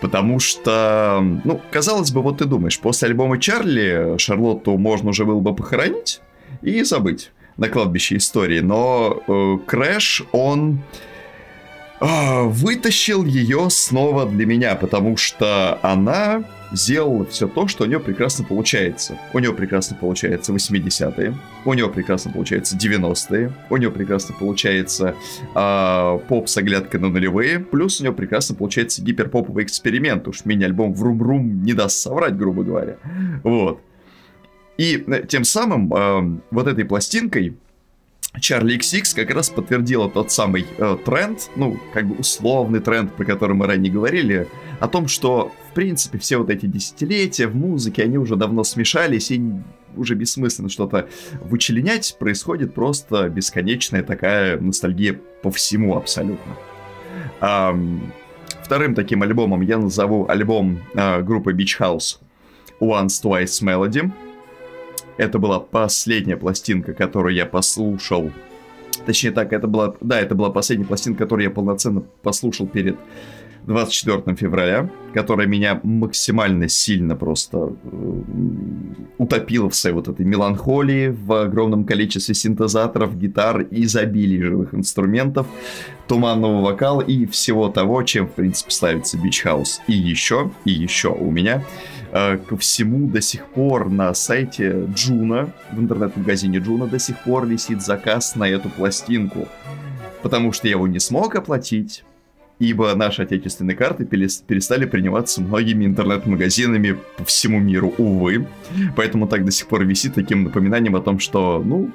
[0.00, 5.38] Потому что, ну, казалось бы, вот ты думаешь, после альбома Чарли Шарлотту можно уже было
[5.38, 6.20] бы похоронить,
[6.60, 8.60] и забыть на кладбище истории.
[8.60, 10.80] Но э, Crash, он
[12.00, 18.00] э, вытащил ее снова для меня, потому что она сделала все то, что у нее
[18.00, 19.18] прекрасно получается.
[19.32, 21.34] У нее прекрасно получается 80-е,
[21.64, 25.14] у нее прекрасно получается 90-е, у нее прекрасно получается
[25.54, 30.26] э, поп с оглядкой на нулевые, плюс у нее прекрасно получается гиперпоповый эксперимент.
[30.28, 32.96] Уж мини-альбом Врум-Рум не даст соврать, грубо говоря.
[33.42, 33.80] Вот.
[34.78, 37.56] И э, тем самым э, вот этой пластинкой
[38.38, 43.24] Charlie XX как раз подтвердила тот самый э, тренд, ну, как бы условный тренд, про
[43.24, 44.48] который мы ранее говорили,
[44.80, 49.30] о том, что, в принципе, все вот эти десятилетия в музыке, они уже давно смешались,
[49.30, 49.42] и
[49.96, 51.08] уже бессмысленно что-то
[51.42, 56.56] вычленять, происходит просто бесконечная такая ностальгия по всему абсолютно.
[57.40, 58.12] Эм,
[58.62, 62.18] вторым таким альбомом я назову альбом э, группы Beach House
[62.80, 64.10] Once Twice Melody.
[65.16, 68.30] Это была последняя пластинка, которую я послушал.
[69.06, 72.96] Точнее так, это была, да, это была последняя пластинка, которую я полноценно послушал перед
[73.66, 78.22] 24 февраля, которая меня максимально сильно просто э,
[79.18, 85.46] утопила в своей вот этой меланхолии, в огромном количестве синтезаторов, гитар, изобилии живых инструментов,
[86.08, 89.78] туманного вокала и всего того, чем, в принципе, славится Beach House.
[89.86, 91.62] И еще, и еще у меня
[92.12, 97.82] ко всему до сих пор на сайте Juno, в интернет-магазине Juno до сих пор висит
[97.82, 99.48] заказ на эту пластинку.
[100.22, 102.04] Потому что я его не смог оплатить,
[102.58, 108.46] ибо наши отечественные карты перестали приниматься многими интернет-магазинами по всему миру, увы.
[108.94, 111.90] Поэтому так до сих пор висит таким напоминанием о том, что, ну,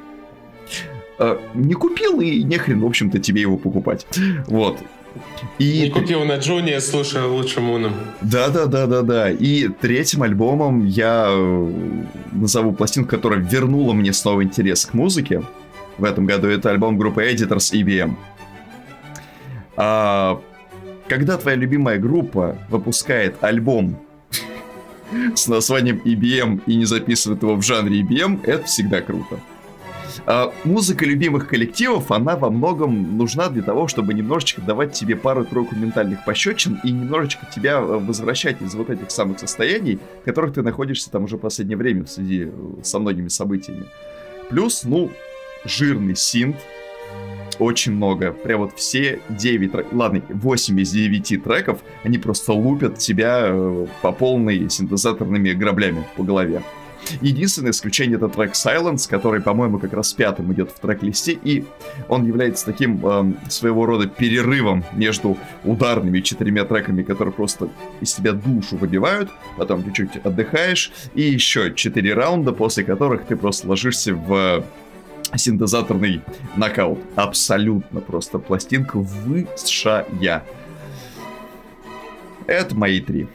[1.19, 4.07] э, не купил и нехрен, в общем-то, тебе его покупать.
[4.48, 4.80] Вот.
[5.60, 5.81] И...
[5.81, 7.94] Не купил на Джуни, слушай лучшим уном.
[8.22, 9.31] Да-да-да-да-да.
[9.31, 11.72] И третьим альбомом я э,
[12.31, 15.44] назову пластинку, которая вернула мне снова интерес к музыке.
[15.98, 18.15] В этом году это альбом группы Editors EBM.
[19.76, 20.41] А,
[21.07, 23.98] когда твоя любимая группа выпускает альбом
[25.35, 29.39] с названием EBM и не записывает его в жанре EBM, это всегда круто.
[30.26, 35.76] А музыка любимых коллективов, она во многом нужна для того, чтобы немножечко давать тебе пару-тройку
[35.76, 40.61] ментальных пощечин и немножечко тебя э, возвращать из вот этих самых состояний, в которых ты
[40.61, 43.85] находишься там уже в последнее время в связи э, со многими событиями.
[44.49, 45.11] Плюс, ну,
[45.65, 46.57] жирный синт,
[47.60, 48.31] очень много.
[48.31, 53.88] Прям вот все 9 треков, ладно, 8 из 9 треков, они просто лупят тебя э,
[54.02, 56.61] по полной синтезаторными граблями по голове.
[57.22, 61.66] Единственное исключение это трек Silence, который, по-моему, как раз пятым идет в трек-листе, и
[62.08, 67.70] он является таким э, своего рода перерывом между ударными четырьмя треками, которые просто
[68.02, 73.68] из тебя душу выбивают, потом чуть-чуть отдыхаешь, и еще четыре раунда, после которых ты просто
[73.68, 74.64] ложишься в
[75.36, 76.22] синтезаторный
[76.56, 77.00] нокаут.
[77.16, 80.44] Абсолютно просто пластинка высшая.
[82.48, 83.28] Это мои три.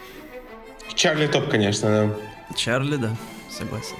[0.95, 2.55] Чарли топ, конечно, да.
[2.55, 3.11] Чарли, да,
[3.57, 3.97] согласен.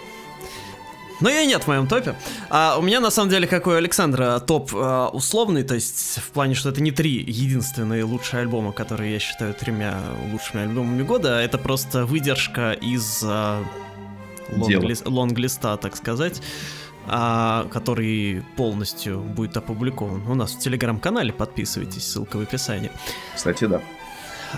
[1.21, 2.17] Но ее нет в моем топе.
[2.51, 6.31] А у меня на самом деле, как у Александра, топ а, условный, то есть в
[6.31, 10.01] плане, что это не три единственные лучшие альбома, которые я считаю тремя
[10.33, 13.63] лучшими альбомами года, это просто выдержка из а,
[15.05, 16.43] лонглиста, так сказать
[17.07, 21.33] а, который полностью будет опубликован у нас в телеграм-канале.
[21.33, 22.91] Подписывайтесь, ссылка в описании.
[23.35, 23.81] Кстати, да.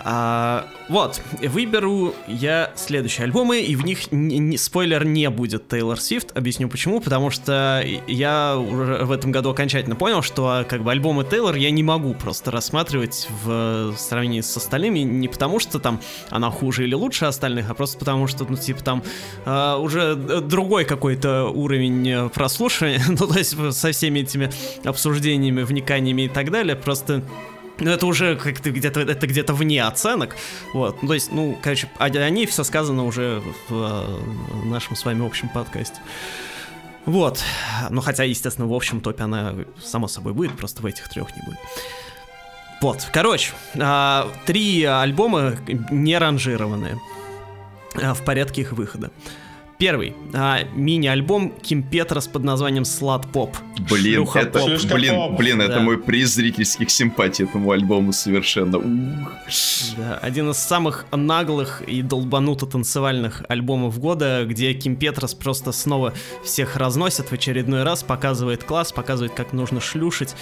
[0.05, 6.01] А, вот, выберу я следующие альбомы, и в них не, не, спойлер не будет Тейлор
[6.01, 6.37] Свифт.
[6.37, 7.01] Объясню почему.
[7.01, 11.83] Потому что я в этом году окончательно понял, что как бы альбомы Тейлор я не
[11.83, 15.01] могу просто рассматривать в сравнении с остальными.
[15.01, 16.01] Не потому что там
[16.31, 19.03] она хуже или лучше остальных, а просто потому что, ну, типа там
[19.45, 23.01] а, уже другой какой-то уровень прослушивания.
[23.09, 24.51] ну, то есть со всеми этими
[24.85, 26.77] обсуждениями, вниканиями и так далее.
[26.77, 27.23] Просто
[27.79, 30.37] но это уже как-то где-то это где-то вне оценок.
[30.73, 31.03] Вот.
[31.03, 35.05] Ну, то есть, ну, короче, о, о ней все сказано уже в, в нашем с
[35.05, 36.01] вами общем подкасте.
[37.07, 37.43] Вот.
[37.91, 41.43] Ну, хотя, естественно, в общем топе она само собой будет, просто в этих трех не
[41.43, 41.59] будет.
[42.81, 45.57] Вот, короче, а, три альбома
[45.91, 46.99] не ранжированные
[47.95, 49.11] а, в порядке их выхода.
[49.79, 50.15] Первый.
[50.33, 53.57] А, мини-альбом Ким Петрос под названием Слад Поп.
[53.91, 54.71] Блин, Шлюха это, поп.
[54.93, 55.65] блин, блин, да.
[55.65, 58.79] это мой приз зрительских симпатий этому альбому совершенно.
[58.79, 59.33] Ух.
[59.97, 66.15] Да, один из самых наглых и долбануто танцевальных альбомов года, где Ким Петрос просто снова
[66.45, 70.35] всех разносит в очередной раз, показывает класс, показывает, как нужно шлюшить.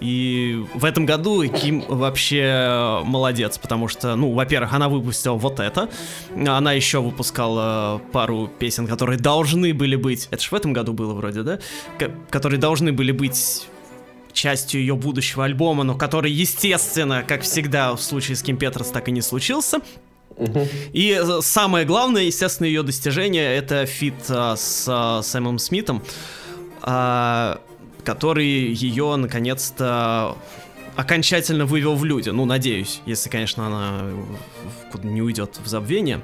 [0.00, 5.88] И в этом году Ким вообще молодец, потому что, ну, во-первых, она выпустила вот это,
[6.34, 11.14] она еще выпускала пару песен, которые должны были быть, это же в этом году было
[11.14, 11.58] вроде, да?
[11.98, 13.66] К которые должны были быть
[14.32, 19.08] частью ее будущего альбома, но который, естественно, как всегда в случае с Ким Петрас, так
[19.08, 19.78] и не случился.
[20.92, 26.02] И самое главное, естественно, ее достижение это feat а, с а, Сэмом Смитом.
[26.82, 27.60] А,
[28.04, 30.36] который ее наконец-то
[30.96, 32.30] окончательно вывел в люди.
[32.30, 34.10] Ну, надеюсь, если, конечно, она
[35.02, 36.20] не уйдет в забвение.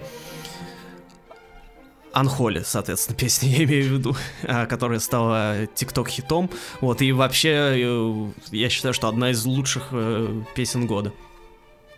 [2.12, 6.50] Анхоли, соответственно, песня я имею в виду, а, которая стала тикток-хитом.
[6.80, 11.12] Вот, и вообще, э, я считаю, что одна из лучших э, песен года.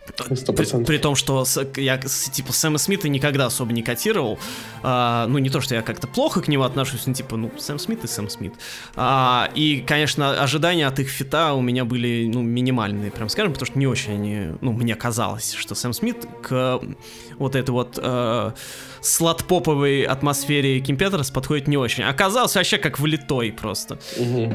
[0.08, 0.54] 100%.
[0.54, 4.38] При, при том, что с, я типа Сэма Смита никогда особо не котировал.
[4.82, 7.78] А, ну, не то, что я как-то плохо к нему отношусь, но типа, ну, Сэм
[7.78, 8.54] Смит и Сэм Смит.
[8.96, 13.66] А, и, конечно, ожидания от их фита у меня были, ну, минимальные, прям скажем, потому
[13.66, 16.80] что не очень они, ну, мне казалось, что Сэм Смит к
[17.38, 18.52] вот этой вот э,
[19.00, 22.04] слот-поповой атмосфере Ким Петерс подходит не очень.
[22.04, 23.98] Оказался вообще как влитой просто.
[24.16, 24.52] Угу.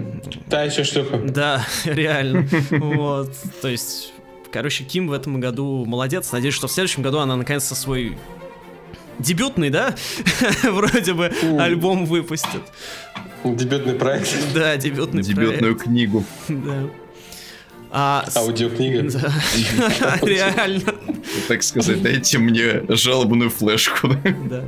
[0.50, 1.18] Та еще штука.
[1.18, 2.48] Да, реально.
[2.72, 4.14] Вот, то есть
[4.58, 6.32] Короче, Ким в этом году молодец.
[6.32, 8.18] Надеюсь, что в следующем году она наконец-то свой
[9.20, 9.94] дебютный, да,
[10.64, 12.64] вроде бы альбом выпустит.
[13.44, 14.36] Дебютный проект.
[14.56, 15.84] Да, дебютный Дебютную проект.
[15.84, 16.26] книгу.
[16.48, 16.90] Да.
[17.92, 19.08] А, Аудиокнига.
[20.00, 20.18] Да.
[20.26, 20.96] Реально.
[21.48, 24.10] Так сказать, дайте мне жалобную флешку.
[24.50, 24.64] Да.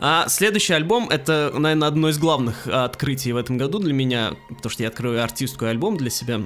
[0.00, 4.70] А следующий альбом это, наверное, одно из главных открытий в этом году для меня, потому
[4.70, 6.42] что я открою артистскую альбом для себя.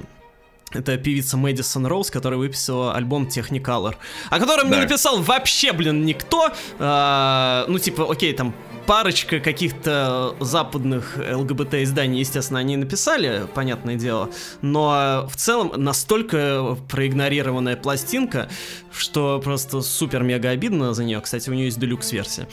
[0.71, 3.95] Это певица Мэдисон Роуз, которая выписала альбом Technicolor,
[4.29, 4.81] о котором не Да.
[4.81, 6.51] написал вообще, блин, никто.
[6.77, 8.53] А, ну, типа, окей, там
[8.85, 14.29] парочка каких-то западных ЛГБТ-изданий, естественно, они написали, понятное дело,
[14.61, 18.49] но в целом настолько проигнорированная пластинка,
[18.91, 21.21] что просто супер-мега обидно за нее.
[21.21, 22.47] Кстати, у нее есть делюкс-версия.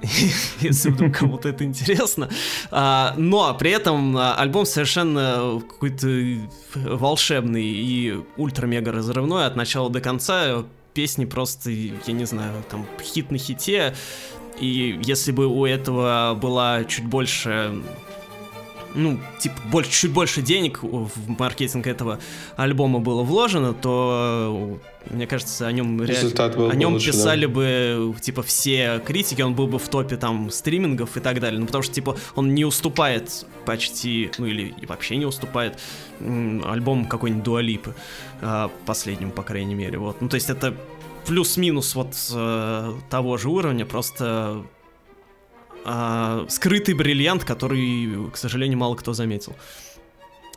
[0.60, 2.28] если вдруг кому-то это интересно.
[2.70, 6.08] А, но при этом а, альбом совершенно какой-то
[6.74, 10.64] волшебный и ультра-мега разрывной от начала до конца.
[10.94, 13.94] Песни просто, я не знаю, там хит на хите.
[14.60, 17.82] И если бы у этого была чуть больше
[18.94, 22.18] ну, типа, больше, чуть больше денег в маркетинг этого
[22.56, 24.80] альбома было вложено, то,
[25.10, 26.12] мне кажется, о нем реально...
[26.12, 27.12] Результат был О нем лучше, да.
[27.12, 31.60] писали бы, типа, все критики, он был бы в топе, там, стримингов и так далее.
[31.60, 35.78] Ну, потому что, типа, он не уступает почти, ну, или вообще не уступает
[36.20, 37.94] м, альбому какой-нибудь Дуалипы,
[38.86, 40.20] последнему, по крайней мере, вот.
[40.20, 40.74] Ну, то есть это
[41.26, 44.64] плюс-минус вот э, того же уровня, просто
[45.84, 49.54] а, скрытый бриллиант, который, к сожалению, мало кто заметил.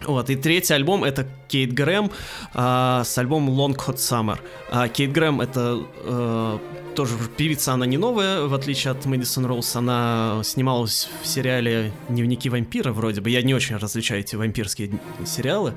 [0.05, 2.11] Вот, и третий альбом это Кейт Грэм
[2.53, 4.39] а, с альбомом Long Hot Summer.
[4.71, 6.57] А, Кейт Грэм это э,
[6.95, 9.75] тоже певица, она не новая, в отличие от Мэдисон Роуз.
[9.75, 13.29] Она снималась в сериале «Дневники вампира» вроде бы.
[13.29, 15.73] Я не очень различаю эти вампирские сериалы.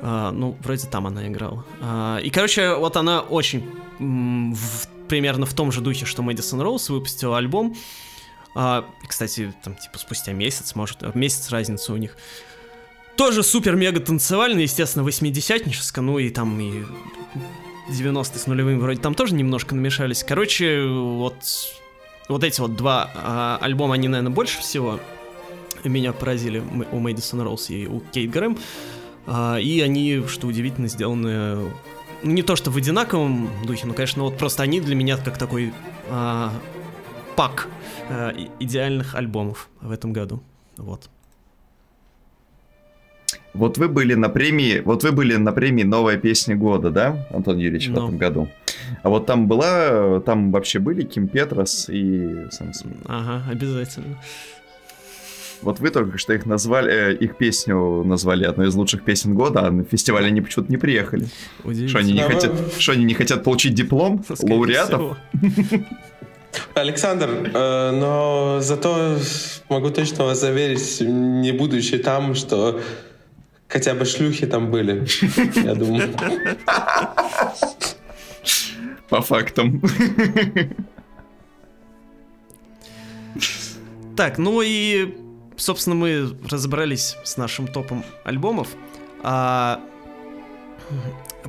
[0.00, 1.64] А, ну, вроде там она играла.
[1.80, 3.64] А, и, короче, вот она очень
[3.98, 7.74] в- примерно в том же духе, что Мэдисон Роуз выпустила альбом.
[8.54, 12.16] А, кстати, там, типа, спустя месяц, может, э, месяц разница у них.
[13.16, 16.82] Тоже супер-мега танцевальный, естественно, 80-ническо, ну и там и
[17.90, 20.24] 90 с нулевым вроде там тоже немножко намешались.
[20.24, 21.36] Короче, вот,
[22.28, 24.98] вот эти вот два а, альбома, они, наверное, больше всего
[25.84, 26.62] меня поразили
[26.92, 28.58] у Мэдисон Роуз и у Кейт Грэм.
[29.26, 31.56] А, и они, что удивительно, сделаны
[32.22, 35.38] ну, не то что в одинаковом духе, но, конечно, вот просто они для меня как
[35.38, 35.72] такой
[36.08, 36.52] а,
[37.36, 37.68] пак
[38.08, 40.42] а, идеальных альбомов в этом году.
[40.76, 41.10] Вот.
[43.54, 47.58] Вот вы были на премии, вот вы были на премии «Новая песня года», да, Антон
[47.58, 48.04] Юрьевич, в Ну.
[48.04, 48.48] этом году?
[49.02, 52.96] А вот там была, там вообще были Ким Петрос и Сэм Смит.
[53.06, 54.16] Ага, обязательно.
[55.60, 59.66] Вот вы только что их назвали, э, их песню назвали одной из лучших песен года,
[59.66, 61.26] а на фестиваль они почему-то не приехали.
[61.86, 65.00] Что они не хотят, что они не хотят получить диплом Скорее лауреатов?
[65.00, 65.84] всего.
[66.74, 69.16] Александр, э, но зато
[69.68, 72.80] могу точно вас заверить, не будучи там, что
[73.72, 75.06] хотя бы шлюхи там были,
[75.64, 76.14] я думаю.
[79.08, 79.82] По фактам.
[84.14, 85.16] Так, ну и,
[85.56, 88.68] собственно, мы разобрались с нашим топом альбомов.
[89.22, 89.80] А,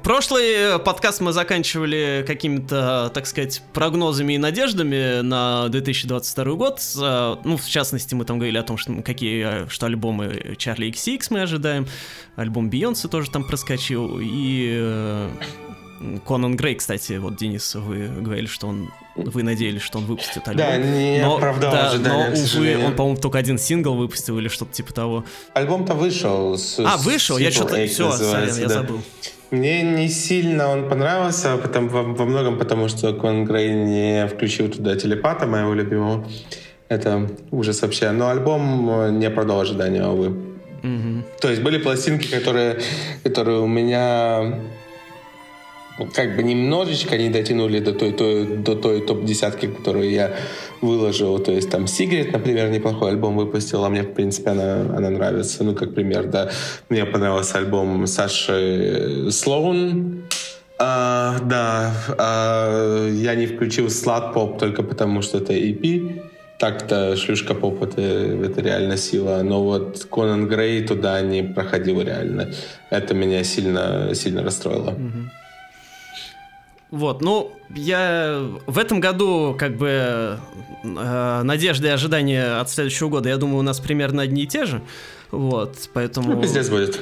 [0.01, 6.81] Прошлый подкаст мы заканчивали какими-то, так сказать, прогнозами и надеждами на 2022 год.
[6.99, 11.25] А, Ну, в частности, мы там говорили о том, что какие, что альбомы Чарли XX
[11.29, 11.87] мы ожидаем.
[12.35, 14.19] Альбом Бейонсе тоже там проскочил.
[14.19, 15.29] И э,
[16.25, 18.91] Конан Грей, кстати, вот, Денис, вы говорили, что он...
[19.15, 20.65] Вы надеялись, что он выпустит альбом.
[20.65, 24.47] Да, не Но- оправдал да, ожидания, но, увы, он, по-моему, только один сингл выпустил или
[24.47, 25.23] что-то типа того.
[25.53, 26.57] Альбом-то вышел.
[26.57, 27.37] с- А, вышел?
[27.37, 27.85] Я что-то...
[27.87, 28.73] Все, я да.
[28.73, 29.01] забыл.
[29.51, 34.67] Мне не сильно он понравился, потому, во, во многом потому, что Кон Грей не включил
[34.67, 36.27] туда телепата моего любимого.
[36.89, 38.09] Это ужас вообще.
[38.11, 40.29] Но альбом э, не оправдал ожидания, увы.
[40.81, 41.23] Мгм.
[41.39, 42.81] То есть были пластинки, которые,
[43.23, 44.59] которые у меня
[46.13, 50.31] как бы немножечко не дотянули до той, той, до той топ-десятки, которую я
[50.81, 51.39] выложил.
[51.39, 55.63] То есть там Сигарет, например, неплохой альбом выпустил, а мне, в принципе, она, она нравится.
[55.63, 56.49] Ну, как пример, да.
[56.89, 60.23] Мне понравился альбом Саши Слоун.
[60.79, 66.21] А, да, а, я не включил слад поп только потому, что это EP.
[66.57, 69.41] Так-то шлюшка поп это, это реально сила.
[69.43, 72.51] Но вот Конан Грей туда не проходил реально.
[72.89, 74.95] Это меня сильно, сильно расстроило.
[76.93, 80.37] Вот, ну, я в этом году, как бы,
[80.83, 84.65] э, надежды и ожидания от следующего года, я думаю, у нас примерно одни и те
[84.65, 84.79] же.
[85.31, 86.35] Вот, поэтому...
[86.35, 87.01] Ну, пиздец будет.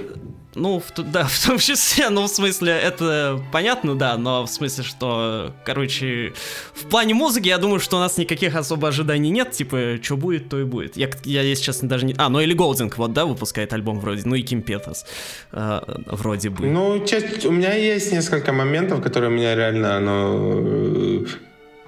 [0.56, 4.84] Ну, в, да, в том числе, ну, в смысле, это понятно, да, но в смысле,
[4.84, 6.34] что, короче,
[6.74, 10.50] в плане музыки, я думаю, что у нас никаких особо ожиданий нет, типа, что будет,
[10.50, 10.98] то и будет.
[10.98, 12.16] Я, я если честно, даже не...
[12.18, 15.06] А, ну или Голдинг, вот, да, выпускает альбом вроде, ну и Ким Петерс,
[15.52, 16.68] э, вроде бы.
[16.68, 21.26] Ну, часть, у меня есть несколько моментов, которые меня реально, ну,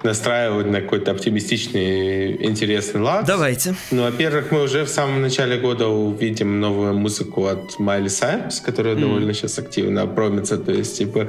[0.04, 3.24] настраивать на какой-то оптимистичный, интересный лад.
[3.26, 3.74] Давайте.
[3.90, 8.94] Ну, во-первых, мы уже в самом начале года увидим новую музыку от Майли Сайпс, которая
[8.94, 9.00] mm.
[9.00, 11.28] довольно сейчас активно промится, то есть, типа,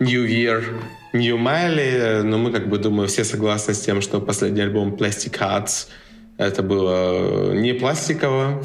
[0.00, 0.64] New Year,
[1.12, 5.38] New Miley, но мы, как бы, думаю, все согласны с тем, что последний альбом Plastic
[5.38, 5.88] Hearts
[6.38, 8.62] это было не пластиково,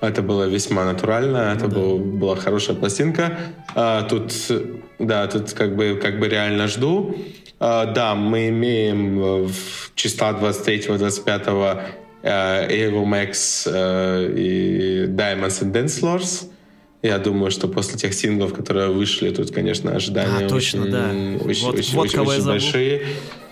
[0.00, 1.74] это было весьма натурально, это да.
[1.74, 3.38] был, была хорошая пластинка.
[3.74, 4.32] А, тут,
[4.98, 7.16] да, тут как бы, как бы реально жду.
[7.58, 11.92] А, да, мы имеем э, в числа 23-25
[12.22, 13.66] Evo Max
[14.36, 16.50] и Diamonds and Dance Floors.
[17.02, 21.44] Я думаю, что после тех синглов, которые вышли, тут, конечно, ожидания а, точно, очень, да.
[21.44, 23.02] очень, вот, очень, вот очень, очень большие.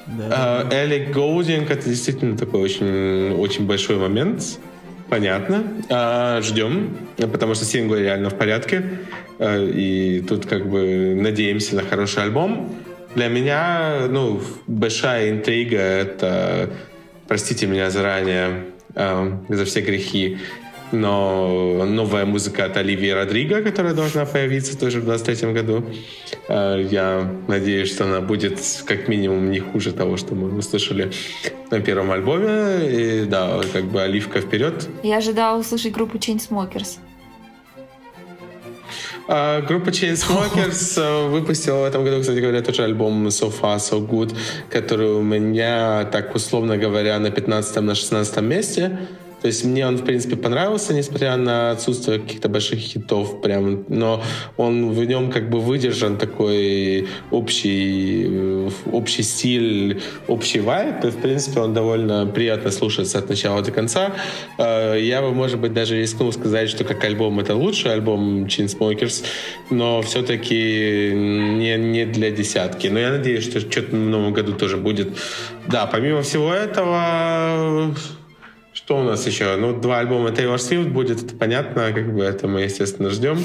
[0.06, 4.58] Да, Элли Голдинг это действительно такой очень, очень большой момент.
[5.08, 5.62] Понятно.
[5.88, 8.82] Uh, ждем, потому что синглы реально в порядке.
[9.38, 12.74] И тут как бы надеемся на хороший альбом.
[13.14, 16.70] Для меня, ну, большая интрига— это,
[17.28, 20.38] простите меня заранее э, за все грехи,
[20.90, 25.84] но новая музыка от Оливии Родриго, которая должна появиться тоже в 23 году.
[26.48, 31.10] Э, я надеюсь, что она будет как минимум не хуже того, что мы услышали
[31.70, 32.88] на первом альбоме.
[32.90, 34.88] И да, как бы оливка вперед.
[35.02, 36.98] Я ожидала услышать группу Chainsmokers.
[39.26, 44.06] А, группа Chainsmokers э, выпустила в этом году, кстати говоря, тоже альбом So Far So
[44.06, 44.36] Good,
[44.68, 48.98] который у меня, так условно говоря, на 15 16 месте.
[49.44, 53.84] То есть мне он, в принципе, понравился, несмотря на отсутствие каких-то больших хитов прям.
[53.88, 54.22] Но
[54.56, 61.04] он в нем как бы выдержан такой общий, э, общий стиль, общий вайп.
[61.04, 64.14] И, в принципе, он довольно приятно слушается от начала до конца.
[64.56, 69.26] Э, я бы, может быть, даже рискнул сказать, что как альбом это лучший альбом Chainsmokers,
[69.68, 72.86] но все-таки не, не для десятки.
[72.86, 75.08] Но я надеюсь, что что-то в новом году тоже будет.
[75.66, 77.94] Да, помимо всего этого,
[78.84, 79.56] что у нас еще?
[79.56, 83.42] Ну, два альбома Taylor Swift будет, это понятно, как бы это мы, естественно, ждем.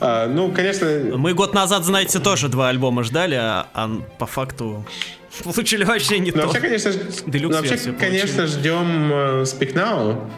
[0.00, 0.86] А, ну, конечно...
[1.16, 4.84] Мы год назад, знаете, тоже два альбома ждали, а, а по факту
[5.44, 6.46] получили вообще не ну, то.
[6.48, 6.92] Вообще, конечно,
[7.24, 10.28] ну, вообще, конечно, ждем uh, Speak Now,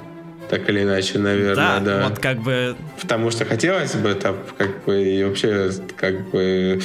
[0.48, 2.08] так или иначе, наверное, да, да.
[2.08, 2.76] вот как бы...
[3.00, 6.80] Потому что хотелось бы, так, как бы, и вообще, как бы...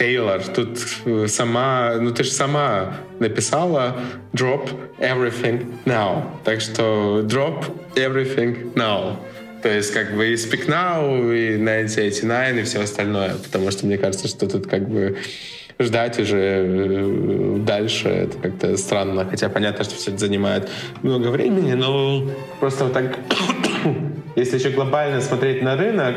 [0.00, 4.00] Тейлор, тут э, сама, ну ты же сама написала
[4.32, 6.22] drop everything now.
[6.42, 7.66] Так что drop
[7.96, 9.16] everything now.
[9.62, 11.04] То есть как бы и Speak Now,
[11.34, 13.34] и 1989, и все остальное.
[13.34, 15.18] Потому что мне кажется, что тут как бы
[15.78, 19.26] ждать уже э, дальше это как-то странно.
[19.28, 20.70] Хотя понятно, что все это занимает
[21.02, 22.26] много времени, но
[22.58, 23.18] просто вот так,
[24.34, 26.16] если еще глобально смотреть на рынок,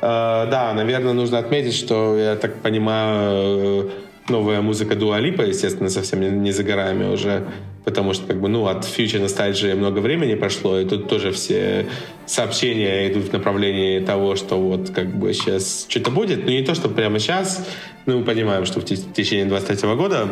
[0.00, 3.90] да, наверное, нужно отметить, что, я так понимаю, э,
[4.30, 7.46] новая музыка Дуалипа, естественно, совсем не, за горами уже,
[7.84, 11.86] потому что, как бы, ну, от Future Nostalgia много времени прошло, и тут тоже все
[12.26, 16.74] сообщения идут в направлении того, что вот, как бы, сейчас что-то будет, но не то,
[16.74, 17.66] что прямо сейчас,
[18.06, 20.28] ну, мы понимаем, что в, в течение 23 года,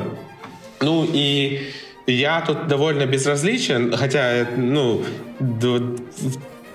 [0.80, 1.60] ну, и
[2.06, 5.02] я тут довольно безразличен, хотя, ну,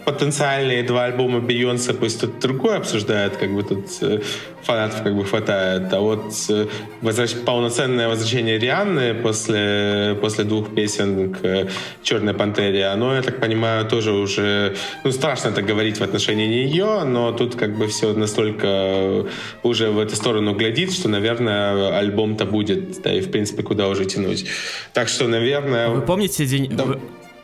[0.05, 4.19] потенциальные два альбома Бейонсе пусть тут другое обсуждают, как бы тут э,
[4.63, 6.67] фанатов как бы хватает, а вот э,
[7.01, 7.33] возвращ...
[7.45, 11.69] полноценное возвращение Рианны после, после двух песен к
[12.01, 17.03] Черной Пантере, оно, я так понимаю, тоже уже, ну, страшно это говорить в отношении нее,
[17.05, 19.25] но тут как бы все настолько
[19.63, 24.05] уже в эту сторону глядит, что, наверное, альбом-то будет, да, и в принципе, куда уже
[24.05, 24.45] тянуть.
[24.93, 25.89] Так что, наверное...
[25.89, 26.69] Вы помните день...
[26.69, 26.83] Да.
[26.83, 26.99] Вы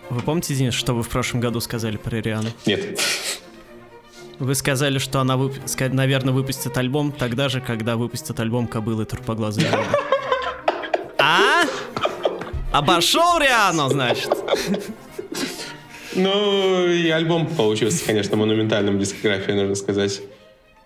[0.09, 2.49] вы помните, Денис, что вы в прошлом году сказали про Риану?
[2.65, 2.99] Нет.
[4.39, 5.53] Вы сказали, что она, вып...
[5.91, 9.67] наверное, выпустит альбом тогда же, когда выпустит альбом Кобылы Турпоглазые
[11.17, 11.63] А?
[12.71, 14.29] Обошел Риану, значит?
[16.15, 20.21] Ну, и альбом получился, конечно, монументальным дискографией, нужно сказать.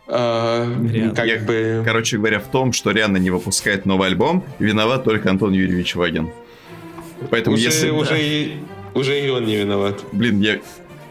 [0.08, 0.68] А,
[1.16, 1.82] как Я, бы...
[1.86, 6.30] Короче говоря, в том, что Риана не выпускает новый альбом, виноват только Антон Юрьевич Вагин.
[7.30, 7.90] Поэтому уже, если...
[7.90, 8.73] Уже да.
[8.96, 10.04] Уже и он не виноват.
[10.12, 10.60] Блин, я,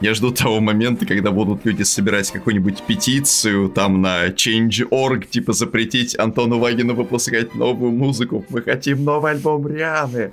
[0.00, 6.18] я жду того момента, когда будут люди собирать какую-нибудь петицию там на Change.org, типа запретить
[6.18, 8.44] Антону Вагину выпускать новую музыку.
[8.48, 10.32] Мы хотим новый альбом Рианы.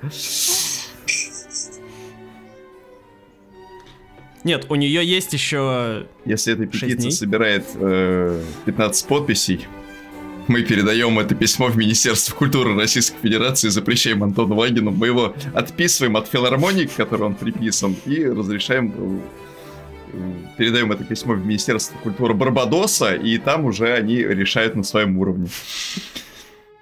[4.42, 6.06] Нет, у нее есть еще...
[6.24, 9.66] Если эта петиция собирает э, 15 подписей,
[10.50, 16.16] мы передаем это письмо в Министерство культуры Российской Федерации, запрещаем Антону Вагину, мы его отписываем
[16.16, 19.22] от филармонии, к которой он приписан, и разрешаем,
[20.12, 20.18] э,
[20.58, 25.48] передаем это письмо в Министерство культуры Барбадоса, и там уже они решают на своем уровне.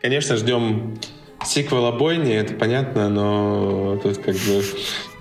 [0.01, 0.99] Конечно, ждем
[1.45, 4.65] сиквела «Бойни», это понятно, но тут как бы...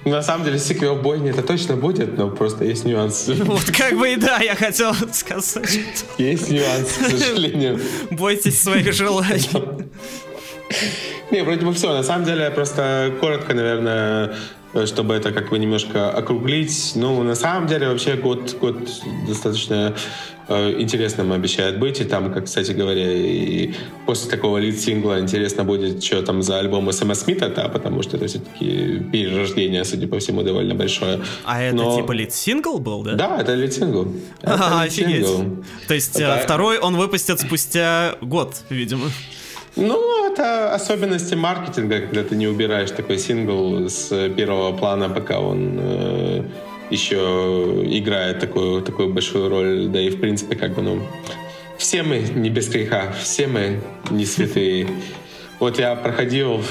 [0.10, 3.28] На самом деле сиквел «Бойни» это точно будет, но просто есть нюанс.
[3.38, 5.80] Вот как бы и да, я хотел сказать.
[6.18, 7.80] Есть нюанс, к сожалению.
[8.12, 9.50] Бойтесь своих желаний.
[11.32, 11.94] Не, вроде бы все.
[11.94, 14.36] На самом деле, просто коротко, наверное,
[14.86, 16.92] чтобы это как бы немножко округлить.
[16.96, 18.78] Ну, на самом деле, вообще год, год
[19.28, 19.96] достаточно
[20.50, 22.00] э, интересным обещает быть.
[22.02, 23.74] И там, как, кстати говоря, и
[24.06, 28.28] после такого лид-сингла интересно будет, что там за альбом СМС Смита, да, потому что это
[28.28, 31.22] все-таки перерождение, судя по всему, довольно большое.
[31.46, 33.14] А это Но- типа lead single был, да?
[33.14, 34.08] Да, это lead single.
[34.42, 35.28] Это А, офигеть.
[35.88, 36.38] То есть э, Да.
[36.40, 39.10] второй он выпустят спустя год, видимо.
[39.80, 45.80] Ну, это особенности маркетинга, когда ты не убираешь такой сингл с первого плана, пока он
[45.80, 46.44] э,
[46.92, 49.88] еще играет такую, такую большую роль.
[49.88, 51.02] Да и, в принципе, как бы, ну,
[51.78, 53.82] все мы не без греха, все мы
[54.12, 54.88] не святые.
[55.60, 56.62] Вот я проходил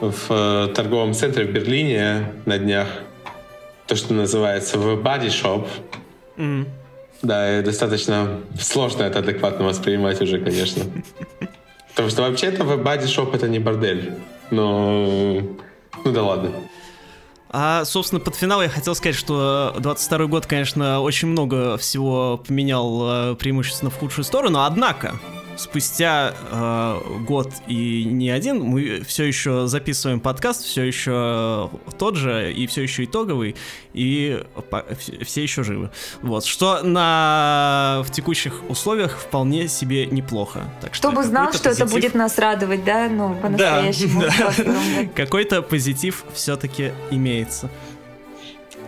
[0.00, 2.88] в, в, э, торговом центре в Берлине на днях
[3.86, 5.68] то, что называется в Body Shop.
[6.36, 6.66] М.
[7.22, 10.82] Да, и достаточно сложно это адекватно воспринимать уже, конечно.
[12.00, 14.14] Потому что вообще-то в Body Shop это не бордель.
[14.50, 15.42] Но...
[16.02, 16.50] Ну да ладно.
[17.50, 23.32] А, собственно, под финал я хотел сказать, что 22 год, конечно, очень много всего поменял
[23.32, 25.20] э, преимущественно в худшую сторону, однако
[25.60, 32.52] спустя э, год и не один мы все еще записываем подкаст, все еще тот же
[32.52, 33.56] и все еще итоговый,
[33.92, 35.90] и по- вс- все еще живы.
[36.22, 40.64] Вот, что на в текущих условиях вполне себе неплохо.
[40.80, 44.22] Так что Чтобы знал, что это позитив- будет нас радовать, да, ну, по-настоящему.
[44.22, 44.30] да.
[44.30, 45.10] в 22 году.
[45.14, 47.70] Какой-то позитив все-таки имеется.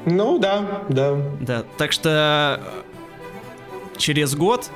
[0.07, 1.17] Ну да, да.
[1.41, 4.71] Да, так что э, через год,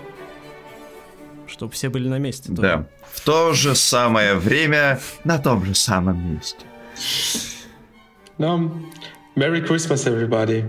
[1.49, 2.49] чтобы все были на месте.
[2.49, 2.61] тоже.
[2.63, 2.87] Да.
[3.13, 6.65] В то же самое время, на том же самом месте.
[8.39, 8.71] No.
[9.37, 10.65] Merry Christmas, everybody.